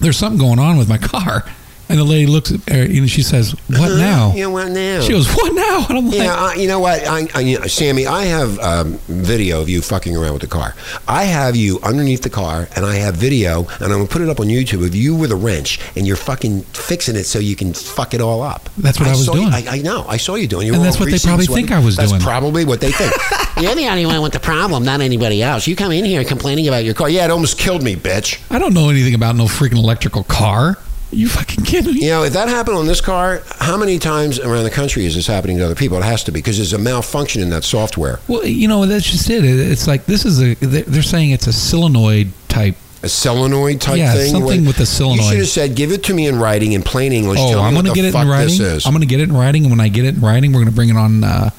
there's 0.00 0.16
something 0.16 0.38
going 0.38 0.58
on 0.58 0.78
with 0.78 0.88
my 0.88 0.98
car. 0.98 1.44
And 1.90 1.98
the 1.98 2.04
lady 2.04 2.26
looks 2.26 2.52
at 2.52 2.60
her 2.68 2.82
and 2.82 3.08
she 3.08 3.22
says, 3.22 3.52
"What 3.68 3.96
now?" 3.96 4.32
Yeah, 4.34 4.46
what 4.46 4.70
now? 4.70 5.00
She 5.00 5.12
goes, 5.12 5.26
"What 5.34 5.54
now?" 5.54 5.86
And 5.88 5.98
I'm 5.98 6.06
like, 6.08 6.16
Yeah, 6.18 6.34
I, 6.34 6.54
you 6.54 6.68
know 6.68 6.80
what, 6.80 7.06
I, 7.06 7.26
I, 7.34 7.40
you 7.40 7.58
know, 7.58 7.66
Sammy, 7.66 8.06
I 8.06 8.24
have 8.24 8.58
um, 8.58 8.98
video 9.08 9.60
of 9.62 9.68
you 9.70 9.80
fucking 9.80 10.14
around 10.16 10.34
with 10.34 10.42
the 10.42 10.48
car. 10.48 10.74
I 11.06 11.24
have 11.24 11.56
you 11.56 11.80
underneath 11.82 12.22
the 12.22 12.30
car, 12.30 12.68
and 12.76 12.84
I 12.84 12.96
have 12.96 13.14
video, 13.16 13.60
and 13.80 13.84
I'm 13.84 13.90
gonna 14.00 14.06
put 14.06 14.20
it 14.20 14.28
up 14.28 14.38
on 14.38 14.48
YouTube 14.48 14.84
of 14.84 14.94
you 14.94 15.14
with 15.16 15.32
a 15.32 15.36
wrench, 15.36 15.80
and 15.96 16.06
you're 16.06 16.16
fucking 16.16 16.62
fixing 16.74 17.16
it 17.16 17.24
so 17.24 17.38
you 17.38 17.56
can 17.56 17.72
fuck 17.72 18.12
it 18.12 18.20
all 18.20 18.42
up. 18.42 18.68
That's 18.76 18.98
what 18.98 19.08
I 19.08 19.12
was 19.12 19.24
saw 19.24 19.34
you- 19.34 19.40
doing. 19.50 19.52
I, 19.54 19.76
I 19.76 19.78
know. 19.78 20.04
I 20.08 20.18
saw 20.18 20.34
you 20.34 20.46
doing. 20.46 20.66
You 20.66 20.74
And 20.74 20.84
that's 20.84 21.00
what 21.00 21.10
they 21.10 21.18
probably 21.18 21.46
sweaty. 21.46 21.62
think 21.62 21.72
I 21.72 21.82
was 21.82 21.96
that's 21.96 22.10
doing. 22.10 22.20
probably 22.22 22.64
what 22.66 22.80
they 22.82 22.92
think. 22.92 23.12
you're 23.62 23.74
the 23.74 23.88
only 23.88 24.04
one 24.04 24.20
with 24.20 24.32
the 24.34 24.40
problem, 24.40 24.84
not 24.84 25.00
anybody 25.00 25.42
else. 25.42 25.66
You 25.66 25.74
come 25.74 25.92
in 25.92 26.04
here 26.04 26.22
complaining 26.24 26.68
about 26.68 26.84
your 26.84 26.92
car. 26.94 27.08
Yeah, 27.08 27.24
it 27.24 27.30
almost 27.30 27.58
killed 27.58 27.82
me, 27.82 27.96
bitch. 27.96 28.40
I 28.50 28.58
don't 28.58 28.74
know 28.74 28.90
anything 28.90 29.14
about 29.14 29.36
no 29.36 29.44
freaking 29.46 29.78
electrical 29.78 30.24
car. 30.24 30.76
You 31.10 31.28
fucking 31.28 31.64
kidding 31.64 31.94
me? 31.94 32.00
You 32.04 32.10
know, 32.10 32.22
if 32.24 32.32
that 32.34 32.48
happened 32.48 32.76
on 32.76 32.86
this 32.86 33.00
car, 33.00 33.42
how 33.58 33.76
many 33.76 33.98
times 33.98 34.38
around 34.38 34.64
the 34.64 34.70
country 34.70 35.06
is 35.06 35.14
this 35.14 35.26
happening 35.26 35.58
to 35.58 35.64
other 35.64 35.74
people? 35.74 35.98
It 35.98 36.04
has 36.04 36.24
to 36.24 36.32
be 36.32 36.40
because 36.40 36.56
there's 36.58 36.72
a 36.72 36.78
malfunction 36.78 37.40
in 37.42 37.50
that 37.50 37.64
software. 37.64 38.20
Well, 38.28 38.44
you 38.44 38.68
know, 38.68 38.84
that's 38.86 39.10
just 39.10 39.28
it. 39.30 39.44
It- 39.44 39.58
It's 39.70 39.86
like 39.86 40.06
this 40.06 40.24
is 40.24 40.40
a. 40.42 40.54
They're 40.54 41.02
saying 41.02 41.30
it's 41.30 41.46
a 41.46 41.52
solenoid 41.52 42.32
type. 42.48 42.76
A 43.02 43.08
solenoid 43.08 43.80
type 43.80 43.96
Yeah, 43.98 44.12
thing. 44.12 44.32
something 44.32 44.64
with 44.66 44.80
a 44.80 44.86
solenoid. 44.86 45.24
You 45.24 45.30
should 45.30 45.38
have 45.38 45.48
said, 45.48 45.74
"Give 45.76 45.92
it 45.92 46.02
to 46.04 46.14
me 46.14 46.26
in 46.26 46.36
writing 46.38 46.72
in 46.72 46.82
plain 46.82 47.12
English." 47.12 47.38
Oh, 47.40 47.60
I'm 47.60 47.72
going 47.72 47.86
to 47.86 47.92
get 47.92 48.04
it 48.04 48.14
in 48.14 48.28
writing. 48.28 48.60
I'm 48.60 48.92
going 48.92 49.00
to 49.00 49.06
get 49.06 49.20
it 49.20 49.28
in 49.28 49.36
writing, 49.36 49.62
and 49.64 49.70
when 49.70 49.80
I 49.80 49.88
get 49.88 50.04
it 50.04 50.16
in 50.16 50.20
writing, 50.20 50.52
we're 50.52 50.58
going 50.60 50.70
to 50.70 50.74
bring 50.74 50.88
it 50.88 50.96
on. 50.96 51.22
Uh, 51.22 51.50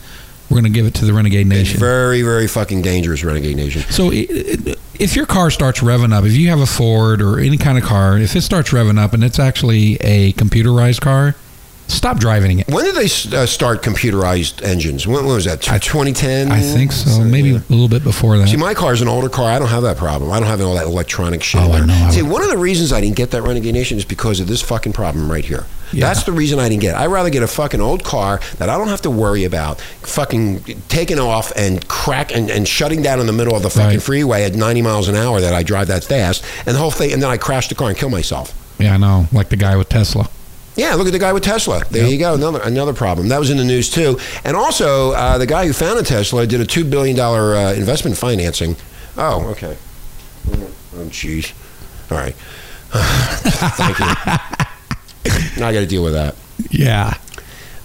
we're 0.49 0.55
going 0.55 0.71
to 0.71 0.77
give 0.77 0.85
it 0.85 0.95
to 0.95 1.05
the 1.05 1.13
Renegade 1.13 1.47
Nation. 1.47 1.73
It's 1.73 1.79
very, 1.79 2.21
very 2.21 2.47
fucking 2.47 2.81
dangerous, 2.81 3.23
Renegade 3.23 3.55
Nation. 3.55 3.83
So, 3.91 4.09
if 4.11 5.15
your 5.15 5.25
car 5.25 5.51
starts 5.51 5.79
revving 5.81 6.11
up, 6.13 6.25
if 6.25 6.33
you 6.33 6.49
have 6.49 6.59
a 6.59 6.65
Ford 6.65 7.21
or 7.21 7.39
any 7.39 7.57
kind 7.57 7.77
of 7.77 7.83
car, 7.83 8.17
if 8.17 8.35
it 8.35 8.41
starts 8.41 8.71
revving 8.71 8.97
up 8.99 9.13
and 9.13 9.23
it's 9.23 9.39
actually 9.39 9.95
a 10.01 10.33
computerized 10.33 11.01
car, 11.01 11.35
stop 11.89 12.19
driving 12.19 12.59
it. 12.59 12.67
When 12.69 12.85
did 12.85 12.95
they 12.95 13.05
uh, 13.37 13.45
start 13.45 13.81
computerized 13.83 14.63
engines? 14.63 15.05
When, 15.07 15.17
when 15.25 15.35
was 15.35 15.45
that? 15.45 15.61
2010? 15.61 16.51
I 16.51 16.59
think 16.61 16.91
so. 16.91 17.23
Maybe 17.23 17.51
a 17.55 17.59
little 17.69 17.89
bit 17.89 18.03
before 18.03 18.37
that. 18.37 18.47
See, 18.47 18.57
my 18.57 18.73
car's 18.73 19.01
an 19.01 19.07
older 19.07 19.29
car. 19.29 19.51
I 19.51 19.59
don't 19.59 19.67
have 19.69 19.83
that 19.83 19.97
problem. 19.97 20.31
I 20.31 20.39
don't 20.39 20.47
have 20.47 20.61
all 20.61 20.75
that 20.75 20.85
electronic 20.85 21.43
shit. 21.43 21.61
Oh, 21.61 21.73
in 21.75 21.89
I 21.89 22.05
know. 22.05 22.11
See, 22.11 22.21
would- 22.21 22.31
one 22.31 22.41
of 22.43 22.49
the 22.49 22.57
reasons 22.57 22.93
I 22.93 23.01
didn't 23.01 23.15
get 23.17 23.31
that 23.31 23.41
Renegade 23.41 23.73
Nation 23.73 23.97
is 23.97 24.05
because 24.05 24.39
of 24.39 24.47
this 24.47 24.61
fucking 24.61 24.93
problem 24.93 25.29
right 25.31 25.43
here. 25.45 25.65
Yeah. 25.91 26.05
That's 26.05 26.23
the 26.23 26.31
reason 26.31 26.59
I 26.59 26.69
didn't 26.69 26.81
get 26.81 26.93
it. 26.93 26.97
I'd 26.99 27.07
rather 27.07 27.31
get 27.31 27.41
a 27.41 27.47
fucking 27.47 27.81
old 27.81 28.03
car 28.03 28.39
that 28.59 28.69
I 28.69 28.77
don't 28.77 28.89
have 28.89 29.01
to 29.01 29.09
worry 29.09 29.43
about 29.43 29.81
fucking 29.81 30.59
taking 30.87 31.17
off 31.17 31.51
and 31.55 31.85
crack 31.87 32.31
and, 32.35 32.51
and 32.51 32.67
shutting 32.67 33.01
down 33.01 33.19
in 33.19 33.25
the 33.25 33.33
middle 33.33 33.55
of 33.55 33.63
the 33.63 33.69
fucking 33.71 33.97
Right. 33.97 34.01
freeway 34.03 34.43
at 34.43 34.53
90 34.53 34.83
miles 34.83 35.07
an 35.07 35.15
hour 35.15 35.41
that 35.41 35.53
I 35.55 35.63
drive 35.63 35.87
that 35.87 36.03
fast 36.03 36.43
and 36.67 36.75
the 36.75 36.79
whole 36.79 36.91
thing, 36.91 37.11
and 37.11 37.21
then 37.23 37.29
I 37.31 37.37
crash 37.37 37.69
the 37.69 37.75
car 37.75 37.89
and 37.89 37.97
kill 37.97 38.09
myself. 38.11 38.53
yeah, 38.77 38.93
I 38.93 38.97
know. 38.97 39.27
Like 39.31 39.49
the 39.49 39.55
guy 39.57 39.75
with 39.75 39.89
Tesla. 39.89 40.29
Yeah, 40.75 40.95
look 40.95 41.07
at 41.07 41.13
the 41.13 41.19
guy 41.19 41.33
with 41.33 41.43
Tesla. 41.43 41.83
There 41.91 42.03
Yep. 42.03 42.11
you 42.11 42.17
go. 42.17 42.33
Another 42.35 42.59
another 42.61 42.93
problem. 42.93 43.27
That 43.29 43.39
was 43.39 43.49
in 43.49 43.57
the 43.57 43.63
news 43.65 43.89
too. 43.89 44.17
And 44.45 44.55
also, 44.55 45.11
uh, 45.11 45.37
the 45.37 45.45
guy 45.45 45.65
who 45.67 45.73
founded 45.73 46.05
Tesla 46.05 46.47
did 46.47 46.61
a 46.61 46.65
two 46.65 46.85
billion 46.85 47.15
dollar 47.17 47.55
uh, 47.55 47.73
investment 47.73 48.17
financing. 48.17 48.75
Oh, 49.17 49.45
okay. 49.49 49.75
Oh, 50.51 51.05
jeez. 51.09 51.51
All 52.11 52.17
right. 52.17 52.35
Thank 52.91 53.99
you. 53.99 54.05
now 55.59 55.67
I 55.67 55.73
got 55.73 55.81
to 55.81 55.85
deal 55.85 56.03
with 56.03 56.13
that. 56.13 56.35
Yeah. 56.71 57.15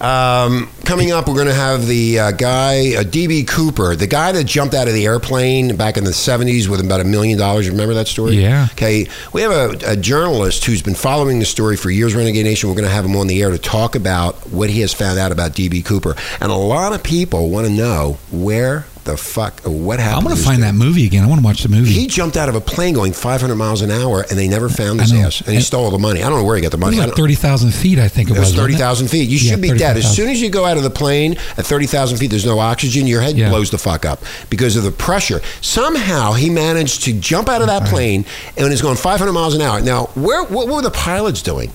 Um, 0.05 0.69
coming 0.85 1.13
up, 1.13 1.29
we're 1.29 1.35
going 1.35 1.47
to 1.47 1.55
have 1.55 1.87
the 1.87 2.19
uh, 2.19 2.31
guy, 2.33 2.95
uh, 2.95 3.05
DB 3.05 3.49
Cooper, 3.49 3.97
the 3.97 4.07
guy 4.07 4.33
that 4.33 4.45
jumped 4.45 4.75
out 4.75 4.87
of 4.87 4.93
the 4.93 5.07
airplane 5.07 5.77
back 5.77 5.97
in 5.97 6.05
the 6.05 6.11
70s 6.11 6.69
with 6.69 6.85
about 6.85 7.01
a 7.01 7.05
million 7.05 7.39
dollars. 7.39 7.71
Remember 7.71 7.95
that 7.95 8.07
story? 8.07 8.35
Yeah. 8.35 8.69
Okay. 8.73 9.09
We 9.33 9.41
have 9.41 9.51
a, 9.83 9.93
a 9.93 9.97
journalist 9.97 10.67
who's 10.67 10.83
been 10.83 10.95
following 10.95 11.39
the 11.39 11.47
story 11.47 11.79
for 11.79 11.91
years, 11.91 12.15
Renegade 12.15 12.45
Nation. 12.45 12.69
We're 12.69 12.75
going 12.77 12.87
to 12.87 12.93
have 12.93 13.07
him 13.07 13.17
on 13.17 13.29
the 13.29 13.43
air 13.43 13.49
to 13.51 13.57
talk 13.57 13.95
about 13.95 14.35
what 14.51 14.69
he 14.69 14.81
has 14.81 14.93
found 14.93 15.19
out 15.19 15.33
about 15.33 15.53
DB 15.53 15.83
Cooper. 15.83 16.15
And 16.39 16.53
a 16.53 16.55
lot 16.55 16.93
of 16.93 17.03
people 17.03 17.49
want 17.49 17.67
to 17.67 17.73
know 17.73 18.19
where 18.31 18.85
the 19.05 19.17
fuck? 19.17 19.61
What 19.63 19.99
happened? 20.01 20.19
I'm 20.19 20.23
gonna 20.25 20.37
to 20.37 20.43
find 20.43 20.57
dude? 20.59 20.67
that 20.69 20.75
movie 20.75 21.07
again. 21.07 21.25
I 21.25 21.27
want 21.27 21.41
to 21.41 21.45
watch 21.45 21.63
the 21.63 21.69
movie. 21.69 21.91
He 21.93 22.07
jumped 22.07 22.37
out 22.37 22.49
of 22.49 22.55
a 22.55 22.61
plane 22.61 22.95
going 22.95 23.13
500 23.13 23.55
miles 23.55 23.83
an 23.83 23.91
hour, 23.91 24.25
and 24.31 24.39
they 24.39 24.49
never 24.49 24.69
found 24.69 25.01
his 25.01 25.13
ass. 25.13 25.41
And 25.41 25.51
he 25.51 25.57
And- 25.57 25.65
stole 25.65 25.85
all 25.85 25.91
the 25.91 25.99
money. 25.99 26.23
I 26.23 26.29
don't 26.29 26.39
know 26.39 26.45
where 26.45 26.57
he 26.57 26.63
got 26.63 26.71
the 26.71 26.77
it 26.77 26.81
money. 26.81 26.97
was 26.97 27.07
like 27.07 27.17
thirty 27.17 27.35
thousand 27.35 27.73
feet, 27.73 27.99
I 27.99 28.09
think 28.09 28.31
it 28.31 28.37
It 28.37 28.41
was 28.41 28.49
was. 28.51 28.59
thirty 28.59 28.75
thousand 28.75 29.09
feet. 29.09 29.29
You 29.29 29.39
Yeah, 29.39 29.53
should 29.53 29.61
be 29.61 29.73
dead 29.73 29.97
as 29.97 30.15
soon 30.15 30.29
as 30.31 30.41
you 30.41 30.51
go 30.51 30.65
out 30.65 30.77
of 30.77 30.83
the 30.83 30.91
plane 30.91 31.37
at 31.57 31.67
thirty 31.67 31.87
thousand 31.87 32.19
feet. 32.19 32.31
There's 32.31 32.47
no 32.47 32.59
oxygen. 32.59 33.07
Your 33.07 33.21
head 33.21 33.37
Yeah. 33.37 33.51
blows 33.51 33.71
the 33.71 33.79
fuck 33.79 34.05
up 34.05 34.23
because 34.51 34.77
of 34.77 34.85
the 34.85 34.91
pressure. 34.91 35.41
Somehow 35.61 36.33
he 36.33 36.51
managed 36.51 37.03
to 37.05 37.13
jump 37.13 37.49
out 37.49 37.61
of 37.61 37.67
that 37.69 37.87
plane 37.87 38.25
and 38.57 38.73
is 38.73 38.81
going 38.83 38.97
500 38.97 39.33
miles 39.33 39.55
an 39.55 39.61
hour. 39.61 39.81
Now, 39.81 40.09
where 40.15 40.43
what 40.45 40.69
were 40.69 40.83
the 40.83 40.91
pilots 40.91 41.43
doing? 41.43 41.71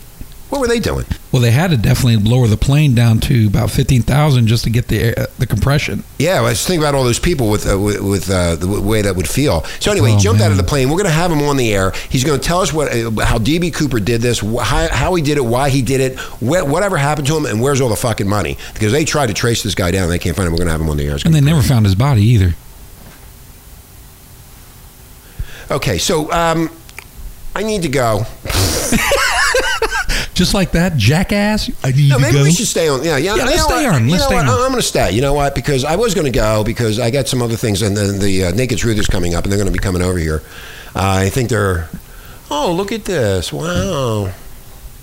What 0.49 0.61
were 0.61 0.67
they 0.67 0.79
doing? 0.79 1.05
Well, 1.31 1.43
they 1.43 1.51
had 1.51 1.69
to 1.69 1.77
definitely 1.77 2.17
lower 2.17 2.47
the 2.47 2.57
plane 2.57 2.95
down 2.95 3.19
to 3.21 3.45
about 3.47 3.69
fifteen 3.69 4.01
thousand 4.01 4.47
just 4.47 4.63
to 4.63 4.71
get 4.71 4.87
the 4.87 4.99
air, 4.99 5.27
the 5.37 5.45
compression. 5.45 6.03
Yeah, 6.17 6.39
let's 6.39 6.65
think 6.65 6.81
about 6.81 6.95
all 6.95 7.03
those 7.03 7.19
people 7.19 7.51
with 7.51 7.71
uh, 7.71 7.79
with, 7.79 8.01
with 8.01 8.29
uh, 8.31 8.55
the 8.55 8.67
way 8.81 9.03
that 9.03 9.15
would 9.15 9.27
feel. 9.29 9.63
So 9.79 9.91
anyway, 9.91 10.09
he 10.09 10.15
Oh, 10.15 10.19
jumped 10.19 10.41
out 10.41 10.49
of 10.49 10.57
the 10.57 10.63
plane. 10.63 10.87
We're 10.89 10.95
going 10.97 11.05
to 11.05 11.11
have 11.11 11.31
him 11.31 11.43
on 11.43 11.55
the 11.57 11.71
air. 11.71 11.91
He's 12.09 12.23
going 12.23 12.39
to 12.39 12.43
tell 12.45 12.61
us 12.61 12.73
what 12.73 12.87
uh, 12.91 13.11
how 13.23 13.37
DB 13.37 13.71
Cooper 13.71 13.99
did 13.99 14.21
this, 14.21 14.39
wh- 14.39 14.57
how, 14.63 14.87
how 14.89 15.13
he 15.13 15.21
did 15.21 15.37
it, 15.37 15.45
why 15.45 15.69
he 15.69 15.83
did 15.83 16.01
it, 16.01 16.19
wh- 16.19 16.67
whatever 16.67 16.97
happened 16.97 17.27
to 17.27 17.37
him, 17.37 17.45
and 17.45 17.61
where's 17.61 17.79
all 17.79 17.89
the 17.89 17.95
fucking 17.95 18.27
money? 18.27 18.57
Because 18.73 18.91
they 18.91 19.05
tried 19.05 19.27
to 19.27 19.35
trace 19.35 19.61
this 19.61 19.75
guy 19.75 19.91
down, 19.91 20.03
and 20.05 20.11
they 20.11 20.17
can't 20.19 20.35
find 20.35 20.47
him. 20.47 20.53
We're 20.53 20.57
going 20.57 20.67
to 20.67 20.71
have 20.71 20.81
him 20.81 20.89
on 20.89 20.97
the 20.97 21.05
air. 21.07 21.17
And 21.23 21.35
they 21.35 21.41
never 21.41 21.61
found 21.61 21.85
his 21.85 21.93
body 21.93 22.23
either. 22.23 22.55
Okay, 25.69 25.99
so 25.99 26.31
um, 26.31 26.71
I 27.55 27.61
need 27.61 27.83
to 27.83 27.89
go. 27.89 28.23
Just 30.39 30.53
like 30.53 30.71
that, 30.71 30.95
jackass. 30.95 31.69
I 31.83 31.91
need 31.91 32.07
No, 32.07 32.15
to 32.15 32.21
maybe 32.21 32.37
go. 32.37 32.43
we 32.43 32.53
should 32.53 32.65
stay 32.65 32.87
on. 32.87 33.03
Yeah, 33.03 33.17
yeah. 33.17 33.35
Yeah, 33.35 33.43
let's 33.43 33.63
stay 33.63 33.85
what? 33.85 33.95
on. 33.95 34.07
Let's 34.07 34.23
stay 34.23 34.35
what? 34.35 34.45
on. 34.47 34.51
I'm 34.53 34.69
going 34.69 34.75
to 34.75 34.81
stay. 34.81 35.11
You 35.11 35.19
know 35.19 35.33
what? 35.33 35.53
Because 35.53 35.83
I 35.83 35.97
was 35.97 36.13
going 36.13 36.31
to 36.31 36.31
go 36.31 36.63
because 36.63 36.97
I 36.97 37.11
got 37.11 37.27
some 37.27 37.41
other 37.41 37.57
things, 37.57 37.81
and 37.81 37.97
then 37.97 38.19
the 38.19 38.45
uh, 38.45 38.51
Naked 38.53 38.77
Truth 38.77 38.99
is 38.99 39.05
coming 39.07 39.35
up, 39.35 39.43
and 39.43 39.51
they're 39.51 39.57
going 39.59 39.67
to 39.67 39.77
be 39.77 39.83
coming 39.83 40.01
over 40.01 40.17
here. 40.17 40.41
Uh, 40.95 41.25
I 41.25 41.29
think 41.29 41.49
they're. 41.49 41.89
Oh, 42.49 42.71
look 42.71 42.93
at 42.93 43.03
this! 43.03 43.51
Wow. 43.51 44.31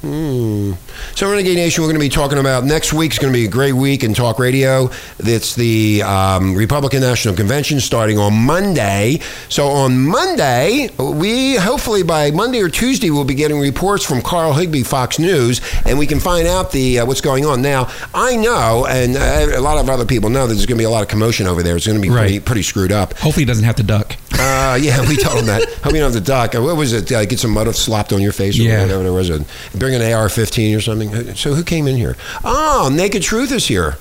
Hmm. 0.06 0.72
So, 1.16 1.28
Renegade 1.28 1.56
Nation, 1.56 1.82
we're 1.82 1.88
going 1.88 1.98
to 2.00 2.04
be 2.04 2.08
talking 2.08 2.38
about 2.38 2.62
next 2.64 2.92
week's 2.92 3.18
going 3.18 3.32
to 3.32 3.36
be 3.36 3.44
a 3.44 3.48
great 3.50 3.72
week 3.72 4.04
in 4.04 4.14
talk 4.14 4.38
radio. 4.38 4.88
It's 5.18 5.56
the 5.56 6.02
um, 6.02 6.54
Republican 6.54 7.00
National 7.00 7.34
Convention 7.34 7.80
starting 7.80 8.16
on 8.16 8.32
Monday. 8.34 9.18
So, 9.48 9.66
on 9.66 9.98
Monday, 10.06 10.90
we 10.98 11.56
hopefully 11.56 12.04
by 12.04 12.30
Monday 12.30 12.60
or 12.60 12.68
Tuesday 12.68 13.10
we'll 13.10 13.24
be 13.24 13.34
getting 13.34 13.58
reports 13.58 14.04
from 14.04 14.22
Carl 14.22 14.52
Higbie, 14.52 14.84
Fox 14.84 15.18
News, 15.18 15.60
and 15.84 15.98
we 15.98 16.06
can 16.06 16.20
find 16.20 16.46
out 16.46 16.70
the 16.70 17.00
uh, 17.00 17.06
what's 17.06 17.20
going 17.20 17.44
on. 17.44 17.60
Now, 17.62 17.90
I 18.14 18.36
know, 18.36 18.86
and 18.88 19.16
uh, 19.16 19.58
a 19.58 19.60
lot 19.60 19.78
of 19.78 19.90
other 19.90 20.04
people 20.06 20.30
know 20.30 20.46
that 20.46 20.54
there's 20.54 20.66
going 20.66 20.78
to 20.78 20.82
be 20.82 20.84
a 20.84 20.90
lot 20.90 21.02
of 21.02 21.08
commotion 21.08 21.46
over 21.48 21.64
there. 21.64 21.74
It's 21.76 21.86
going 21.86 21.98
to 21.98 22.02
be 22.02 22.10
Right. 22.10 22.20
pretty, 22.20 22.40
pretty 22.40 22.62
screwed 22.62 22.92
up. 22.92 23.14
Hopefully, 23.18 23.42
he 23.42 23.46
doesn't 23.46 23.64
have 23.64 23.76
to 23.76 23.82
duck. 23.82 24.14
Uh, 24.38 24.76
yeah, 24.80 25.00
we 25.08 25.16
told 25.16 25.38
him 25.38 25.46
that. 25.46 25.62
You 25.86 25.92
don't 26.02 26.12
have 26.12 26.14
to 26.14 26.20
duck. 26.20 26.54
Uh, 26.54 26.60
What 26.62 26.76
was 26.76 26.92
it? 26.92 27.10
Uh, 27.10 27.24
get 27.24 27.38
some 27.38 27.52
mud 27.52 27.74
slopped 27.74 28.12
on 28.12 28.20
your 28.20 28.32
face 28.32 28.58
or 28.58 28.62
Yeah. 28.62 28.82
whatever 28.82 29.02
there 29.04 29.12
was. 29.12 29.30
A, 29.30 29.44
bring 29.76 29.94
an 29.94 30.02
AR-15 30.02 30.76
or 30.76 30.80
something. 30.80 31.34
So 31.36 31.54
who 31.54 31.62
came 31.64 31.86
in 31.86 31.96
here? 31.96 32.16
Oh, 32.44 32.90
Naked 32.92 33.22
Truth 33.22 33.52
is 33.52 33.66
here. 33.68 33.96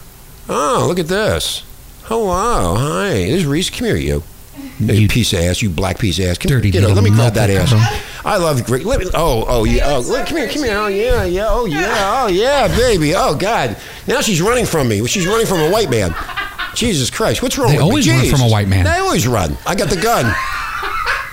Oh, 0.49 0.85
look 0.87 0.99
at 0.99 1.07
this. 1.07 1.63
Hello, 2.03 2.75
hi. 2.75 3.13
This 3.13 3.41
is 3.41 3.45
Reese. 3.45 3.69
Come 3.69 3.85
here, 3.87 3.95
you. 3.95 4.23
You 4.79 5.07
piece 5.07 5.31
of 5.33 5.39
ass, 5.39 5.61
you 5.61 5.69
black 5.69 5.99
piece 5.99 6.19
of 6.19 6.25
ass. 6.25 6.37
Come, 6.37 6.49
dirty 6.49 6.69
get 6.71 6.83
over. 6.83 6.95
Let 6.95 7.03
me 7.03 7.09
grab 7.11 7.33
that 7.35 7.49
ass. 7.49 7.73
I 8.25 8.37
love 8.37 8.65
great. 8.65 8.85
Let 8.85 8.99
me, 8.99 9.05
oh, 9.13 9.45
oh, 9.47 9.63
yeah. 9.63 9.87
Oh, 9.95 9.99
look, 10.01 10.27
come 10.27 10.37
here, 10.37 10.49
come 10.49 10.63
here. 10.63 10.77
Oh, 10.77 10.87
yeah, 10.87 11.23
yeah. 11.23 11.47
Oh, 11.49 11.65
yeah. 11.65 12.23
Oh, 12.23 12.27
yeah, 12.27 12.67
baby. 12.67 13.13
Oh, 13.15 13.35
God. 13.35 13.77
Now 14.07 14.21
she's 14.21 14.41
running 14.41 14.65
from 14.65 14.87
me. 14.89 15.05
She's 15.07 15.27
running 15.27 15.45
from 15.45 15.59
a 15.61 15.69
white 15.71 15.89
man. 15.89 16.13
Jesus 16.75 17.09
Christ. 17.09 17.41
What's 17.41 17.57
wrong 17.57 17.69
They 17.69 17.77
with 17.77 17.83
always 17.83 18.07
me? 18.07 18.13
run 18.13 18.29
from 18.29 18.41
a 18.41 18.49
white 18.49 18.67
man. 18.67 18.85
They 18.85 18.91
always 18.99 19.27
run. 19.27 19.57
I 19.65 19.75
got 19.75 19.89
the 19.89 19.99
gun. 20.01 20.25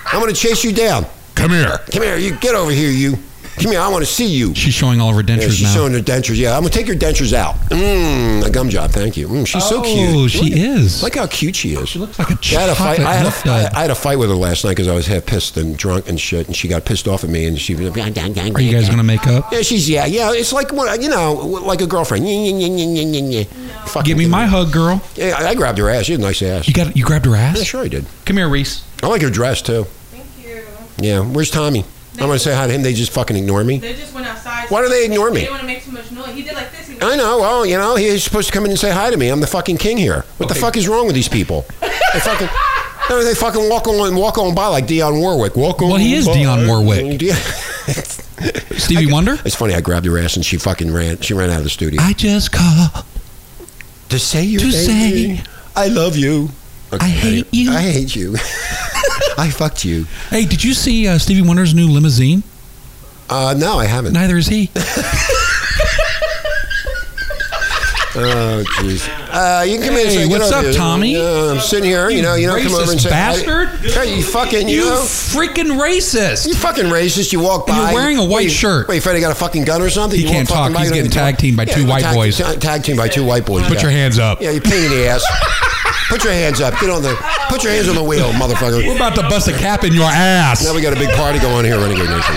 I'm 0.05 0.21
going 0.21 0.33
to 0.33 0.39
chase 0.39 0.63
you 0.63 0.71
down. 0.73 1.05
Come 1.35 1.51
here. 1.51 1.79
Come 1.91 2.03
here. 2.03 2.17
You 2.17 2.35
get 2.35 2.55
over 2.55 2.71
here, 2.71 2.91
you. 2.91 3.17
Come 3.57 3.71
here. 3.71 3.79
I 3.81 3.87
want 3.89 4.03
to 4.03 4.11
see 4.11 4.25
you. 4.27 4.53
She's 4.55 4.73
showing 4.73 4.99
all 4.99 5.09
of 5.09 5.15
her 5.15 5.21
Yeah, 5.21 5.37
dentures 5.37 5.51
she's 5.51 5.63
now. 5.63 5.73
showing 5.73 5.93
her 5.93 5.99
dentures. 5.99 6.37
Yeah, 6.37 6.55
I'm 6.55 6.61
gonna 6.63 6.69
take 6.73 6.87
your 6.87 6.95
dentures 6.95 7.33
out. 7.33 7.55
Mmm, 7.69 8.43
a 8.43 8.49
gum 8.49 8.69
job. 8.69 8.91
Thank 8.91 9.15
you. 9.15 9.27
Mm, 9.27 9.45
she's 9.47 9.63
so 9.63 9.79
Oh, 9.79 9.83
cute. 9.83 10.31
she 10.31 10.49
Look- 10.49 10.51
is. 10.79 11.03
Look 11.03 11.15
how 11.15 11.27
cute 11.27 11.55
she 11.55 11.75
is. 11.75 11.87
She 11.89 11.99
looks 11.99 12.17
like 12.17 12.29
a 12.31 12.37
I 12.57 12.59
had 12.61 12.69
a 12.69 12.75
fight. 12.75 12.97
chocolate 12.97 13.07
I 13.07 13.13
had 13.13 13.19
a, 13.21 13.29
milk 13.29 13.43
dud. 13.43 13.71
I, 13.73 13.77
I 13.77 13.81
had 13.83 13.91
a 13.91 13.95
fight 13.95 14.17
with 14.19 14.29
her 14.29 14.35
last 14.35 14.63
night 14.65 14.71
because 14.71 14.87
I 14.87 14.95
was 14.95 15.05
half 15.07 15.25
pissed 15.25 15.55
and 15.57 15.77
drunk 15.77 16.09
and 16.09 16.19
shit, 16.19 16.47
and 16.47 16.55
she 16.55 16.67
got 16.67 16.83
pissed 16.85 17.07
off 17.07 17.23
at 17.23 17.29
me, 17.29 17.45
and 17.45 17.59
she. 17.59 17.75
was 17.75 17.85
Are 17.95 17.99
Are 18.01 18.61
you 18.61 18.71
guys 18.71 18.85
going 18.87 18.97
to 18.97 19.03
make 19.03 19.27
up? 19.27 19.51
Yeah, 19.51 19.61
she's 19.61 19.87
yeah, 19.89 20.05
yeah. 20.05 20.31
It's 20.33 20.51
like 20.51 20.71
what 20.73 21.01
you 21.01 21.09
know, 21.09 21.33
like 21.33 21.81
a 21.81 21.87
girlfriend. 21.87 22.27
Yeah, 22.27 22.33
yeah, 22.33 22.67
yeah, 22.67 22.67
yeah, 22.67 23.01
yeah, 23.01 23.19
yeah, 23.19 23.39
yeah. 23.39 23.85
Fucking 23.85 24.03
Give 24.09 24.17
me 24.17 24.27
my 24.27 24.45
hug, 24.47 24.71
girl. 24.71 25.01
Yeah, 25.15 25.35
I 25.37 25.49
I 25.49 25.55
grabbed 25.55 25.77
her 25.77 25.89
ass. 25.89 26.05
She 26.05 26.13
had 26.13 26.21
a 26.21 26.23
nice 26.23 26.41
ass. 26.41 26.67
You 26.67 26.73
got 26.73 26.97
you 26.97 27.05
grabbed 27.05 27.25
her 27.25 27.35
ass. 27.35 27.57
Yeah, 27.57 27.63
sure 27.63 27.83
I 27.83 27.87
did. 27.87 28.05
Come 28.25 28.37
here, 28.37 28.49
Reese. 28.49 28.83
I 29.03 29.07
like 29.07 29.21
her 29.21 29.29
dress 29.29 29.61
too. 29.61 29.83
Thank 30.11 30.25
you. 30.43 30.63
Yeah, 30.97 31.19
where's 31.21 31.51
Tommy? 31.51 31.85
I'm 32.13 32.27
gonna 32.27 32.39
say 32.39 32.53
hi 32.53 32.67
to 32.67 32.73
him. 32.73 32.83
They 32.83 32.93
just 32.93 33.11
fucking 33.11 33.35
ignore 33.35 33.63
me. 33.63 33.79
They 33.79 33.93
just 33.93 34.13
went 34.13 34.27
outside. 34.27 34.69
Why 34.69 34.81
do 34.81 34.89
they 34.89 35.05
ignore 35.05 35.29
me? 35.31 35.35
They 35.35 35.39
didn't 35.41 35.51
want 35.51 35.61
to 35.61 35.67
make 35.67 35.83
too 35.83 35.91
much 35.91 36.11
noise. 36.11 36.33
He 36.35 36.43
did 36.43 36.53
like 36.55 36.71
this. 36.71 36.87
He 36.87 37.01
I 37.01 37.15
know. 37.15 37.39
Well, 37.39 37.65
you 37.65 37.77
know, 37.77 37.95
he's 37.95 38.23
supposed 38.23 38.47
to 38.47 38.53
come 38.53 38.65
in 38.65 38.71
and 38.71 38.79
say 38.79 38.91
hi 38.91 39.09
to 39.09 39.17
me. 39.17 39.29
I'm 39.29 39.39
the 39.39 39.47
fucking 39.47 39.77
king 39.77 39.97
here. 39.97 40.23
What 40.37 40.47
the 40.49 40.55
fuck 40.55 40.77
is 40.77 40.87
wrong 40.87 41.05
with 41.07 41.15
these 41.15 41.27
people? 41.27 41.65
They 41.81 42.19
fucking, 42.19 42.47
no, 43.09 43.23
they 43.23 43.33
fucking 43.33 43.67
walk 43.69 43.87
on 43.87 44.15
walk 44.15 44.37
on 44.37 44.53
by 44.53 44.67
like 44.67 44.85
Dionne 44.85 45.19
Warwick. 45.19 45.55
Walk 45.55 45.81
on. 45.81 45.89
Well, 45.89 45.97
he 45.97 46.13
is 46.13 46.27
by. 46.27 46.33
Dionne 46.35 46.67
Warwick. 46.67 47.21
Yeah. 47.21 47.33
Stevie 48.77 49.11
Wonder. 49.11 49.37
It's 49.45 49.55
funny. 49.55 49.73
I 49.73 49.81
grabbed 49.81 50.05
her 50.05 50.17
ass 50.17 50.35
and 50.35 50.45
she 50.45 50.57
fucking 50.57 50.93
ran. 50.93 51.19
She 51.21 51.33
ran 51.33 51.49
out 51.49 51.57
of 51.59 51.63
the 51.63 51.69
studio. 51.69 52.01
I 52.01 52.13
just 52.13 52.51
call. 52.51 53.05
to 54.09 54.19
say 54.19 54.43
your 54.43 54.59
to 54.61 54.67
name. 54.67 55.37
say- 55.37 55.43
I 55.75 55.87
love 55.87 56.15
you. 56.15 56.49
I 56.91 57.07
hate 57.07 57.47
you. 57.51 57.71
I 57.71 57.81
hate 57.81 58.15
you. 58.15 58.35
I 59.37 59.49
fucked 59.49 59.83
you. 59.85 60.05
Hey, 60.29 60.45
did 60.45 60.63
you 60.63 60.73
see 60.73 61.07
uh, 61.07 61.17
Stevie 61.17 61.41
Wonder's 61.47 61.73
new 61.73 61.87
limousine? 61.89 62.43
Uh, 63.29 63.55
no, 63.57 63.79
I 63.79 63.85
haven't. 63.85 64.13
Neither 64.13 64.37
is 64.37 64.47
he. 64.47 64.69
Oh, 68.15 68.63
jeez. 68.77 69.09
Uh, 69.31 69.63
you 69.63 69.79
can 69.79 69.87
come 69.87 69.95
in 69.95 70.01
and 70.01 70.09
Hey, 70.09 70.15
say, 70.17 70.27
get 70.29 70.39
what's 70.39 70.51
over 70.51 70.57
up, 70.59 70.63
here. 70.65 70.73
Tommy? 70.75 71.19
I'm 71.19 71.59
sitting 71.59 71.89
here. 71.89 72.11
You 72.11 72.21
know, 72.21 72.35
you 72.35 72.45
don't 72.45 72.61
come 72.61 72.75
over 72.75 72.91
and 72.91 72.99
racist 72.99 73.03
say, 73.05 73.09
bastard. 73.09 73.69
Hey, 73.79 74.17
you 74.17 74.23
fucking, 74.23 74.69
you, 74.69 74.81
You 74.83 74.89
know. 74.91 75.01
freaking 75.01 75.79
racist. 75.81 76.45
You 76.47 76.53
fucking 76.53 76.85
racist. 76.85 77.33
You 77.33 77.39
walk 77.39 77.65
by. 77.65 77.73
And 77.75 77.85
you're 77.87 77.93
wearing 77.95 78.17
a 78.19 78.23
white 78.23 78.51
shirt. 78.51 78.51
Wait, 78.51 78.51
shirt. 78.51 78.87
Wait, 78.89 79.03
Freddie 79.03 79.19
got 79.19 79.31
a 79.31 79.35
fucking 79.35 79.63
gun 79.65 79.81
or 79.81 79.89
something? 79.89 80.19
He 80.19 80.25
You 80.27 80.31
can't 80.31 80.47
walk 80.47 80.59
fucking 80.59 80.73
talk. 80.73 80.75
by, 80.75 80.79
He's 80.81 80.89
you 80.89 80.91
don't 80.91 81.05
getting 81.05 81.11
even 81.11 81.25
tag 81.25 81.33
talk? 81.33 81.41
teamed 81.41 81.57
by 81.57 81.65
two 81.65 81.81
you 81.81 81.87
white 81.87 82.01
tag, 82.03 82.13
boys. 82.15 82.37
Tag, 82.37 82.61
tag 82.61 82.83
teamed 82.83 82.97
by 82.99 83.07
two 83.07 83.25
white 83.25 83.47
boys. 83.47 83.63
Put 83.63 83.77
yeah. 83.77 83.81
your 83.81 83.91
hands 83.91 84.19
up. 84.19 84.41
Yeah, 84.41 84.51
you 84.51 84.61
pain 84.61 84.83
in 84.83 84.91
the 84.91 85.07
ass. 85.07 85.25
Put 86.09 86.23
your 86.23 86.33
hands 86.33 86.61
up. 86.61 86.73
Get 86.79 86.89
on 86.89 87.01
the. 87.01 87.15
Put 87.49 87.63
your 87.63 87.71
hands 87.73 87.87
on 87.89 87.95
the 87.95 88.03
wheel, 88.03 88.29
motherfucker. 88.33 88.85
We're 88.85 88.95
about 88.95 89.15
to 89.15 89.21
bust 89.23 89.47
a 89.47 89.53
cap 89.53 89.83
in 89.83 89.93
your 89.93 90.05
ass. 90.09 90.63
Now 90.63 90.73
we 90.75 90.81
got 90.81 90.93
a 90.93 90.99
big 90.99 91.09
party 91.15 91.39
going 91.39 91.55
on 91.55 91.65
here, 91.65 91.77
Renegade 91.77 92.09
Nation. 92.09 92.35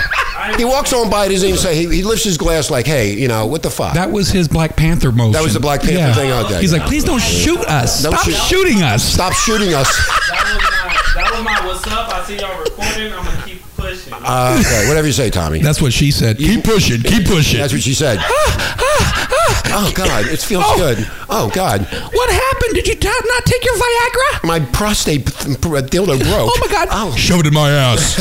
He 0.57 0.65
walks 0.65 0.93
on 0.93 1.11
by, 1.11 1.27
doesn't 1.29 1.47
even 1.49 1.59
say. 1.59 1.75
He, 1.75 1.87
he 1.97 2.03
lifts 2.05 2.25
his 2.25 2.39
glass 2.39 2.71
like, 2.71 2.87
"Hey, 2.87 3.13
you 3.15 3.27
know 3.29 3.47
what 3.47 3.63
the 3.63 3.71
fuck?" 3.71 3.95
That 3.95 4.11
was 4.13 4.29
his 4.29 4.47
Black 4.49 4.77
Panther 4.77 5.11
motion. 5.11 5.33
That 5.33 5.43
was 5.43 5.55
the 5.55 5.61
Black 5.61 5.83
Panther 5.83 6.21
thing, 6.21 6.31
okay. 6.33 6.61
He's 6.61 6.73
like, 6.73 6.83
please 6.87 7.03
don't 7.05 7.21
shoot 7.21 7.59
us. 7.61 8.03
Don't 8.03 8.13
Stop 8.13 8.25
shoot- 8.25 8.35
shooting 8.37 8.83
us. 8.83 9.03
Stop 9.03 9.33
shooting 9.33 9.75
us. 9.75 9.89
That 11.15 11.31
was 11.33 11.43
my 11.45 11.67
what's 11.67 11.87
up. 11.89 12.09
I 12.15 12.25
see 12.25 12.37
y'all 12.39 12.59
recording. 12.63 13.13
I'm 13.13 13.25
gonna 13.25 13.43
keep 13.45 13.63
pushing. 13.77 14.13
Uh, 14.13 14.57
okay, 14.61 14.87
whatever 14.89 15.07
you 15.07 15.13
say, 15.13 15.31
Tommy. 15.31 15.61
That's 15.61 15.83
what 15.83 15.93
she 15.93 16.11
said. 16.13 16.39
Keep 16.39 16.63
pushing. 16.65 17.01
Keep 17.03 17.27
pushing. 17.27 17.59
That's 17.59 17.73
what 17.73 17.83
she 17.83 17.95
said. 17.95 18.19
Ah, 18.21 18.77
ah, 18.79 19.29
ah. 19.33 19.89
oh 19.89 19.93
God, 19.95 20.27
it 20.27 20.39
feels 20.41 20.65
Oh. 20.67 20.77
good. 20.77 20.99
Oh 21.29 21.51
God, 21.53 21.81
What 21.83 22.31
happened? 22.31 22.75
Did 22.75 22.87
you 22.87 22.95
t- 22.95 23.09
not 23.09 23.45
take 23.45 23.65
your 23.65 23.75
Viagra? 23.75 24.45
my 24.45 24.61
prostate 24.61 25.25
dildo 25.25 26.19
broke. 26.19 26.51
Oh 26.51 26.59
my 26.61 26.69
God. 26.73 26.89
Oh. 26.91 27.15
Shove 27.17 27.41
it 27.41 27.47
in 27.47 27.55
my 27.55 27.71
ass. 27.71 28.17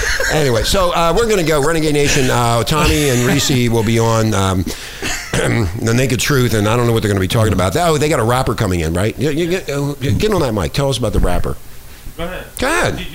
Anyway, 0.32 0.64
so 0.64 0.92
uh, 0.92 1.14
we're 1.16 1.26
going 1.28 1.38
to 1.38 1.46
go 1.46 1.64
Renegade 1.64 1.94
Nation. 1.94 2.28
Uh, 2.28 2.64
Tommy 2.64 3.10
and 3.10 3.20
Reese 3.28 3.70
will 3.70 3.84
be 3.84 4.00
on 4.00 4.34
um, 4.34 4.62
the 5.32 5.92
Naked 5.96 6.18
Truth, 6.18 6.52
and 6.54 6.66
I 6.66 6.76
don't 6.76 6.88
know 6.88 6.92
what 6.92 7.02
they're 7.02 7.08
going 7.12 7.20
to 7.20 7.20
be 7.20 7.28
talking 7.28 7.52
about. 7.52 7.76
Oh, 7.76 7.96
they 7.96 8.08
got 8.08 8.18
a 8.18 8.24
rapper 8.24 8.56
coming 8.56 8.80
in, 8.80 8.92
right? 8.92 9.16
You, 9.16 9.30
you 9.30 9.48
get, 9.48 9.70
uh, 9.70 9.94
get 9.94 10.32
on 10.32 10.40
that 10.40 10.52
mic. 10.52 10.72
Tell 10.72 10.88
us 10.90 10.98
about 10.98 11.12
the 11.12 11.20
rapper. 11.20 11.56
Go 12.16 12.24
ahead. 12.24 12.46
Go 12.58 12.66
ahead. 12.66 13.06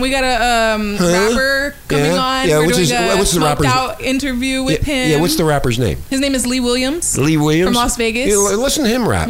We 0.00 0.10
got 0.10 0.22
a 0.22 0.74
um, 0.76 0.96
Huh? 0.96 1.06
rapper 1.12 1.59
coming 1.90 2.06
Yeah? 2.06 2.18
on. 2.18 2.48
Yeah, 2.48 2.58
We're 2.58 2.64
what's 2.66 2.76
doing 2.78 2.88
his- 2.88 2.92
a 2.92 3.16
what's 3.18 3.30
the 3.32 3.36
smoked 3.40 3.60
rapper's- 3.60 3.66
out 3.72 4.00
interview 4.00 4.62
with 4.62 4.86
yeah, 4.88 4.94
him. 4.94 5.10
yeah, 5.10 5.20
what's 5.20 5.36
the 5.36 5.44
rapper's 5.44 5.78
name? 5.78 5.98
His 6.08 6.20
name 6.20 6.34
is 6.34 6.46
Lee 6.46 6.60
Williams. 6.60 7.18
Lee 7.18 7.36
Williams 7.36 7.66
From 7.68 7.74
Las 7.74 7.96
Vegas. 7.96 8.28
Yeah, 8.28 8.34
l- 8.34 8.58
listen 8.58 8.84
to 8.84 8.90
him 8.90 9.06
rap. 9.08 9.28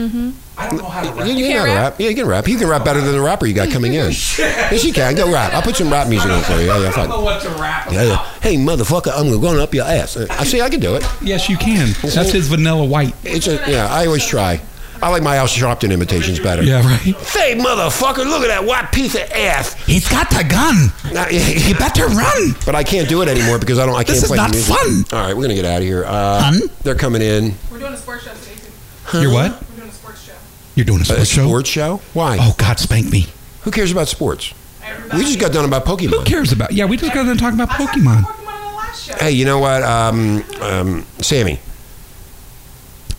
I 0.59 0.69
don't 0.69 0.77
know 0.83 0.85
how 0.91 1.01
to 1.01 1.27
You, 1.27 1.33
you, 1.37 1.45
can't 1.47 1.55
know 1.55 1.61
how 1.61 1.65
to 1.65 1.73
rap? 1.73 1.93
rap? 1.93 2.01
Yeah, 2.01 2.09
you 2.11 2.15
can 2.17 2.27
rap. 2.27 2.47
He 2.47 2.55
can 2.57 2.69
rap 2.69 2.85
better 2.85 3.01
than 3.01 3.13
the 3.13 3.21
rapper 3.23 3.47
you 3.47 3.55
got 3.55 3.71
coming 3.71 3.95
in. 3.95 4.11
yes, 4.39 4.85
you 4.85 4.93
can. 4.93 5.15
Go 5.15 5.33
rap. 5.33 5.55
I'll 5.55 5.63
put 5.63 5.75
some 5.77 5.91
rap 5.91 6.07
music 6.09 6.31
on 6.31 6.43
for 6.43 6.53
you. 6.61 6.67
Yeah, 6.67 6.79
yeah, 6.81 6.91
fine. 6.91 7.09
what 7.09 7.41
to 7.43 7.49
rap 7.51 7.91
Yeah, 7.91 8.03
yeah. 8.03 8.17
Hey, 8.43 8.57
motherfucker, 8.57 9.11
I'm 9.17 9.41
going 9.41 9.59
up 9.59 9.73
your 9.73 9.87
ass. 9.87 10.19
Uh, 10.19 10.27
I 10.31 10.45
see. 10.45 10.61
I 10.61 10.69
can 10.69 10.81
do 10.81 10.97
it. 10.97 11.05
Yes, 11.23 11.49
you 11.49 11.57
can. 11.57 11.95
That's 12.03 12.31
his 12.33 12.49
vanilla 12.49 12.85
white. 12.85 13.15
It's 13.25 13.47
a 13.47 13.55
yeah. 13.71 13.89
I 13.91 14.05
always 14.05 14.27
try. 14.27 14.61
I 15.03 15.09
like 15.09 15.23
my 15.23 15.37
Al 15.37 15.47
Sharpton 15.47 15.93
imitations 15.93 16.39
better. 16.41 16.63
Yeah, 16.63 16.85
right. 16.87 17.17
Say, 17.21 17.55
motherfucker, 17.57 18.19
look 18.27 18.43
at 18.43 18.49
that 18.49 18.65
white 18.65 18.93
piece 18.93 19.15
of 19.15 19.23
ass. 19.33 19.73
He's 19.85 20.07
got 20.09 20.29
the 20.31 20.45
gun. 20.45 20.93
Now, 21.15 21.27
You 21.29 21.75
better 21.77 22.07
run. 22.07 22.55
But 22.67 22.75
I 22.75 22.85
can't 22.85 23.09
do 23.09 23.23
it 23.23 23.29
anymore 23.29 23.59
because 23.59 23.79
I 23.79 23.87
don't. 23.87 23.95
I 23.95 24.05
can't 24.05 24.09
This 24.09 24.23
is 24.25 24.29
play 24.29 24.37
not 24.37 24.51
music. 24.51 24.75
fun. 24.77 25.05
All 25.19 25.27
right, 25.27 25.35
we're 25.37 25.43
gonna 25.45 25.55
get 25.55 25.65
out 25.65 25.79
of 25.79 25.85
here. 25.85 26.05
Uh, 26.07 26.53
Fun? 26.53 26.61
They're 26.83 26.95
coming 26.95 27.23
in. 27.23 27.55
We're 27.71 27.79
doing 27.79 27.93
a 27.95 27.97
sports 27.97 28.25
show 28.25 28.33
today 28.35 28.55
too. 29.11 29.21
You're 29.23 29.33
what? 29.33 29.53
We're 29.71 29.77
doing 29.79 29.89
a 29.89 29.93
sports 29.93 30.23
show. 30.25 30.33
You're 30.75 30.87
doing 30.87 31.01
a 31.01 31.05
sports 31.05 31.23
a 31.23 31.27
show? 31.27 31.47
sports 31.47 31.69
show? 31.71 32.01
Why? 32.13 32.37
Oh 32.41 32.55
God, 32.59 32.79
spank 32.79 33.11
me. 33.11 33.27
Who 33.63 33.71
cares 33.71 33.91
about 33.93 34.09
sports? 34.09 34.53
We 35.15 35.23
just 35.23 35.39
got 35.41 35.53
done 35.53 35.65
about 35.65 35.85
Pokemon. 35.85 36.11
Who 36.11 36.25
cares 36.25 36.53
about? 36.53 36.73
Yeah, 36.73 36.85
we 36.85 36.97
just 36.97 37.13
got 37.15 37.25
done 37.25 37.37
talking 37.39 37.59
about 37.61 37.71
Pokemon. 37.77 38.25
Hey, 39.19 39.31
you 39.33 39.45
know 39.45 39.59
what, 39.61 39.83
um, 39.83 40.43
um, 40.61 41.07
Sammy? 41.21 41.59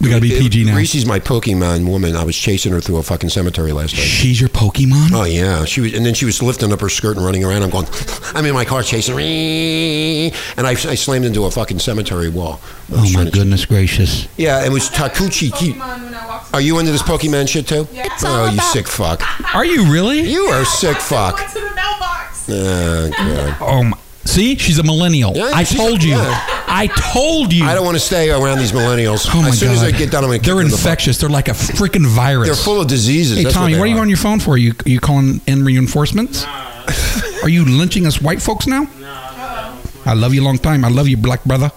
We 0.01 0.09
gotta 0.09 0.21
be 0.21 0.29
PG 0.31 0.63
now. 0.65 0.75
Reese's 0.75 1.05
my 1.05 1.19
Pokemon 1.19 1.87
woman. 1.87 2.15
I 2.15 2.23
was 2.23 2.35
chasing 2.35 2.71
her 2.71 2.81
through 2.81 2.97
a 2.97 3.03
fucking 3.03 3.29
cemetery 3.29 3.71
last 3.71 3.93
night. 3.93 4.01
She's 4.01 4.39
your 4.39 4.49
Pokemon. 4.49 5.09
Oh 5.13 5.25
yeah, 5.25 5.63
she 5.65 5.81
was, 5.81 5.93
and 5.93 6.03
then 6.05 6.13
she 6.15 6.25
was 6.25 6.41
lifting 6.41 6.73
up 6.73 6.79
her 6.81 6.89
skirt 6.89 7.17
and 7.17 7.25
running 7.25 7.43
around. 7.43 7.61
I'm 7.63 7.69
going, 7.69 7.85
I'm 8.33 8.45
in 8.45 8.53
my 8.55 8.65
car 8.65 8.81
chasing, 8.81 9.13
her, 9.13 9.19
and 10.57 10.65
I, 10.67 10.71
I 10.71 10.95
slammed 10.95 11.25
into 11.25 11.45
a 11.45 11.51
fucking 11.51 11.79
cemetery 11.79 12.29
wall. 12.29 12.59
Oh 12.91 13.01
my 13.03 13.11
trying 13.11 13.25
to- 13.27 13.31
goodness 13.31 13.65
gracious. 13.65 14.27
Yeah, 14.37 14.65
it 14.65 14.69
was 14.71 14.89
Takuchi. 14.89 15.53
Ki- 15.55 15.79
Are 16.53 16.61
you 16.61 16.79
into 16.79 16.91
this 16.91 17.03
Pokemon 17.03 17.47
shit 17.47 17.67
too? 17.67 17.87
oh, 18.23 18.49
you 18.51 18.59
sick 18.59 18.87
fuck. 18.87 19.21
Are 19.55 19.65
you 19.65 19.91
really? 19.91 20.21
You 20.21 20.45
are 20.45 20.65
sick 20.65 20.97
fuck. 20.97 21.39
Oh, 22.53 23.09
God. 23.17 23.57
Oh 23.61 23.83
my. 23.83 23.97
See, 24.25 24.55
she's 24.55 24.77
a 24.79 24.83
millennial. 24.83 25.33
Yeah, 25.35 25.51
I 25.53 25.63
told 25.63 26.03
you. 26.03 26.11
yeah. 26.11 26.50
I 26.73 26.87
told 26.87 27.51
you. 27.51 27.65
I 27.65 27.75
don't 27.75 27.83
want 27.83 27.97
to 27.97 28.03
stay 28.03 28.31
around 28.31 28.59
these 28.59 28.71
millennials. 28.71 29.27
Oh 29.33 29.41
my 29.41 29.49
as 29.49 29.59
soon 29.59 29.69
God. 29.75 29.77
as 29.77 29.83
I 29.83 29.91
get 29.91 30.09
done, 30.09 30.23
I'm 30.23 30.29
going 30.29 30.39
to 30.39 30.45
They're 30.45 30.61
infectious. 30.61 31.17
They're 31.17 31.29
like 31.29 31.49
a 31.49 31.51
freaking 31.79 32.07
virus. 32.07 32.47
They're 32.47 32.55
full 32.55 32.79
of 32.79 32.87
diseases. 32.87 33.37
Hey 33.37 33.43
That's 33.43 33.55
Tommy, 33.55 33.73
they 33.73 33.79
what 33.79 33.89
are 33.89 33.91
you 33.91 33.97
on 33.97 34.07
your 34.07 34.17
phone 34.17 34.39
for? 34.39 34.57
you 34.57 34.73
you 34.85 35.01
calling 35.01 35.41
in 35.47 35.65
reinforcements? 35.65 36.45
are 37.43 37.49
you 37.49 37.65
lynching 37.65 38.07
us 38.07 38.21
white 38.21 38.41
folks 38.41 38.67
now? 38.67 38.87
I 40.05 40.13
love 40.13 40.33
you 40.33 40.41
a 40.41 40.45
long 40.45 40.57
time. 40.57 40.83
I 40.85 40.89
love 40.89 41.07
you, 41.07 41.17
black 41.17 41.43
brother. 41.43 41.71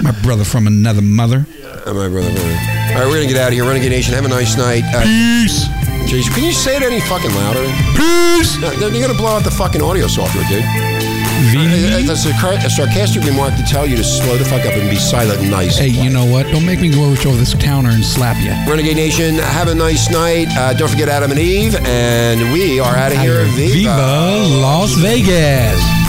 My 0.00 0.12
brother 0.22 0.44
from 0.44 0.66
another 0.66 1.02
mother. 1.02 1.46
Uh, 1.84 1.92
my 1.92 2.08
brother. 2.08 2.32
brother. 2.32 2.58
All 2.94 3.00
right, 3.00 3.06
we're 3.06 3.20
gonna 3.20 3.26
get 3.26 3.36
out 3.36 3.48
of 3.48 3.54
here. 3.54 3.64
Renegade 3.64 3.90
Nation. 3.90 4.14
Have 4.14 4.24
a 4.24 4.28
nice 4.28 4.56
night. 4.56 4.84
Uh, 4.94 5.02
Peace. 5.02 5.66
Jeez, 6.08 6.32
can 6.32 6.44
you 6.44 6.52
say 6.52 6.76
it 6.76 6.82
any 6.82 7.00
fucking 7.00 7.34
louder? 7.34 7.64
Peace. 7.96 8.60
No, 8.60 8.70
you're 8.88 9.06
gonna 9.06 9.18
blow 9.18 9.36
out 9.36 9.44
the 9.44 9.50
fucking 9.50 9.82
audio 9.82 10.06
software, 10.06 10.44
dude. 10.48 11.03
That's 12.06 12.26
a, 12.26 12.30
a 12.30 12.70
sarcastic 12.70 13.24
remark 13.24 13.54
to 13.56 13.62
tell 13.64 13.86
you 13.86 13.96
to 13.96 14.04
slow 14.04 14.36
the 14.36 14.44
fuck 14.44 14.64
up 14.66 14.74
and 14.74 14.88
be 14.88 14.96
silent 14.96 15.40
and 15.40 15.50
nice. 15.50 15.78
Hey, 15.78 15.88
you 15.88 16.10
know 16.10 16.24
what? 16.24 16.46
Don't 16.46 16.64
make 16.64 16.80
me 16.80 16.90
go 16.90 17.04
over 17.04 17.16
to 17.22 17.32
this 17.36 17.54
counter 17.54 17.90
and 17.90 18.04
slap 18.04 18.36
you. 18.42 18.50
Renegade 18.70 18.96
Nation, 18.96 19.36
have 19.36 19.68
a 19.68 19.74
nice 19.74 20.10
night. 20.10 20.48
Uh, 20.56 20.72
don't 20.74 20.90
forget 20.90 21.08
Adam 21.08 21.30
and 21.30 21.40
Eve, 21.40 21.74
and 21.84 22.52
we 22.52 22.80
are 22.80 22.96
out 22.96 23.12
of 23.12 23.18
here. 23.18 23.44
Viva 23.44 24.46
Las 24.60 24.94
Vegas. 24.94 26.03